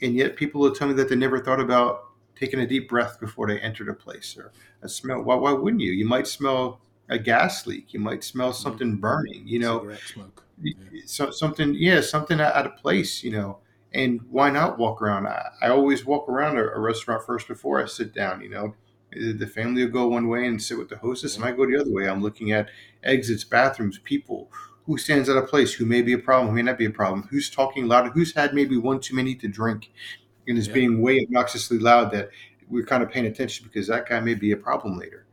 and 0.03 0.14
yet 0.14 0.37
people 0.37 0.61
will 0.61 0.75
tell 0.75 0.89
me 0.89 0.95
that 0.95 1.09
they 1.09 1.16
never 1.16 1.39
thought 1.39 1.61
about 1.61 2.07
taking 2.39 2.61
a 2.61 2.66
deep 2.66 2.89
breath 2.89 3.18
before 3.20 3.49
they 3.49 3.59
entered 3.61 3.89
a 3.89 3.95
place 3.95 4.36
or 4.39 4.53
a 4.82 4.89
smell. 4.89 5.22
Why, 5.22 5.34
why 5.34 5.53
wouldn't 5.53 5.82
you? 5.82 5.93
You 5.93 6.07
might 6.07 6.26
smell 6.26 6.80
a 7.09 7.18
gas 7.18 7.66
leak. 7.66 7.93
You 7.93 8.01
might 8.01 8.22
smell 8.24 8.51
mm-hmm. 8.51 8.62
something 8.62 8.97
burning. 8.97 9.47
You 9.47 9.59
know, 9.59 9.97
smoke. 10.12 10.45
Yeah. 10.62 10.74
So, 11.07 11.30
something, 11.30 11.74
yeah, 11.74 12.01
something 12.01 12.41
out 12.41 12.66
of 12.66 12.76
place. 12.76 13.22
You 13.22 13.32
know, 13.32 13.59
and 13.93 14.20
why 14.30 14.51
not 14.51 14.78
walk 14.78 15.03
around? 15.03 15.26
I, 15.26 15.51
I 15.62 15.68
always 15.68 16.05
walk 16.05 16.28
around 16.28 16.59
a, 16.59 16.68
a, 16.68 16.80
restaurant 16.80 17.24
first 17.24 17.49
before 17.49 17.82
I 17.82 17.86
sit 17.86 18.14
down. 18.14 18.41
You 18.41 18.51
know, 18.51 18.74
the 19.12 19.47
family 19.47 19.84
will 19.84 19.93
go 19.93 20.09
one 20.09 20.28
way 20.28 20.47
and 20.47 20.62
sit 20.62 20.78
with 20.78 20.89
the 20.89 20.99
hostess, 20.99 21.36
yeah. 21.36 21.45
and 21.45 21.53
I 21.53 21.57
go 21.57 21.66
the 21.66 21.80
other 21.80 21.93
way. 21.93 22.09
I'm 22.09 22.22
looking 22.22 22.53
at 22.53 22.68
exits, 23.03 23.45
bathrooms, 23.45 23.99
people. 23.99 24.51
Who 24.86 24.97
stands 24.97 25.28
out 25.28 25.36
of 25.36 25.49
place? 25.49 25.74
Who 25.74 25.84
may 25.84 26.01
be 26.01 26.14
a 26.14 26.18
problem? 26.18 26.49
Who 26.49 26.55
may 26.55 26.62
not 26.62 26.78
be 26.78 26.86
a 26.86 26.91
problem? 26.91 27.28
Who's 27.30 27.51
talking 27.51 27.89
loud? 27.89 28.12
Who's 28.12 28.34
had 28.34 28.55
maybe 28.55 28.78
one 28.78 29.01
too 29.01 29.14
many 29.14 29.34
to 29.34 29.47
drink? 29.47 29.91
And 30.49 30.59
is 30.59 30.68
yeah. 30.68 30.74
being 30.74 31.01
way 31.01 31.20
obnoxiously 31.20 31.78
loud 31.78 32.11
that 32.12 32.30
we're 32.68 32.84
kind 32.84 33.03
of 33.03 33.11
paying 33.11 33.26
attention 33.26 33.66
because 33.66 33.86
that 33.86 34.09
guy 34.09 34.20
may 34.20 34.34
be 34.34 34.53
a 34.53 34.57
problem 34.57 34.99
later. 34.99 35.26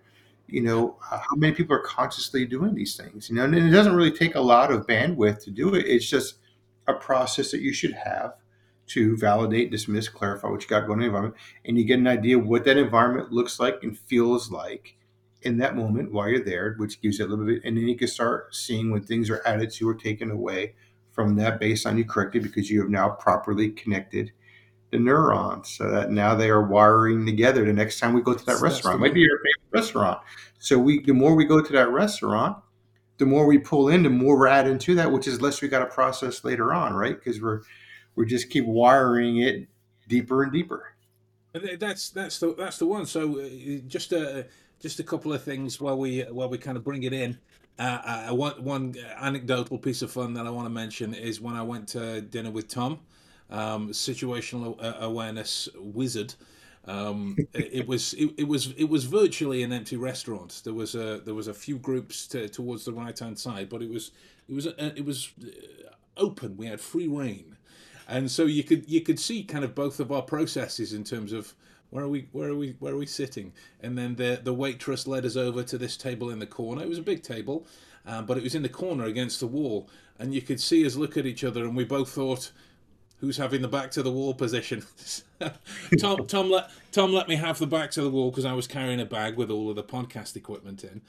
You 0.48 0.62
know, 0.62 0.98
how 1.02 1.36
many 1.36 1.54
people 1.54 1.76
are 1.76 1.82
consciously 1.82 2.46
doing 2.46 2.76
these 2.76 2.96
things? 2.96 3.30
You 3.30 3.36
know, 3.36 3.46
and 3.46 3.56
it 3.56 3.72
doesn't 3.72 3.96
really 3.96 4.12
take 4.12 4.36
a 4.36 4.42
lot 4.42 4.72
of 4.72 4.86
bandwidth 4.86 5.44
to 5.46 5.52
do 5.52 5.74
it. 5.74 5.86
It's 5.88 6.08
just 6.08 6.36
a 6.88 6.94
process 6.94 7.52
that 7.52 7.62
you 7.62 7.74
should 7.74 7.94
have 7.94 8.36
to 8.88 9.18
validate, 9.18 9.72
dismiss, 9.72 10.08
clarify 10.08 10.48
what 10.50 10.62
you 10.62 10.68
got 10.68 10.86
going 10.86 11.00
on 11.00 11.00
in 11.00 11.00
the 11.00 11.06
environment, 11.06 11.36
and 11.66 11.78
you 11.78 11.84
get 11.84 11.98
an 11.98 12.08
idea 12.08 12.38
of 12.38 12.46
what 12.46 12.64
that 12.66 12.78
environment 12.78 13.32
looks 13.32 13.60
like 13.60 13.80
and 13.82 13.98
feels 13.98 14.52
like 14.52 14.96
in 15.42 15.58
that 15.58 15.76
moment 15.76 16.12
while 16.12 16.30
you're 16.30 16.44
there, 16.44 16.76
which 16.78 17.02
gives 17.02 17.18
you 17.18 17.26
a 17.26 17.28
little 17.28 17.46
bit, 17.46 17.62
and 17.64 17.76
then 17.76 17.88
you 17.88 17.98
can 17.98 18.08
start 18.08 18.54
seeing 18.54 18.92
when 18.92 19.02
things 19.02 19.30
are 19.30 19.42
added 19.46 19.72
to 19.72 19.90
or 19.90 19.96
taken 19.96 20.30
away 20.30 20.76
from 21.12 21.36
that 21.36 21.60
based 21.60 21.88
on 21.88 21.98
you 21.98 22.06
correctly 22.06 22.40
because 22.40 22.70
you 22.70 22.82
have 22.82 22.90
now 22.90 23.10
properly 23.10 23.70
connected 23.70 24.32
the 24.96 25.04
neurons 25.04 25.70
so 25.70 25.90
that 25.92 26.12
now 26.12 26.36
they 26.36 26.50
are 26.50 26.62
wiring 26.62 27.26
together 27.26 27.66
the 27.66 27.74
next 27.74 28.00
time 28.00 28.14
we 28.14 28.22
go 28.22 28.34
to 28.34 28.46
that 28.46 28.62
restaurant. 28.62 29.00
Might 29.00 29.14
be 29.14 29.22
your 29.22 29.38
favorite 29.38 29.82
restaurant. 29.84 30.20
So 30.60 30.80
we 30.80 31.02
the 31.02 31.14
more 31.14 31.36
we 31.36 31.46
go 31.46 31.62
to 31.62 31.74
that 31.74 31.90
restaurant, 31.90 32.58
the 33.18 33.26
more 33.26 33.46
we 33.46 33.58
pull 33.58 33.90
in, 33.90 34.04
the 34.04 34.10
more 34.10 34.38
we're 34.38 34.48
adding 34.48 34.80
to 34.80 34.96
that, 34.96 35.12
which 35.12 35.28
is 35.28 35.42
less 35.42 35.62
we 35.62 35.68
got 35.68 35.80
to 35.80 35.86
process 35.86 36.44
later 36.44 36.74
on, 36.74 36.94
right? 36.94 37.16
Because 37.16 37.42
we're 37.42 37.62
we 38.16 38.26
just 38.26 38.50
keep 38.50 38.66
wiring 38.66 39.38
it 39.38 39.68
deeper 40.08 40.44
and 40.44 40.52
deeper. 40.52 40.96
And 41.54 41.80
that's 41.80 42.10
that's 42.10 42.40
the 42.40 42.56
that's 42.56 42.78
the 42.78 42.86
one. 42.86 43.06
So 43.06 43.40
uh, 43.40 43.50
just 43.88 44.14
a 44.14 44.48
just 44.80 45.00
a 45.00 45.04
couple 45.04 45.34
of 45.34 45.44
things 45.44 45.82
while 45.82 45.98
we 45.98 46.22
while 46.22 46.50
we 46.50 46.58
kind 46.58 46.78
of 46.78 46.84
bring 46.84 47.04
it 47.04 47.14
in. 47.14 47.38
Uh, 47.78 48.24
I 48.28 48.32
want 48.32 48.62
one 48.62 48.96
anecdotal 49.18 49.78
piece 49.78 50.02
of 50.02 50.10
fun 50.10 50.34
that 50.36 50.48
I 50.48 50.50
want 50.50 50.66
to 50.66 50.70
mention 50.70 51.14
is 51.14 51.42
when 51.42 51.56
I 51.56 51.62
went 51.62 51.90
to 51.90 52.22
dinner 52.22 52.50
with 52.50 52.70
Tom 52.70 53.00
um, 53.50 53.90
situational 53.90 54.80
awareness 55.02 55.70
wizard. 55.76 56.34
Um, 56.88 57.36
it, 57.54 57.88
was 57.88 58.14
it, 58.14 58.32
it, 58.38 58.48
was 58.48 58.72
it 58.78 58.90
was 58.90 59.06
virtually 59.06 59.64
an 59.64 59.74
empty 59.74 59.98
restaurant. 59.98 60.62
There 60.64 60.74
was 60.74 60.94
a 60.94 61.20
there 61.26 61.34
was 61.34 61.48
a 61.48 61.54
few 61.54 61.78
groups 61.78 62.28
to, 62.28 62.48
towards 62.48 62.86
the 62.86 62.94
right 62.94 63.18
hand 63.18 63.40
side, 63.40 63.70
but 63.70 63.82
it 63.82 63.90
was 63.90 64.12
it 64.48 64.54
was 64.54 64.68
it 64.68 65.04
was 65.04 65.32
uh, 65.44 65.90
open. 66.18 66.58
We 66.58 66.68
had 66.68 66.80
free 66.80 67.08
reign, 67.08 67.58
and 68.08 68.30
so 68.30 68.46
you 68.46 68.64
could 68.64 68.88
you 68.88 69.02
could 69.02 69.20
see 69.20 69.44
kind 69.44 69.64
of 69.64 69.74
both 69.74 70.00
of 70.00 70.12
our 70.12 70.22
processes 70.22 70.94
in 70.94 71.04
terms 71.04 71.34
of 71.34 71.56
where 71.90 72.04
are 72.04 72.10
we 72.10 72.28
where 72.34 72.50
are 72.50 72.56
we 72.56 72.76
where 72.80 72.94
are 72.94 72.98
we 72.98 73.08
sitting, 73.08 73.52
and 73.82 73.98
then 73.98 74.16
the 74.16 74.40
the 74.44 74.54
waitress 74.54 75.08
led 75.08 75.26
us 75.26 75.36
over 75.36 75.64
to 75.64 75.78
this 75.80 75.98
table 75.98 76.30
in 76.30 76.38
the 76.38 76.46
corner. 76.46 76.84
It 76.84 76.90
was 76.90 77.00
a 77.00 77.04
big 77.04 77.24
table, 77.24 77.66
um, 78.06 78.28
but 78.28 78.38
it 78.38 78.44
was 78.44 78.54
in 78.54 78.62
the 78.62 78.70
corner 78.70 79.06
against 79.06 79.40
the 79.40 79.48
wall, 79.48 79.90
and 80.20 80.36
you 80.36 80.42
could 80.42 80.60
see 80.60 80.86
us 80.86 80.96
look 80.96 81.18
at 81.18 81.26
each 81.26 81.44
other, 81.44 81.64
and 81.64 81.76
we 81.76 81.84
both 81.84 82.10
thought 82.10 82.52
who's 83.20 83.38
having 83.38 83.62
the 83.62 83.68
back 83.68 83.92
to 83.92 84.04
the 84.04 84.12
wall 84.12 84.34
position. 84.34 84.84
Tom, 86.00 86.28
Tom 86.28 86.50
let 86.50 86.70
Tom 86.92 87.14
let 87.14 87.28
me 87.28 87.36
have 87.36 87.60
the 87.60 87.68
back 87.68 87.92
to 87.92 88.02
the 88.02 88.10
wall 88.10 88.30
because 88.30 88.46
I 88.46 88.54
was 88.54 88.68
carrying 88.68 89.00
a 89.00 89.06
bag 89.06 89.38
with 89.38 89.50
all 89.50 89.70
of 89.70 89.76
the 89.76 89.84
podcast 89.84 90.36
equipment 90.36 90.84
in, 90.84 91.02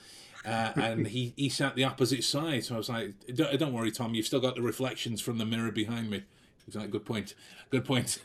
uh, 0.44 0.72
and 0.76 1.08
he 1.08 1.32
he 1.36 1.48
sat 1.48 1.74
the 1.74 1.84
opposite 1.84 2.24
side. 2.24 2.64
So 2.64 2.74
I 2.74 2.78
was 2.78 2.88
like, 2.88 3.14
"Don't, 3.34 3.58
don't 3.58 3.72
worry, 3.72 3.90
Tom. 3.90 4.14
You've 4.14 4.26
still 4.26 4.40
got 4.40 4.54
the 4.54 4.62
reflections 4.62 5.20
from 5.20 5.38
the 5.38 5.46
mirror 5.46 5.72
behind 5.72 6.10
me." 6.10 6.22
He's 6.64 6.76
like, 6.76 6.90
"Good 6.90 7.04
point. 7.04 7.34
Good 7.70 7.84
point." 7.84 8.18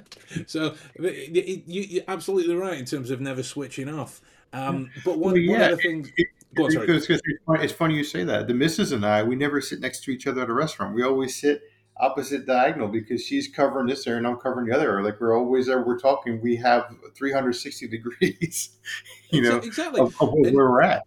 so 0.46 0.74
you, 0.98 2.02
are 2.06 2.12
absolutely 2.12 2.54
right 2.54 2.78
in 2.78 2.84
terms 2.84 3.10
of 3.10 3.20
never 3.20 3.42
switching 3.42 3.88
off. 3.88 4.20
Um, 4.52 4.90
but 5.04 5.18
one, 5.18 5.32
well, 5.32 5.36
yeah. 5.36 5.52
one 5.52 5.60
of 5.62 5.70
the 5.70 5.82
things. 5.82 6.08
On, 6.58 6.66
it's, 6.72 7.08
it's 7.10 7.72
funny 7.72 7.94
you 7.94 8.02
say 8.02 8.24
that. 8.24 8.48
The 8.48 8.54
missus 8.54 8.90
and 8.92 9.04
I, 9.04 9.22
we 9.22 9.36
never 9.36 9.60
sit 9.60 9.80
next 9.80 10.02
to 10.04 10.10
each 10.10 10.26
other 10.26 10.42
at 10.42 10.48
a 10.48 10.52
restaurant. 10.52 10.94
We 10.94 11.02
always 11.02 11.38
sit 11.38 11.62
opposite 12.00 12.46
diagonal 12.46 12.88
because 12.88 13.24
she's 13.24 13.48
covering 13.48 13.86
this 13.86 14.06
area 14.06 14.18
and 14.18 14.26
I'm 14.26 14.36
covering 14.36 14.68
the 14.68 14.74
other 14.74 14.90
area. 14.90 15.04
Like 15.04 15.20
we're 15.20 15.36
always 15.36 15.66
there, 15.66 15.82
we're 15.82 15.98
talking, 15.98 16.40
we 16.40 16.56
have 16.56 16.94
360 17.14 17.88
degrees, 17.88 18.70
you 19.30 19.42
know, 19.42 19.56
exactly 19.56 20.00
of, 20.00 20.14
of 20.20 20.32
where 20.32 20.52
we're 20.52 20.82
at. 20.82 21.04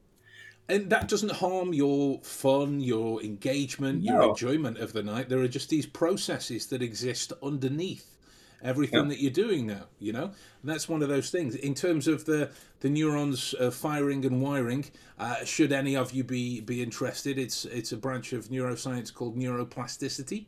And 0.70 0.90
that 0.90 1.10
doesn't 1.10 1.34
harm 1.34 1.74
your 1.74 2.22
fun, 2.22 2.80
your 2.80 3.22
engagement, 3.22 4.04
no. 4.04 4.14
your 4.14 4.30
enjoyment 4.30 4.78
of 4.78 4.94
the 4.94 5.04
night. 5.04 5.28
There 5.28 5.40
are 5.40 5.48
just 5.48 5.70
these 5.70 5.86
processes 5.86 6.68
that 6.68 6.82
exist 6.82 7.34
underneath 7.44 8.12
everything 8.64 9.04
yeah. 9.04 9.10
that 9.10 9.20
you're 9.20 9.32
doing 9.32 9.66
now 9.66 9.86
you 10.00 10.14
know 10.14 10.26
and 10.26 10.34
that's 10.64 10.88
one 10.88 11.02
of 11.02 11.10
those 11.10 11.30
things 11.30 11.56
in 11.56 11.74
terms 11.74 12.08
of 12.08 12.26
the 12.26 12.50
the 12.82 12.90
neurons 12.90 13.56
uh, 13.60 13.72
firing 13.72 14.24
and 14.26 14.42
wiring 14.42 14.86
uh, 15.20 15.44
should 15.44 15.72
any 15.72 15.96
of 15.96 16.12
you 16.12 16.24
be 16.24 16.62
be 16.62 16.82
interested 16.82 17.38
it's 17.38 17.66
it's 17.66 17.92
a 17.92 17.98
branch 17.98 18.34
of 18.34 18.50
neuroscience 18.50 19.14
called 19.14 19.36
neuroplasticity 19.38 20.46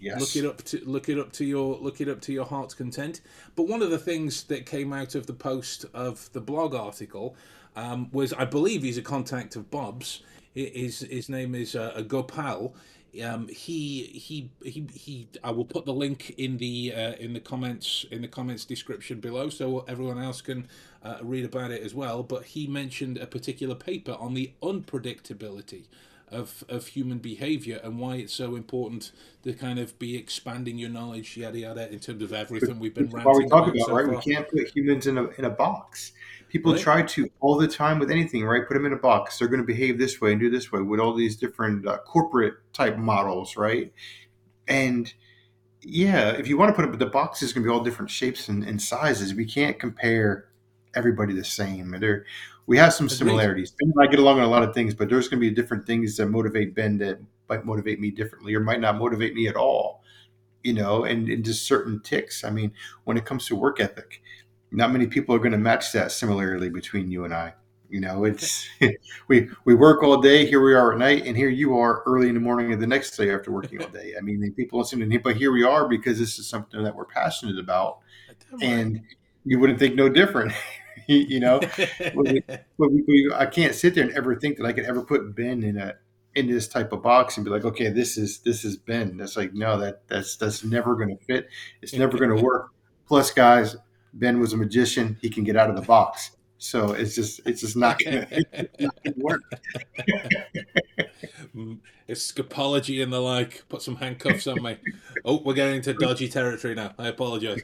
Yes. 0.00 0.20
Look 0.20 0.44
it 0.44 0.48
up 0.48 0.62
to 0.64 0.82
look 0.84 1.08
it 1.08 1.18
up 1.18 1.30
to 1.32 1.44
your 1.44 1.76
look 1.78 2.00
it 2.00 2.08
up 2.08 2.20
to 2.22 2.32
your 2.32 2.46
heart's 2.46 2.74
content. 2.74 3.20
But 3.54 3.64
one 3.64 3.82
of 3.82 3.90
the 3.90 3.98
things 3.98 4.44
that 4.44 4.64
came 4.64 4.92
out 4.92 5.14
of 5.14 5.26
the 5.26 5.34
post 5.34 5.84
of 5.92 6.32
the 6.32 6.40
blog 6.40 6.74
article 6.74 7.36
um, 7.76 8.08
was, 8.12 8.32
I 8.32 8.46
believe, 8.46 8.82
he's 8.82 8.98
a 8.98 9.02
contact 9.02 9.56
of 9.56 9.70
Bob's. 9.70 10.22
His 10.54 11.00
his 11.00 11.28
name 11.28 11.54
is 11.54 11.76
uh, 11.76 12.02
Gopal. 12.06 12.74
Um, 13.22 13.48
he 13.48 14.04
he 14.04 14.50
he 14.64 14.86
he. 14.94 15.28
I 15.44 15.50
will 15.50 15.64
put 15.64 15.84
the 15.84 15.92
link 15.92 16.30
in 16.38 16.56
the 16.56 16.94
uh, 16.94 17.12
in 17.14 17.32
the 17.34 17.40
comments 17.40 18.06
in 18.10 18.22
the 18.22 18.28
comments 18.28 18.64
description 18.64 19.20
below, 19.20 19.50
so 19.50 19.84
everyone 19.86 20.18
else 20.18 20.40
can 20.40 20.66
uh, 21.04 21.18
read 21.22 21.44
about 21.44 21.70
it 21.72 21.82
as 21.82 21.94
well. 21.94 22.22
But 22.22 22.44
he 22.44 22.66
mentioned 22.66 23.18
a 23.18 23.26
particular 23.26 23.74
paper 23.74 24.16
on 24.18 24.34
the 24.34 24.52
unpredictability 24.62 25.84
of, 26.30 26.64
of 26.68 26.88
human 26.88 27.18
behavior 27.18 27.80
and 27.82 27.98
why 27.98 28.16
it's 28.16 28.32
so 28.32 28.54
important 28.54 29.12
to 29.42 29.52
kind 29.52 29.78
of 29.78 29.98
be 29.98 30.16
expanding 30.16 30.78
your 30.78 30.90
knowledge, 30.90 31.36
yada 31.36 31.58
yada, 31.58 31.90
in 31.92 31.98
terms 31.98 32.22
of 32.22 32.32
everything 32.32 32.78
we've 32.78 32.94
been 32.94 33.10
ranting 33.10 33.32
we 33.36 33.48
talk 33.48 33.68
about, 33.68 33.86
so 33.86 33.94
right? 33.94 34.06
Far. 34.06 34.14
We 34.14 34.20
can't 34.20 34.48
put 34.48 34.68
humans 34.74 35.06
in 35.06 35.18
a 35.18 35.28
in 35.38 35.44
a 35.44 35.50
box. 35.50 36.12
People 36.48 36.72
right. 36.72 36.80
try 36.80 37.02
to 37.02 37.30
all 37.40 37.56
the 37.56 37.68
time 37.68 37.98
with 37.98 38.10
anything, 38.10 38.44
right? 38.44 38.66
Put 38.66 38.74
them 38.74 38.86
in 38.86 38.92
a 38.92 38.96
box. 38.96 39.38
They're 39.38 39.48
going 39.48 39.60
to 39.60 39.66
behave 39.66 39.98
this 39.98 40.20
way 40.20 40.32
and 40.32 40.40
do 40.40 40.50
this 40.50 40.72
way 40.72 40.80
with 40.80 41.00
all 41.00 41.14
these 41.14 41.36
different 41.36 41.86
uh, 41.86 41.98
corporate 41.98 42.54
type 42.72 42.98
models, 42.98 43.56
right? 43.56 43.92
And 44.66 45.12
yeah, 45.82 46.30
if 46.30 46.48
you 46.48 46.58
want 46.58 46.70
to 46.70 46.74
put 46.74 46.84
it, 46.84 46.90
but 46.90 46.98
the 46.98 47.06
box 47.06 47.42
is 47.42 47.52
going 47.52 47.64
to 47.64 47.68
be 47.68 47.72
all 47.72 47.82
different 47.82 48.10
shapes 48.10 48.48
and, 48.48 48.64
and 48.64 48.82
sizes. 48.82 49.34
We 49.34 49.46
can't 49.46 49.78
compare 49.78 50.48
everybody 50.94 51.34
the 51.34 51.44
same. 51.44 51.96
There, 51.98 52.24
we 52.70 52.78
have 52.78 52.94
some 52.94 53.08
similarities. 53.08 53.72
Ben 53.72 53.90
and 53.92 54.06
I 54.06 54.08
get 54.08 54.20
along 54.20 54.38
on 54.38 54.44
a 54.44 54.48
lot 54.48 54.62
of 54.62 54.72
things, 54.72 54.94
but 54.94 55.08
there's 55.08 55.26
going 55.26 55.42
to 55.42 55.48
be 55.48 55.52
different 55.52 55.84
things 55.84 56.16
that 56.16 56.26
motivate 56.26 56.72
Ben 56.72 56.98
that 56.98 57.18
might 57.48 57.66
motivate 57.66 57.98
me 57.98 58.12
differently 58.12 58.54
or 58.54 58.60
might 58.60 58.78
not 58.78 58.96
motivate 58.96 59.34
me 59.34 59.48
at 59.48 59.56
all. 59.56 60.04
You 60.62 60.74
know, 60.74 61.02
and, 61.02 61.28
and 61.28 61.44
just 61.44 61.66
certain 61.66 62.00
ticks. 62.00 62.44
I 62.44 62.50
mean, 62.50 62.70
when 63.02 63.16
it 63.16 63.24
comes 63.24 63.46
to 63.46 63.56
work 63.56 63.80
ethic, 63.80 64.22
not 64.70 64.92
many 64.92 65.08
people 65.08 65.34
are 65.34 65.40
going 65.40 65.50
to 65.50 65.58
match 65.58 65.90
that 65.94 66.12
similarly 66.12 66.70
between 66.70 67.10
you 67.10 67.24
and 67.24 67.34
I. 67.34 67.54
You 67.88 68.02
know, 68.02 68.22
it's 68.22 68.68
we 69.28 69.48
we 69.64 69.74
work 69.74 70.04
all 70.04 70.20
day. 70.20 70.46
Here 70.46 70.62
we 70.62 70.72
are 70.74 70.92
at 70.92 70.98
night, 71.00 71.26
and 71.26 71.36
here 71.36 71.48
you 71.48 71.76
are 71.76 72.04
early 72.06 72.28
in 72.28 72.34
the 72.34 72.40
morning 72.40 72.72
of 72.72 72.78
the 72.78 72.86
next 72.86 73.16
day 73.16 73.34
after 73.34 73.50
working 73.50 73.82
all 73.82 73.88
day. 73.88 74.14
I 74.16 74.20
mean, 74.20 74.48
people 74.52 74.78
listen 74.78 75.00
to 75.00 75.06
me, 75.06 75.16
but 75.16 75.34
here 75.34 75.50
we 75.50 75.64
are 75.64 75.88
because 75.88 76.20
this 76.20 76.38
is 76.38 76.48
something 76.48 76.84
that 76.84 76.94
we're 76.94 77.04
passionate 77.04 77.58
about, 77.58 77.98
and 78.62 79.02
you 79.44 79.58
wouldn't 79.58 79.80
think 79.80 79.96
no 79.96 80.08
different. 80.08 80.52
you 81.28 81.40
know, 81.40 81.60
we, 82.14 82.42
we, 82.78 83.04
we, 83.06 83.32
I 83.34 83.46
can't 83.46 83.74
sit 83.74 83.94
there 83.94 84.04
and 84.04 84.12
ever 84.16 84.36
think 84.36 84.58
that 84.58 84.66
I 84.66 84.72
could 84.72 84.84
ever 84.84 85.02
put 85.02 85.34
Ben 85.34 85.62
in 85.62 85.76
a 85.76 85.96
in 86.36 86.46
this 86.46 86.68
type 86.68 86.92
of 86.92 87.02
box 87.02 87.36
and 87.36 87.44
be 87.44 87.50
like, 87.50 87.64
okay, 87.64 87.88
this 87.88 88.16
is 88.16 88.38
this 88.40 88.64
is 88.64 88.76
Ben. 88.76 89.16
That's 89.16 89.36
like, 89.36 89.52
no, 89.52 89.76
that 89.78 90.06
that's 90.06 90.36
that's 90.36 90.62
never 90.62 90.94
going 90.94 91.16
to 91.16 91.24
fit. 91.24 91.48
It's 91.82 91.94
never 91.94 92.16
going 92.16 92.30
to 92.36 92.42
work. 92.42 92.70
Plus, 93.08 93.32
guys, 93.32 93.76
Ben 94.12 94.38
was 94.38 94.52
a 94.52 94.56
magician. 94.56 95.18
He 95.20 95.28
can 95.30 95.42
get 95.42 95.56
out 95.56 95.68
of 95.68 95.76
the 95.76 95.82
box. 95.82 96.36
So 96.58 96.92
it's 96.92 97.14
just 97.16 97.40
it's 97.46 97.62
just 97.62 97.76
not 97.76 97.98
going 97.98 98.26
to 98.28 98.78
work. 99.16 99.42
Mm, 101.56 101.78
Escapology 102.08 103.02
and 103.02 103.12
the 103.12 103.20
like. 103.20 103.64
Put 103.68 103.82
some 103.82 103.96
handcuffs 103.96 104.46
on 104.46 104.62
me. 104.62 104.76
Oh, 105.24 105.42
we're 105.42 105.54
getting 105.54 105.76
into 105.76 105.94
dodgy 105.94 106.28
territory 106.28 106.74
now. 106.74 106.94
I 106.98 107.08
apologize. 107.08 107.62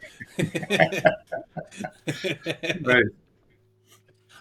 right. 2.82 3.04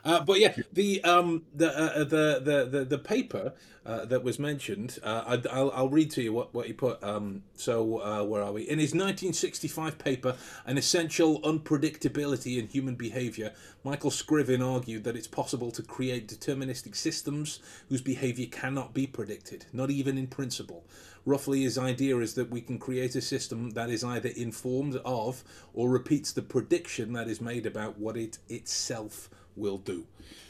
Uh, 0.05 0.23
but 0.23 0.39
yeah, 0.39 0.53
the 0.71 1.03
um 1.03 1.43
the 1.55 1.75
uh, 1.75 2.03
the, 2.03 2.39
the 2.39 2.69
the 2.69 2.85
the 2.85 2.97
paper 2.99 3.53
uh, 3.87 4.05
that 4.05 4.23
was 4.23 4.37
mentioned, 4.37 4.99
uh, 5.03 5.23
I, 5.25 5.61
will 5.61 5.71
I'll 5.71 5.89
read 5.89 6.11
to 6.11 6.21
you 6.21 6.31
what 6.31 6.53
what 6.53 6.67
he 6.67 6.73
put. 6.73 7.03
Um, 7.03 7.41
so 7.55 8.01
uh, 8.01 8.23
where 8.23 8.43
are 8.43 8.51
we? 8.51 8.61
In 8.61 8.77
his 8.77 8.93
1965 8.93 9.97
paper, 9.97 10.35
"An 10.67 10.77
Essential 10.77 11.41
Unpredictability 11.41 12.59
in 12.59 12.67
Human 12.67 12.93
Behavior," 12.93 13.51
Michael 13.83 14.11
Scriven 14.11 14.61
argued 14.61 15.05
that 15.05 15.15
it's 15.15 15.27
possible 15.27 15.71
to 15.71 15.81
create 15.81 16.27
deterministic 16.27 16.95
systems 16.95 17.59
whose 17.89 18.01
behavior 18.01 18.45
cannot 18.51 18.93
be 18.93 19.07
predicted, 19.07 19.65
not 19.73 19.89
even 19.89 20.19
in 20.19 20.27
principle. 20.27 20.85
Roughly, 21.25 21.63
his 21.63 21.79
idea 21.79 22.19
is 22.19 22.35
that 22.35 22.51
we 22.51 22.61
can 22.61 22.77
create 22.77 23.15
a 23.15 23.21
system 23.21 23.71
that 23.71 23.89
is 23.89 24.03
either 24.03 24.29
informed 24.29 24.97
of 25.03 25.43
or 25.73 25.89
repeats 25.89 26.31
the 26.31 26.43
prediction 26.43 27.13
that 27.13 27.27
is 27.27 27.41
made 27.41 27.65
about 27.65 27.97
what 27.97 28.15
it 28.15 28.37
itself 28.47 29.31
will 29.55 29.77
do, 29.77 30.05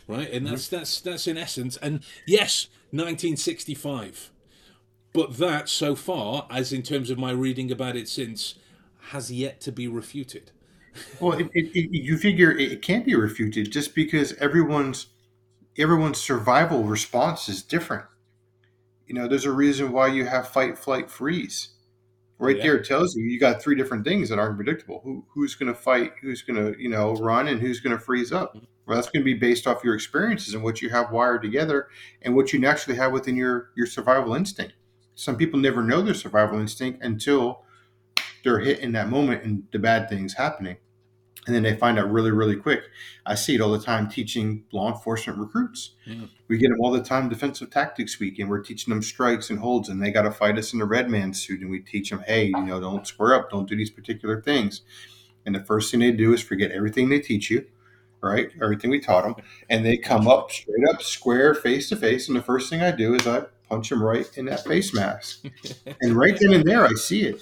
right? 0.08 0.32
And 0.32 0.46
that's 0.46 0.68
mm-hmm. 0.68 0.78
that's 0.78 1.02
that's 1.02 1.28
in 1.28 1.38
essence. 1.38 1.78
And 1.78 2.04
yes, 2.26 2.68
1965, 2.92 4.32
but 5.14 5.38
that 5.38 5.70
so 5.70 5.96
far, 5.96 6.48
as 6.50 6.74
in 6.74 6.82
terms 6.84 7.10
of 7.10 7.18
my 7.18 7.32
reading 7.32 7.72
about 7.72 7.96
it 7.96 8.08
since, 8.08 8.56
has 9.10 9.32
yet 9.32 9.62
to 9.62 9.72
be 9.72 9.88
refuted. 9.88 10.52
well, 11.20 11.38
it, 11.38 11.50
it, 11.54 11.78
it, 11.78 11.92
you 11.92 12.18
figure 12.18 12.52
it 12.52 12.82
can't 12.82 13.06
be 13.06 13.16
refuted 13.16 13.72
just 13.72 13.94
because 13.96 14.34
everyone's 14.34 15.08
everyone's 15.78 16.20
survival 16.20 16.84
response 16.84 17.50
is 17.50 17.62
different. 17.62 18.06
You 19.08 19.14
know, 19.14 19.28
there's 19.28 19.46
a 19.46 19.52
reason 19.52 19.92
why 19.92 20.08
you 20.08 20.26
have 20.26 20.48
fight, 20.48 20.78
flight, 20.78 21.12
freeze 21.12 21.75
right 22.38 22.58
yeah. 22.58 22.64
there 22.64 22.82
tells 22.82 23.16
you 23.16 23.24
you 23.24 23.40
got 23.40 23.62
three 23.62 23.76
different 23.76 24.04
things 24.04 24.30
that 24.30 24.40
aren't 24.40 24.56
predictable 24.56 25.02
who, 25.04 25.26
who's 25.34 25.56
going 25.56 25.72
to 25.72 25.80
fight 25.80 26.14
who's 26.22 26.42
going 26.42 26.56
to 26.56 26.80
you 26.82 26.90
know 26.90 27.14
run 27.16 27.48
and 27.48 27.62
who's 27.62 27.80
going 27.80 27.96
to 27.96 28.04
freeze 28.04 28.32
up 28.32 28.56
mm-hmm. 28.56 28.66
well 28.86 28.96
that's 28.96 29.10
going 29.10 29.22
to 29.22 29.26
be 29.26 29.34
based 29.34 29.68
off 29.68 29.84
your 29.84 29.96
experiences 29.96 30.54
and 30.54 30.64
what 30.64 30.82
you 30.82 30.90
have 30.90 31.12
wired 31.12 31.42
together 31.42 31.88
and 32.22 32.36
what 32.36 32.52
you 32.52 32.60
naturally 32.60 32.98
have 32.98 33.12
within 33.12 33.36
your 33.36 33.70
your 33.76 33.88
survival 33.88 34.34
instinct 34.36 34.74
some 35.16 35.38
people 35.38 35.60
never 35.60 35.82
know 35.82 36.02
their 36.02 36.14
survival 36.14 36.60
instinct 36.60 37.04
until 37.04 37.62
they're 38.44 38.60
hit 38.60 38.80
in 38.80 38.92
that 38.92 39.10
moment 39.10 39.44
and 39.44 39.64
the 39.72 39.80
bad 39.80 40.10
things 40.10 40.34
happening 40.34 40.78
and 41.46 41.56
then 41.56 41.64
they 41.64 41.76
find 41.76 42.00
out 42.00 42.12
really 42.12 42.32
really 42.32 42.56
quick. 42.56 42.84
I 43.26 43.36
see 43.36 43.56
it 43.56 43.62
all 43.62 43.72
the 43.72 43.80
time 43.80 44.10
teaching 44.10 44.64
law 44.72 44.92
enforcement 44.92 45.40
recruits. 45.40 45.92
Mm. 46.08 46.30
we 46.48 46.58
get 46.58 46.70
them 46.70 46.80
all 46.82 46.92
the 46.92 47.04
time 47.04 47.30
defensive 47.30 47.70
tactics 47.70 48.20
week 48.20 48.40
and 48.40 48.50
we're 48.50 48.62
teaching 48.62 48.94
them 48.94 49.02
strikes 49.02 49.50
and 49.50 49.60
holds 49.60 49.90
and 49.90 50.02
they 50.02 50.12
got 50.12 50.24
to 50.24 50.32
fight 50.32 50.58
us 50.58 50.74
in 50.74 50.82
a 50.82 50.86
red 50.86 51.10
man 51.10 51.34
suit 51.34 51.62
and 51.62 51.70
we 51.70 51.80
teach 51.80 52.10
them 52.10 52.24
hey 52.28 52.46
you 52.46 52.64
know 52.64 52.80
don't 52.80 53.08
square 53.08 53.34
up 53.34 53.50
don't 53.50 53.68
do 53.68 53.76
these 53.76 53.90
particular 53.92 54.42
things. 54.42 54.82
And 55.46 55.54
the 55.54 55.64
first 55.64 55.92
thing 55.92 56.00
they 56.00 56.12
do 56.12 56.34
is 56.34 56.42
forget 56.42 56.72
everything 56.72 57.10
they 57.10 57.20
teach 57.20 57.50
you 57.50 57.66
right? 58.22 58.50
Everything 58.62 58.90
we 58.90 59.00
taught 59.00 59.24
them 59.24 59.36
and 59.70 59.86
they 59.86 59.98
come 59.98 60.28
up 60.28 60.52
straight 60.52 60.88
up 60.90 61.02
square 61.02 61.54
face 61.54 61.90
to 61.90 61.96
face 61.96 62.28
and 62.28 62.36
the 62.36 62.42
first 62.42 62.70
thing 62.70 62.82
i 62.82 62.92
do 62.92 63.14
is 63.14 63.28
i 63.28 63.44
punch 63.70 63.90
them 63.90 64.04
right 64.04 64.30
in 64.36 64.46
that 64.46 64.64
face 64.64 64.94
mask. 64.94 65.46
And 66.02 66.14
right 66.14 66.38
then 66.40 66.54
and 66.54 66.64
there 66.66 66.86
i 66.86 66.94
see 66.94 67.24
it. 67.24 67.42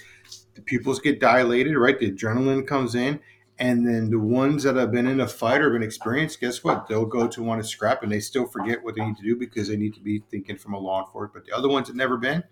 The 0.56 0.62
pupils 0.62 1.00
get 1.00 1.20
dilated 1.20 1.76
right? 1.78 1.98
The 1.98 2.12
adrenaline 2.12 2.68
comes 2.68 2.96
in 2.96 3.20
and 3.60 3.88
then 3.88 4.10
the 4.10 4.20
ones 4.20 4.64
that 4.64 4.76
have 4.76 4.92
been 4.92 5.06
in 5.06 5.20
a 5.20 5.28
fight 5.28 5.62
or 5.62 5.70
been 5.70 5.84
experienced, 5.84 6.40
guess 6.40 6.64
what? 6.64 6.88
They'll 6.88 7.06
go 7.06 7.28
to 7.28 7.44
want 7.44 7.62
to 7.62 7.68
scrap 7.68 8.02
and 8.02 8.12
they 8.12 8.20
still 8.20 8.48
forget 8.48 8.84
what 8.84 8.96
they 8.96 9.06
need 9.06 9.18
to 9.18 9.24
do 9.24 9.36
because 9.36 9.68
they 9.68 9.78
need 9.78 9.94
to 9.94 10.00
be 10.00 10.24
thinking 10.32 10.58
from 10.58 10.74
a 10.74 10.80
law 10.80 11.06
enforcement. 11.06 11.46
But 11.46 11.52
the 11.52 11.58
other 11.58 11.70
ones 11.70 11.88
that 11.88 11.96
never 11.96 12.18
been, 12.18 12.44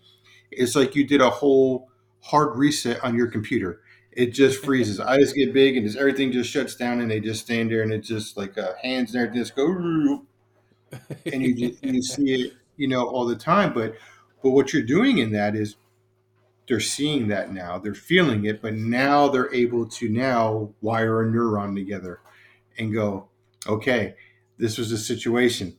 it's 0.50 0.76
like 0.76 0.94
you 0.94 1.06
did 1.06 1.20
a 1.20 1.30
whole 1.30 1.88
hard 2.20 2.56
reset 2.56 3.02
on 3.02 3.16
your 3.16 3.26
computer. 3.26 3.80
It 4.12 4.26
just 4.26 4.64
freezes. 4.64 5.00
Eyes 5.00 5.32
get 5.32 5.52
big 5.52 5.76
and 5.76 5.84
just 5.84 5.98
everything 5.98 6.30
just 6.30 6.50
shuts 6.50 6.76
down 6.76 7.00
and 7.00 7.10
they 7.10 7.20
just 7.20 7.42
stand 7.42 7.70
there 7.70 7.82
and 7.82 7.92
it 7.92 8.02
just 8.02 8.36
like 8.36 8.56
uh, 8.56 8.74
hands 8.80 9.12
there 9.12 9.26
just 9.26 9.56
go 9.56 10.22
and 11.26 11.42
you 11.42 11.54
just, 11.54 11.82
you 11.82 12.02
see 12.02 12.34
it, 12.34 12.52
you 12.76 12.88
know, 12.88 13.06
all 13.06 13.26
the 13.26 13.36
time. 13.36 13.72
But 13.72 13.96
but 14.42 14.50
what 14.50 14.72
you're 14.72 14.82
doing 14.82 15.18
in 15.18 15.32
that 15.32 15.54
is 15.54 15.76
they're 16.72 16.80
seeing 16.80 17.28
that 17.28 17.52
now. 17.52 17.78
They're 17.78 17.92
feeling 17.92 18.46
it 18.46 18.62
but 18.62 18.72
now 18.72 19.28
they're 19.28 19.52
able 19.52 19.86
to 19.86 20.08
now 20.08 20.70
wire 20.80 21.20
a 21.20 21.30
neuron 21.30 21.74
together 21.74 22.20
and 22.78 22.94
go 22.94 23.28
okay 23.66 24.14
this 24.56 24.78
was 24.78 24.90
a 24.90 24.96
situation. 24.96 25.76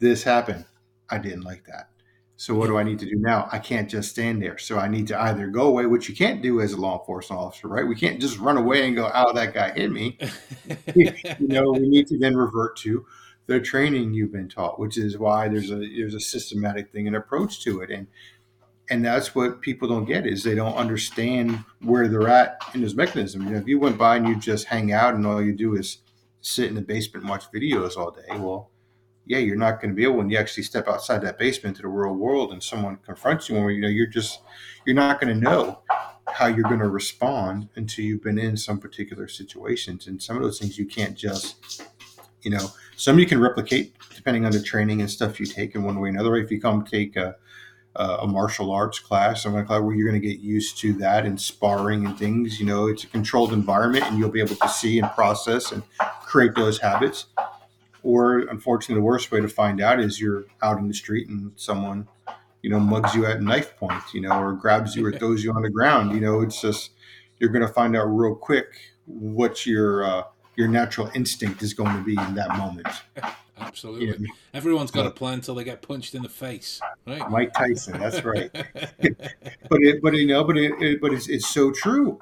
This 0.00 0.24
happened. 0.24 0.64
I 1.08 1.18
didn't 1.18 1.42
like 1.42 1.64
that. 1.66 1.90
So 2.36 2.54
what 2.54 2.66
do 2.66 2.76
i 2.76 2.82
need 2.82 2.98
to 2.98 3.06
do 3.06 3.14
now? 3.14 3.48
I 3.52 3.60
can't 3.60 3.88
just 3.88 4.10
stand 4.10 4.42
there. 4.42 4.58
So 4.58 4.78
i 4.80 4.88
need 4.88 5.06
to 5.08 5.20
either 5.20 5.46
go 5.46 5.68
away 5.68 5.86
which 5.86 6.08
you 6.08 6.16
can't 6.16 6.42
do 6.42 6.60
as 6.60 6.72
a 6.72 6.76
law 6.76 6.98
enforcement 6.98 7.40
officer 7.40 7.68
right? 7.68 7.86
We 7.86 7.94
can't 7.94 8.20
just 8.20 8.36
run 8.40 8.56
away 8.56 8.84
and 8.84 8.96
go 8.96 9.08
oh 9.14 9.32
that 9.34 9.54
guy 9.54 9.70
hit 9.70 9.92
me. 9.92 10.18
You 10.96 11.12
know 11.38 11.70
we 11.70 11.88
need 11.88 12.08
to 12.08 12.18
then 12.18 12.36
revert 12.36 12.76
to 12.78 13.06
the 13.46 13.60
training 13.60 14.12
you've 14.12 14.32
been 14.32 14.48
taught 14.48 14.80
which 14.80 14.98
is 14.98 15.18
why 15.18 15.46
there's 15.46 15.70
a 15.70 15.76
there's 15.76 16.14
a 16.14 16.20
systematic 16.20 16.90
thing 16.90 17.06
and 17.06 17.14
approach 17.14 17.62
to 17.62 17.80
it. 17.82 17.90
And 17.90 18.08
and 18.92 19.02
that's 19.02 19.34
what 19.34 19.62
people 19.62 19.88
don't 19.88 20.04
get 20.04 20.26
is 20.26 20.42
they 20.42 20.54
don't 20.54 20.76
understand 20.76 21.64
where 21.80 22.08
they're 22.08 22.28
at 22.28 22.62
in 22.74 22.82
this 22.82 22.94
mechanism. 22.94 23.42
You 23.44 23.52
know, 23.52 23.56
if 23.56 23.66
you 23.66 23.78
went 23.78 23.96
by 23.96 24.16
and 24.16 24.28
you 24.28 24.36
just 24.36 24.66
hang 24.66 24.92
out 24.92 25.14
and 25.14 25.26
all 25.26 25.42
you 25.42 25.54
do 25.54 25.76
is 25.76 25.98
sit 26.42 26.68
in 26.68 26.74
the 26.74 26.82
basement 26.82 27.24
and 27.24 27.30
watch 27.30 27.50
videos 27.50 27.96
all 27.96 28.10
day, 28.10 28.36
well, 28.36 28.70
yeah, 29.24 29.38
you're 29.38 29.56
not 29.56 29.80
going 29.80 29.88
to 29.88 29.94
be 29.94 30.04
able 30.04 30.16
when 30.16 30.28
you 30.28 30.36
actually 30.36 30.64
step 30.64 30.88
outside 30.88 31.22
that 31.22 31.38
basement 31.38 31.76
to 31.76 31.82
the 31.82 31.88
real 31.88 32.12
world 32.12 32.52
and 32.52 32.62
someone 32.62 32.96
confronts 32.96 33.48
you, 33.48 33.54
where 33.54 33.70
you 33.70 33.80
know 33.80 33.88
you're 33.88 34.06
just 34.06 34.42
you're 34.84 34.94
not 34.94 35.18
going 35.18 35.32
to 35.32 35.40
know 35.40 35.78
how 36.26 36.46
you're 36.46 36.68
going 36.68 36.80
to 36.80 36.88
respond 36.88 37.70
until 37.76 38.04
you've 38.04 38.22
been 38.22 38.38
in 38.38 38.58
some 38.58 38.78
particular 38.78 39.26
situations. 39.26 40.06
And 40.06 40.22
some 40.22 40.36
of 40.36 40.42
those 40.42 40.58
things 40.58 40.76
you 40.76 40.86
can't 40.86 41.16
just, 41.16 41.82
you 42.42 42.50
know, 42.50 42.68
some 42.96 43.18
you 43.18 43.26
can 43.26 43.40
replicate 43.40 43.94
depending 44.14 44.44
on 44.44 44.52
the 44.52 44.62
training 44.62 45.00
and 45.00 45.10
stuff 45.10 45.40
you 45.40 45.46
take 45.46 45.74
in 45.74 45.82
one 45.82 45.98
way 45.98 46.08
or 46.08 46.12
another. 46.12 46.36
If 46.36 46.50
you 46.50 46.60
come 46.60 46.84
take 46.84 47.16
a 47.16 47.36
uh, 47.96 48.18
a 48.22 48.26
martial 48.26 48.72
arts 48.72 48.98
class, 48.98 49.42
some 49.42 49.52
kind 49.52 49.62
of 49.62 49.68
class 49.68 49.80
where 49.82 49.94
you're 49.94 50.08
going 50.08 50.20
to 50.20 50.26
get 50.26 50.40
used 50.40 50.78
to 50.78 50.92
that 50.94 51.26
and 51.26 51.40
sparring 51.40 52.06
and 52.06 52.18
things. 52.18 52.58
You 52.58 52.66
know, 52.66 52.86
it's 52.86 53.04
a 53.04 53.06
controlled 53.06 53.52
environment, 53.52 54.04
and 54.06 54.18
you'll 54.18 54.30
be 54.30 54.40
able 54.40 54.56
to 54.56 54.68
see 54.68 54.98
and 54.98 55.10
process 55.10 55.72
and 55.72 55.82
create 56.22 56.54
those 56.54 56.80
habits. 56.80 57.26
Or, 58.02 58.38
unfortunately, 58.38 58.96
the 58.96 59.04
worst 59.04 59.30
way 59.30 59.40
to 59.40 59.48
find 59.48 59.80
out 59.80 60.00
is 60.00 60.20
you're 60.20 60.44
out 60.62 60.78
in 60.78 60.88
the 60.88 60.94
street 60.94 61.28
and 61.28 61.52
someone, 61.56 62.08
you 62.62 62.70
know, 62.70 62.80
mugs 62.80 63.14
you 63.14 63.26
at 63.26 63.40
knife 63.42 63.76
point, 63.76 64.02
you 64.12 64.20
know, 64.20 64.40
or 64.40 64.52
grabs 64.54 64.96
you 64.96 65.06
or 65.06 65.12
throws 65.18 65.44
you 65.44 65.52
on 65.52 65.62
the 65.62 65.70
ground. 65.70 66.12
You 66.12 66.20
know, 66.20 66.40
it's 66.40 66.60
just 66.60 66.90
you're 67.38 67.50
going 67.50 67.66
to 67.66 67.72
find 67.72 67.96
out 67.96 68.06
real 68.06 68.34
quick 68.34 68.66
what 69.06 69.66
your 69.66 70.04
uh, 70.04 70.22
your 70.56 70.68
natural 70.68 71.10
instinct 71.14 71.62
is 71.62 71.74
going 71.74 71.96
to 71.96 72.02
be 72.02 72.16
in 72.18 72.34
that 72.34 72.56
moment. 72.56 72.88
Absolutely. 73.58 74.06
Yeah. 74.06 74.34
Everyone's 74.54 74.90
got 74.90 75.06
a 75.06 75.10
plan 75.10 75.34
until 75.34 75.54
they 75.54 75.64
get 75.64 75.82
punched 75.82 76.14
in 76.14 76.22
the 76.22 76.28
face, 76.28 76.80
right? 77.06 77.28
Mike 77.30 77.52
Tyson, 77.52 77.98
that's 77.98 78.24
right. 78.24 78.50
but 78.52 79.80
it, 79.80 80.02
but 80.02 80.14
you 80.14 80.26
know, 80.26 80.44
but 80.44 80.56
it, 80.56 80.72
it 80.80 81.00
but 81.00 81.12
it's, 81.12 81.28
it's 81.28 81.48
so 81.48 81.70
true, 81.70 82.18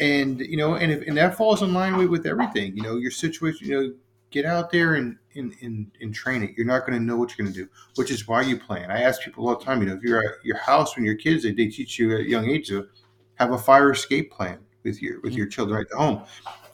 and 0.00 0.40
you 0.40 0.56
know, 0.56 0.74
and 0.74 0.90
if 0.90 1.06
and 1.06 1.16
that 1.16 1.36
falls 1.36 1.62
in 1.62 1.74
line 1.74 1.96
with 1.96 2.08
with 2.08 2.26
everything. 2.26 2.76
You 2.76 2.82
know, 2.82 2.96
your 2.96 3.10
situation. 3.10 3.68
You 3.68 3.80
know, 3.80 3.94
get 4.30 4.44
out 4.44 4.70
there 4.70 4.94
and 4.94 5.16
and 5.34 5.54
and, 5.60 5.90
and 6.00 6.14
train 6.14 6.42
it. 6.42 6.52
You're 6.56 6.66
not 6.66 6.86
going 6.86 6.98
to 6.98 7.04
know 7.04 7.16
what 7.16 7.36
you're 7.36 7.44
going 7.44 7.54
to 7.54 7.64
do, 7.64 7.68
which 7.96 8.10
is 8.10 8.26
why 8.26 8.42
you 8.42 8.58
plan. 8.58 8.90
I 8.90 9.02
ask 9.02 9.22
people 9.22 9.48
all 9.48 9.56
the 9.56 9.64
time. 9.64 9.82
You 9.82 9.88
know, 9.88 9.94
if 9.94 10.02
you're 10.02 10.20
at 10.20 10.44
your 10.44 10.58
house 10.58 10.96
when 10.96 11.04
you're 11.04 11.16
kids, 11.16 11.42
they, 11.42 11.52
they 11.52 11.66
teach 11.66 11.98
you 11.98 12.14
at 12.14 12.20
a 12.20 12.28
young 12.28 12.48
age 12.48 12.68
to 12.68 12.88
have 13.34 13.52
a 13.52 13.58
fire 13.58 13.92
escape 13.92 14.32
plan 14.32 14.58
with 14.84 15.02
your 15.02 15.20
with 15.20 15.32
mm-hmm. 15.32 15.38
your 15.38 15.46
children 15.46 15.84
at 15.88 15.96
home 15.96 16.22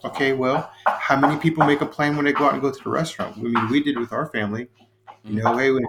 Okay, 0.05 0.33
well, 0.33 0.69
how 0.85 1.17
many 1.17 1.39
people 1.39 1.65
make 1.65 1.79
a 1.79 1.85
plan 1.85 2.15
when 2.17 2.25
they 2.25 2.33
go 2.33 2.45
out 2.45 2.53
and 2.53 2.61
go 2.61 2.71
to 2.71 2.83
the 2.83 2.89
restaurant? 2.89 3.37
I 3.37 3.41
mean, 3.41 3.69
we 3.69 3.81
did 3.81 3.97
with 3.97 4.11
our 4.11 4.25
family. 4.27 4.67
You 5.23 5.41
know, 5.41 5.57
hey, 5.57 5.71
when 5.71 5.85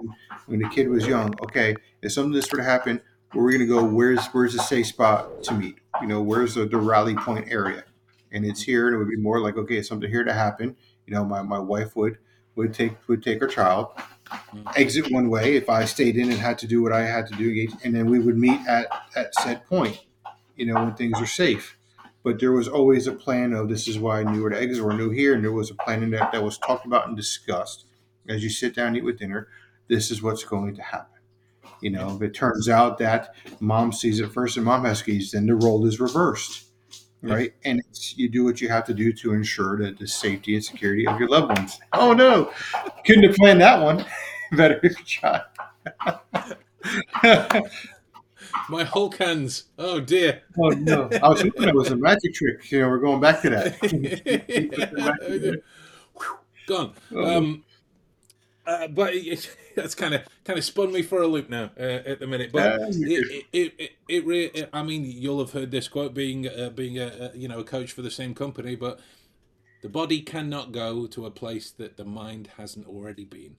when 0.46 0.60
the 0.60 0.68
kid 0.68 0.88
was 0.88 1.06
young, 1.06 1.34
okay, 1.42 1.74
if 2.02 2.12
something 2.12 2.32
this 2.32 2.50
were 2.52 2.58
to 2.58 2.64
happen, 2.64 3.00
we're 3.34 3.50
gonna 3.50 3.66
go? 3.66 3.84
Where's 3.84 4.24
where's 4.26 4.52
the 4.54 4.62
safe 4.62 4.86
spot 4.86 5.42
to 5.44 5.54
meet? 5.54 5.76
You 6.00 6.06
know, 6.06 6.22
where's 6.22 6.54
the, 6.54 6.66
the 6.66 6.76
rally 6.76 7.16
point 7.16 7.50
area? 7.50 7.84
And 8.30 8.44
it's 8.44 8.62
here, 8.62 8.86
and 8.86 8.94
it 8.94 8.98
would 8.98 9.08
be 9.08 9.16
more 9.16 9.40
like, 9.40 9.56
okay, 9.56 9.82
something 9.82 10.08
here 10.08 10.22
to 10.22 10.32
happen. 10.32 10.76
You 11.06 11.14
know, 11.14 11.24
my, 11.24 11.42
my 11.42 11.58
wife 11.58 11.96
would 11.96 12.18
would 12.54 12.72
take 12.72 12.92
would 13.08 13.24
take 13.24 13.40
her 13.40 13.48
child, 13.48 13.88
exit 14.76 15.10
one 15.10 15.28
way 15.28 15.56
if 15.56 15.68
I 15.68 15.84
stayed 15.86 16.16
in 16.16 16.30
and 16.30 16.38
had 16.38 16.58
to 16.58 16.68
do 16.68 16.80
what 16.82 16.92
I 16.92 17.02
had 17.02 17.26
to 17.26 17.34
do, 17.34 17.68
and 17.82 17.92
then 17.92 18.06
we 18.06 18.20
would 18.20 18.38
meet 18.38 18.60
at 18.68 18.86
at 19.16 19.34
said 19.34 19.66
point. 19.66 20.00
You 20.54 20.66
know, 20.66 20.74
when 20.74 20.94
things 20.94 21.20
are 21.20 21.26
safe 21.26 21.76
but 22.24 22.40
there 22.40 22.52
was 22.52 22.66
always 22.66 23.06
a 23.06 23.12
plan 23.12 23.52
of 23.52 23.68
this 23.68 23.86
is 23.86 23.98
why 23.98 24.24
where 24.24 24.50
the 24.50 24.60
exit 24.60 24.82
were, 24.82 24.94
knew 24.94 25.10
here, 25.10 25.34
and 25.34 25.44
there 25.44 25.52
was 25.52 25.70
a 25.70 25.74
plan 25.74 26.02
in 26.02 26.10
that 26.10 26.32
that 26.32 26.42
was 26.42 26.58
talked 26.58 26.86
about 26.86 27.06
and 27.06 27.16
discussed 27.16 27.84
as 28.28 28.42
you 28.42 28.48
sit 28.50 28.74
down 28.74 28.88
and 28.88 28.96
eat 28.96 29.04
with 29.04 29.18
dinner. 29.18 29.48
This 29.88 30.10
is 30.10 30.22
what's 30.22 30.42
going 30.42 30.74
to 30.76 30.82
happen. 30.82 31.20
You 31.82 31.90
know, 31.90 32.16
if 32.16 32.22
it 32.22 32.34
turns 32.34 32.68
out 32.68 32.96
that 32.98 33.34
mom 33.60 33.92
sees 33.92 34.20
it 34.20 34.32
first 34.32 34.56
and 34.56 34.64
mom 34.64 34.86
has 34.86 35.02
keys, 35.02 35.32
then 35.32 35.44
the 35.46 35.54
role 35.54 35.86
is 35.86 36.00
reversed, 36.00 36.64
right? 37.20 37.52
And 37.66 37.82
it's, 37.90 38.16
you 38.16 38.30
do 38.30 38.42
what 38.44 38.62
you 38.62 38.70
have 38.70 38.86
to 38.86 38.94
do 38.94 39.12
to 39.12 39.34
ensure 39.34 39.78
that 39.82 39.98
the 39.98 40.08
safety 40.08 40.54
and 40.54 40.64
security 40.64 41.06
of 41.06 41.20
your 41.20 41.28
loved 41.28 41.58
ones. 41.58 41.78
Oh 41.92 42.14
no, 42.14 42.50
couldn't 43.04 43.24
have 43.24 43.36
planned 43.36 43.60
that 43.60 43.82
one. 43.82 44.04
Better 44.52 44.80
shot. 45.04 45.54
My 48.68 48.84
Hulk 48.84 49.16
hands. 49.16 49.64
Oh 49.78 50.00
dear. 50.00 50.42
Oh 50.58 50.68
no! 50.70 51.08
I 51.22 51.28
was 51.28 51.42
hoping 51.42 51.68
it 51.68 51.74
was 51.74 51.90
a 51.90 51.96
magic 51.96 52.34
trick. 52.34 52.70
You 52.70 52.80
know, 52.80 52.88
we're 52.88 52.98
going 52.98 53.20
back 53.20 53.42
to 53.42 53.50
that. 53.50 55.62
Gone. 56.66 56.92
Um, 57.14 57.64
uh, 58.66 58.88
but 58.88 59.14
it, 59.14 59.54
that's 59.76 59.94
kind 59.94 60.14
of 60.14 60.22
kind 60.44 60.58
of 60.58 60.64
spun 60.64 60.92
me 60.92 61.02
for 61.02 61.20
a 61.22 61.26
loop 61.26 61.50
now 61.50 61.70
uh, 61.78 61.82
at 62.06 62.20
the 62.20 62.26
minute. 62.26 62.50
But 62.52 62.80
Uh, 62.80 62.86
it, 62.90 63.44
it, 63.52 63.72
it, 63.78 63.90
it, 64.08 64.26
re- 64.26 64.66
I 64.72 64.82
mean, 64.82 65.04
you'll 65.04 65.40
have 65.40 65.52
heard 65.52 65.70
this 65.70 65.88
quote 65.88 66.14
being 66.14 66.48
uh, 66.48 66.70
being 66.70 66.98
a, 66.98 67.30
a 67.34 67.36
you 67.36 67.48
know 67.48 67.58
a 67.60 67.64
coach 67.64 67.92
for 67.92 68.02
the 68.02 68.10
same 68.10 68.34
company, 68.34 68.76
but 68.76 69.00
the 69.82 69.88
body 69.88 70.20
cannot 70.22 70.72
go 70.72 71.06
to 71.06 71.26
a 71.26 71.30
place 71.30 71.70
that 71.72 71.96
the 71.96 72.04
mind 72.04 72.50
hasn't 72.56 72.86
already 72.86 73.24
been, 73.24 73.56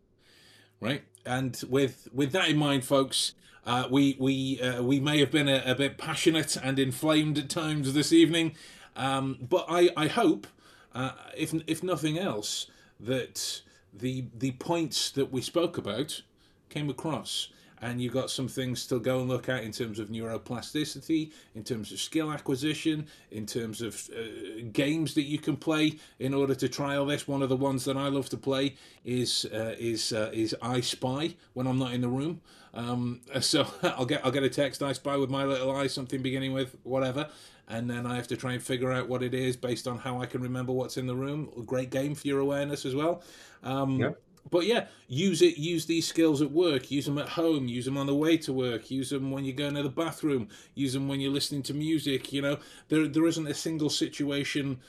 right? 0.79 1.03
And 1.25 1.59
with 1.69 2.07
with 2.13 2.31
that 2.33 2.49
in 2.49 2.57
mind, 2.57 2.85
folks, 2.85 3.33
uh, 3.65 3.87
we 3.89 4.15
we 4.19 4.61
uh, 4.61 4.81
we 4.83 4.99
may 4.99 5.19
have 5.19 5.31
been 5.31 5.49
a, 5.49 5.63
a 5.65 5.75
bit 5.75 5.97
passionate 5.97 6.55
and 6.55 6.77
inflamed 6.77 7.37
at 7.37 7.49
times 7.49 7.93
this 7.93 8.13
evening, 8.13 8.55
um, 8.95 9.37
but 9.41 9.65
I 9.67 9.89
I 9.97 10.07
hope, 10.07 10.47
uh, 10.93 11.11
if 11.35 11.53
if 11.67 11.83
nothing 11.83 12.17
else, 12.19 12.67
that 12.99 13.61
the 13.93 14.25
the 14.37 14.51
points 14.51 15.09
that 15.11 15.31
we 15.31 15.41
spoke 15.41 15.77
about 15.77 16.21
came 16.69 16.89
across 16.89 17.49
and 17.81 18.01
you've 18.01 18.13
got 18.13 18.29
some 18.29 18.47
things 18.47 18.87
to 18.87 18.99
go 18.99 19.19
and 19.19 19.29
look 19.29 19.49
at 19.49 19.63
in 19.63 19.71
terms 19.71 19.99
of 19.99 20.09
neuroplasticity 20.09 21.31
in 21.55 21.63
terms 21.63 21.91
of 21.91 21.99
skill 21.99 22.31
acquisition 22.31 23.07
in 23.31 23.45
terms 23.45 23.81
of 23.81 24.09
uh, 24.17 24.61
games 24.71 25.13
that 25.13 25.23
you 25.23 25.37
can 25.37 25.55
play 25.55 25.93
in 26.19 26.33
order 26.33 26.55
to 26.55 26.69
trial 26.69 27.05
this 27.05 27.27
one 27.27 27.41
of 27.41 27.49
the 27.49 27.55
ones 27.55 27.85
that 27.85 27.97
i 27.97 28.07
love 28.07 28.29
to 28.29 28.37
play 28.37 28.75
is 29.03 29.45
uh, 29.53 29.75
is 29.77 30.13
uh, 30.13 30.29
is 30.33 30.55
i 30.61 30.79
spy 30.79 31.33
when 31.53 31.67
i'm 31.67 31.79
not 31.79 31.93
in 31.93 32.01
the 32.01 32.07
room 32.07 32.41
um, 32.73 33.21
so 33.41 33.67
i'll 33.83 34.05
get 34.05 34.23
i'll 34.25 34.31
get 34.31 34.43
a 34.43 34.49
text 34.49 34.81
i 34.81 34.91
spy 34.91 35.17
with 35.17 35.29
my 35.29 35.43
little 35.43 35.75
eye 35.75 35.87
something 35.87 36.21
beginning 36.21 36.53
with 36.53 36.75
whatever 36.83 37.29
and 37.67 37.89
then 37.89 38.05
I 38.05 38.15
have 38.15 38.27
to 38.27 38.37
try 38.37 38.53
and 38.53 38.61
figure 38.61 38.91
out 38.91 39.09
what 39.09 39.23
it 39.23 39.33
is 39.33 39.57
based 39.57 39.87
on 39.87 39.97
how 39.97 40.21
I 40.21 40.25
can 40.25 40.41
remember 40.41 40.71
what's 40.71 40.97
in 40.97 41.07
the 41.07 41.15
room. 41.15 41.49
Great 41.65 41.89
game 41.89 42.13
for 42.13 42.27
your 42.27 42.39
awareness 42.39 42.85
as 42.85 42.93
well. 42.93 43.23
Um, 43.63 43.99
Yep. 43.99 44.21
But 44.51 44.65
yeah, 44.65 44.87
use 45.07 45.41
it. 45.41 45.57
Use 45.57 45.85
these 45.85 46.07
skills 46.07 46.41
at 46.41 46.51
work. 46.51 46.91
Use 46.91 47.05
them 47.05 47.17
at 47.17 47.29
home. 47.29 47.67
Use 47.67 47.85
them 47.85 47.97
on 47.97 48.05
the 48.05 48.15
way 48.15 48.37
to 48.37 48.53
work. 48.53 48.91
Use 48.91 49.09
them 49.09 49.31
when 49.31 49.43
you're 49.43 49.55
going 49.55 49.73
to 49.73 49.83
the 49.83 49.89
bathroom. 49.89 50.49
Use 50.75 50.93
them 50.93 51.07
when 51.07 51.19
you're 51.19 51.31
listening 51.31 51.63
to 51.63 51.73
music. 51.73 52.31
You 52.31 52.41
know, 52.41 52.57
there 52.89 53.07
there 53.07 53.25
isn't 53.25 53.47
a 53.47 53.53
single 53.53 53.89
situation 53.89 54.79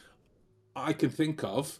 I 0.75 0.93
can 0.93 1.11
think 1.11 1.43
of 1.43 1.79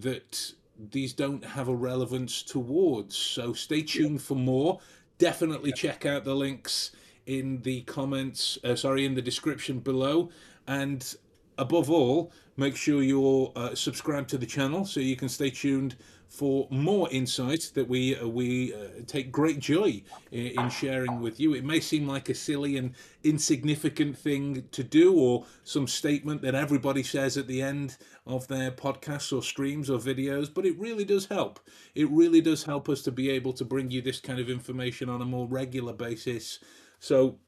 that 0.00 0.52
these 0.78 1.12
don't 1.12 1.44
have 1.44 1.68
a 1.68 1.74
relevance 1.74 2.42
towards. 2.42 3.16
So 3.16 3.52
stay 3.52 3.82
tuned 3.82 4.22
for 4.22 4.34
more. 4.34 4.80
Definitely 5.18 5.72
check 5.72 6.04
out 6.04 6.24
the 6.24 6.34
links 6.34 6.90
in 7.26 7.62
the 7.62 7.82
comments, 7.82 8.58
uh, 8.64 8.74
sorry, 8.74 9.04
in 9.04 9.14
the 9.14 9.22
description 9.22 9.78
below. 9.78 10.30
And 10.66 11.14
above 11.58 11.90
all, 11.90 12.32
make 12.56 12.76
sure 12.76 13.02
you're 13.02 13.52
uh, 13.54 13.74
subscribed 13.74 14.28
to 14.30 14.38
the 14.38 14.46
channel 14.46 14.84
so 14.84 15.00
you 15.00 15.16
can 15.16 15.28
stay 15.28 15.50
tuned 15.50 15.96
for 16.34 16.66
more 16.70 17.08
insights 17.12 17.70
that 17.70 17.88
we 17.88 18.16
uh, 18.16 18.26
we 18.26 18.74
uh, 18.74 18.78
take 19.06 19.30
great 19.30 19.60
joy 19.60 20.02
in, 20.32 20.46
in 20.58 20.68
sharing 20.68 21.20
with 21.20 21.38
you. 21.38 21.54
It 21.54 21.64
may 21.64 21.78
seem 21.78 22.08
like 22.08 22.28
a 22.28 22.34
silly 22.34 22.76
and 22.76 22.92
insignificant 23.22 24.18
thing 24.18 24.64
to 24.72 24.82
do, 24.82 25.14
or 25.14 25.46
some 25.62 25.86
statement 25.86 26.42
that 26.42 26.54
everybody 26.54 27.04
says 27.04 27.36
at 27.36 27.46
the 27.46 27.62
end 27.62 27.96
of 28.26 28.48
their 28.48 28.72
podcasts 28.72 29.32
or 29.32 29.42
streams 29.42 29.88
or 29.88 29.98
videos, 29.98 30.52
but 30.52 30.66
it 30.66 30.76
really 30.78 31.04
does 31.04 31.26
help. 31.26 31.60
It 31.94 32.10
really 32.10 32.40
does 32.40 32.64
help 32.64 32.88
us 32.88 33.02
to 33.02 33.12
be 33.12 33.30
able 33.30 33.52
to 33.52 33.64
bring 33.64 33.90
you 33.90 34.02
this 34.02 34.20
kind 34.20 34.40
of 34.40 34.50
information 34.50 35.08
on 35.08 35.22
a 35.22 35.26
more 35.26 35.46
regular 35.46 35.92
basis. 35.92 36.58
So, 36.98 37.38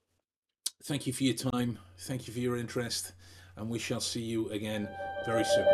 thank 0.84 1.06
you 1.06 1.12
for 1.12 1.24
your 1.24 1.34
time. 1.34 1.78
Thank 1.98 2.28
you 2.28 2.32
for 2.32 2.40
your 2.40 2.56
interest, 2.56 3.14
and 3.56 3.68
we 3.68 3.80
shall 3.80 4.00
see 4.00 4.22
you 4.22 4.48
again 4.50 4.88
very 5.24 5.44
soon. 5.44 5.66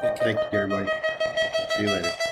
Thank 0.00 0.38
you, 0.38 0.58
everybody. 0.58 0.99
See 1.80 1.86
you 1.86 1.92
later. 1.92 2.29